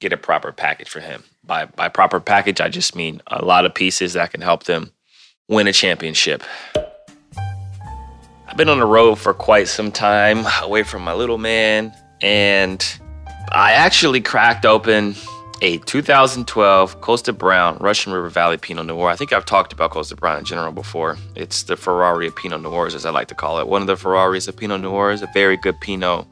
get 0.00 0.12
a 0.12 0.16
proper 0.16 0.52
package 0.52 0.88
for 0.88 1.00
him. 1.00 1.24
By 1.44 1.66
by 1.66 1.88
proper 1.88 2.20
package, 2.20 2.60
I 2.60 2.68
just 2.68 2.94
mean 2.94 3.22
a 3.26 3.44
lot 3.44 3.64
of 3.64 3.74
pieces 3.74 4.12
that 4.14 4.32
can 4.32 4.40
help 4.40 4.64
them 4.64 4.92
win 5.48 5.66
a 5.66 5.72
championship. 5.72 6.42
I've 8.46 8.56
been 8.56 8.68
on 8.68 8.78
the 8.78 8.86
road 8.86 9.16
for 9.16 9.34
quite 9.34 9.68
some 9.68 9.92
time, 9.92 10.46
away 10.62 10.82
from 10.82 11.02
my 11.02 11.14
little 11.14 11.38
man, 11.38 11.92
and 12.20 12.84
I 13.52 13.72
actually 13.72 14.20
cracked 14.20 14.64
open 14.64 15.14
a 15.60 15.78
2012 15.78 17.00
Kosta 17.00 17.36
Browne 17.36 17.76
Russian 17.78 18.12
River 18.12 18.28
Valley 18.28 18.56
Pinot 18.56 18.86
Noir. 18.86 19.10
I 19.10 19.16
think 19.16 19.32
I've 19.32 19.44
talked 19.44 19.72
about 19.72 19.90
Kosta 19.90 20.16
Browne 20.16 20.38
in 20.38 20.44
general 20.44 20.72
before. 20.72 21.16
It's 21.34 21.64
the 21.64 21.76
Ferrari 21.76 22.28
of 22.28 22.36
Pinot 22.36 22.62
Noirs, 22.62 22.94
as 22.94 23.04
I 23.04 23.10
like 23.10 23.28
to 23.28 23.34
call 23.34 23.58
it. 23.58 23.66
One 23.66 23.80
of 23.80 23.86
the 23.86 23.96
Ferraris 23.96 24.48
of 24.48 24.56
Pinot 24.56 24.80
Noirs, 24.80 25.22
a 25.22 25.28
very 25.34 25.56
good 25.56 25.80
Pinot 25.80 26.26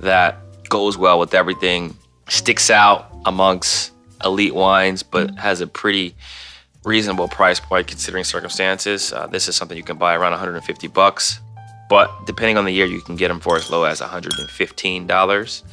that 0.00 0.38
goes 0.68 0.96
well 0.96 1.18
with 1.18 1.34
everything 1.34 1.96
sticks 2.28 2.70
out 2.70 3.10
amongst 3.24 3.92
elite 4.24 4.54
wines, 4.54 5.02
but 5.02 5.34
has 5.36 5.60
a 5.60 5.66
pretty 5.66 6.14
reasonable 6.84 7.28
price 7.28 7.60
point 7.60 7.86
considering 7.86 8.24
circumstances. 8.24 9.12
Uh, 9.12 9.26
this 9.26 9.48
is 9.48 9.56
something 9.56 9.76
you 9.76 9.82
can 9.82 9.98
buy 9.98 10.14
around 10.14 10.32
150 10.32 10.86
bucks, 10.88 11.40
but 11.88 12.10
depending 12.26 12.56
on 12.56 12.64
the 12.64 12.72
year, 12.72 12.86
you 12.86 13.00
can 13.00 13.16
get 13.16 13.28
them 13.28 13.40
for 13.40 13.56
as 13.56 13.70
low 13.70 13.84
as 13.84 14.00
115 14.00 15.06
dollars. 15.06 15.64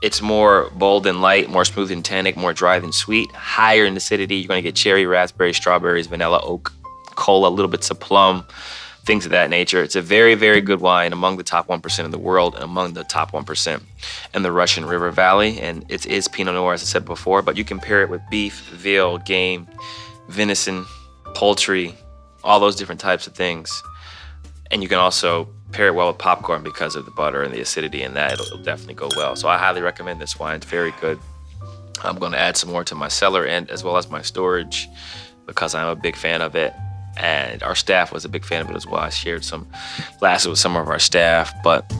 It's 0.00 0.22
more 0.22 0.70
bold 0.76 1.08
and 1.08 1.20
light, 1.20 1.50
more 1.50 1.64
smooth 1.64 1.90
and 1.90 2.04
tannic, 2.04 2.36
more 2.36 2.52
dry 2.52 2.78
than 2.78 2.92
sweet. 2.92 3.32
Higher 3.32 3.84
in 3.84 3.96
acidity, 3.96 4.36
you're 4.36 4.46
going 4.46 4.62
to 4.62 4.68
get 4.68 4.76
cherry, 4.76 5.06
raspberry, 5.06 5.52
strawberries, 5.52 6.06
vanilla, 6.06 6.40
oak, 6.44 6.72
cola, 7.16 7.48
little 7.48 7.70
bits 7.70 7.90
of 7.90 7.98
plum, 7.98 8.46
things 9.08 9.24
of 9.24 9.30
that 9.30 9.48
nature. 9.48 9.82
It's 9.82 9.96
a 9.96 10.02
very, 10.02 10.34
very 10.34 10.60
good 10.60 10.82
wine 10.82 11.14
among 11.14 11.38
the 11.38 11.42
top 11.42 11.66
1% 11.66 12.04
of 12.04 12.10
the 12.10 12.18
world 12.18 12.54
and 12.54 12.62
among 12.62 12.92
the 12.92 13.04
top 13.04 13.32
1% 13.32 13.82
in 14.34 14.42
the 14.42 14.52
Russian 14.52 14.84
River 14.84 15.10
Valley. 15.10 15.58
And 15.60 15.82
it 15.88 16.04
is 16.04 16.28
Pinot 16.28 16.54
Noir, 16.54 16.74
as 16.74 16.82
I 16.82 16.84
said 16.84 17.06
before, 17.06 17.40
but 17.40 17.56
you 17.56 17.64
can 17.64 17.78
pair 17.78 18.02
it 18.02 18.10
with 18.10 18.20
beef, 18.30 18.60
veal, 18.68 19.16
game, 19.16 19.66
venison, 20.28 20.84
poultry, 21.34 21.94
all 22.44 22.60
those 22.60 22.76
different 22.76 23.00
types 23.00 23.26
of 23.26 23.32
things. 23.32 23.82
And 24.70 24.82
you 24.82 24.90
can 24.90 24.98
also 24.98 25.48
pair 25.72 25.86
it 25.86 25.94
well 25.94 26.08
with 26.08 26.18
popcorn 26.18 26.62
because 26.62 26.94
of 26.94 27.06
the 27.06 27.10
butter 27.12 27.42
and 27.42 27.54
the 27.54 27.62
acidity 27.62 28.02
and 28.02 28.14
that. 28.14 28.34
It'll, 28.34 28.44
it'll 28.44 28.58
definitely 28.58 28.92
go 28.92 29.08
well. 29.16 29.36
So 29.36 29.48
I 29.48 29.56
highly 29.56 29.80
recommend 29.80 30.20
this 30.20 30.38
wine. 30.38 30.56
It's 30.56 30.66
very 30.66 30.92
good. 31.00 31.18
I'm 32.04 32.18
going 32.18 32.32
to 32.32 32.38
add 32.38 32.58
some 32.58 32.70
more 32.70 32.84
to 32.84 32.94
my 32.94 33.08
cellar 33.08 33.46
and 33.46 33.70
as 33.70 33.82
well 33.82 33.96
as 33.96 34.10
my 34.10 34.20
storage 34.20 34.86
because 35.46 35.74
I'm 35.74 35.88
a 35.88 35.96
big 35.96 36.14
fan 36.14 36.42
of 36.42 36.54
it. 36.54 36.74
And 37.18 37.62
our 37.62 37.74
staff 37.74 38.12
was 38.12 38.24
a 38.24 38.28
big 38.28 38.44
fan 38.44 38.62
of 38.62 38.70
it 38.70 38.76
as 38.76 38.86
well. 38.86 39.00
I 39.00 39.08
shared 39.08 39.44
some 39.44 39.66
glasses 40.20 40.48
with 40.48 40.58
some 40.58 40.76
of 40.76 40.88
our 40.88 41.00
staff, 41.00 41.52
but 41.64 41.92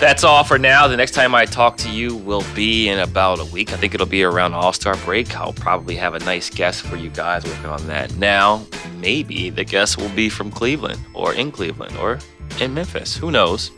that's 0.00 0.24
all 0.24 0.44
for 0.44 0.58
now. 0.58 0.86
The 0.86 0.96
next 0.96 1.12
time 1.12 1.34
I 1.34 1.44
talk 1.44 1.76
to 1.78 1.90
you 1.90 2.16
will 2.16 2.44
be 2.54 2.88
in 2.88 2.98
about 2.98 3.40
a 3.40 3.44
week. 3.46 3.72
I 3.72 3.76
think 3.76 3.94
it'll 3.94 4.06
be 4.06 4.22
around 4.22 4.54
All 4.54 4.72
Star 4.72 4.96
break. 4.98 5.36
I'll 5.36 5.52
probably 5.52 5.96
have 5.96 6.14
a 6.14 6.18
nice 6.20 6.50
guest 6.50 6.82
for 6.82 6.96
you 6.96 7.10
guys 7.10 7.44
working 7.44 7.66
on 7.66 7.86
that 7.86 8.14
now. 8.16 8.64
Maybe 8.98 9.50
the 9.50 9.64
guest 9.64 9.98
will 9.98 10.08
be 10.10 10.28
from 10.28 10.50
Cleveland 10.50 11.00
or 11.14 11.34
in 11.34 11.50
Cleveland 11.50 11.96
or 11.96 12.18
in 12.60 12.74
Memphis. 12.74 13.16
Who 13.16 13.30
knows? 13.30 13.70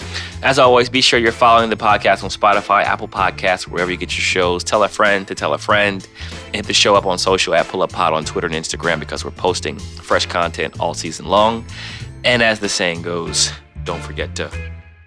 As 0.43 0.59
always, 0.59 0.89
be 0.89 1.01
sure 1.01 1.19
you're 1.19 1.33
following 1.33 1.71
the 1.71 1.77
podcast 1.77 2.23
on 2.23 2.31
Spotify, 2.31 2.83
Apple 2.85 3.09
Podcasts, 3.09 3.67
wherever 3.67 3.91
you 3.91 3.97
get 3.97 4.17
your 4.17 4.23
shows. 4.23 4.63
Tell 4.63 4.83
a 4.85 4.89
friend 4.89 5.27
to 5.29 5.35
tell 5.35 5.55
a 5.55 5.59
friend. 5.59 6.07
And 6.47 6.57
hit 6.57 6.67
the 6.67 6.75
show 6.75 6.95
up 6.95 7.07
on 7.07 7.19
social 7.19 7.55
at 7.55 7.67
Pull 7.69 7.83
Up 7.83 7.93
Pod 7.93 8.13
on 8.13 8.25
Twitter 8.25 8.47
and 8.47 8.57
Instagram 8.57 9.01
because 9.01 9.25
we're 9.25 9.31
posting 9.31 9.79
fresh 9.79 10.27
content 10.27 10.79
all 10.79 10.95
season 10.95 11.27
long. 11.27 11.65
And 12.25 12.43
as 12.43 12.61
the 12.61 12.69
saying 12.69 13.03
goes, 13.03 13.51
don't 13.85 14.03
forget 14.03 14.35
to 14.37 14.51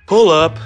pull 0.08 0.30
up. 0.30 0.58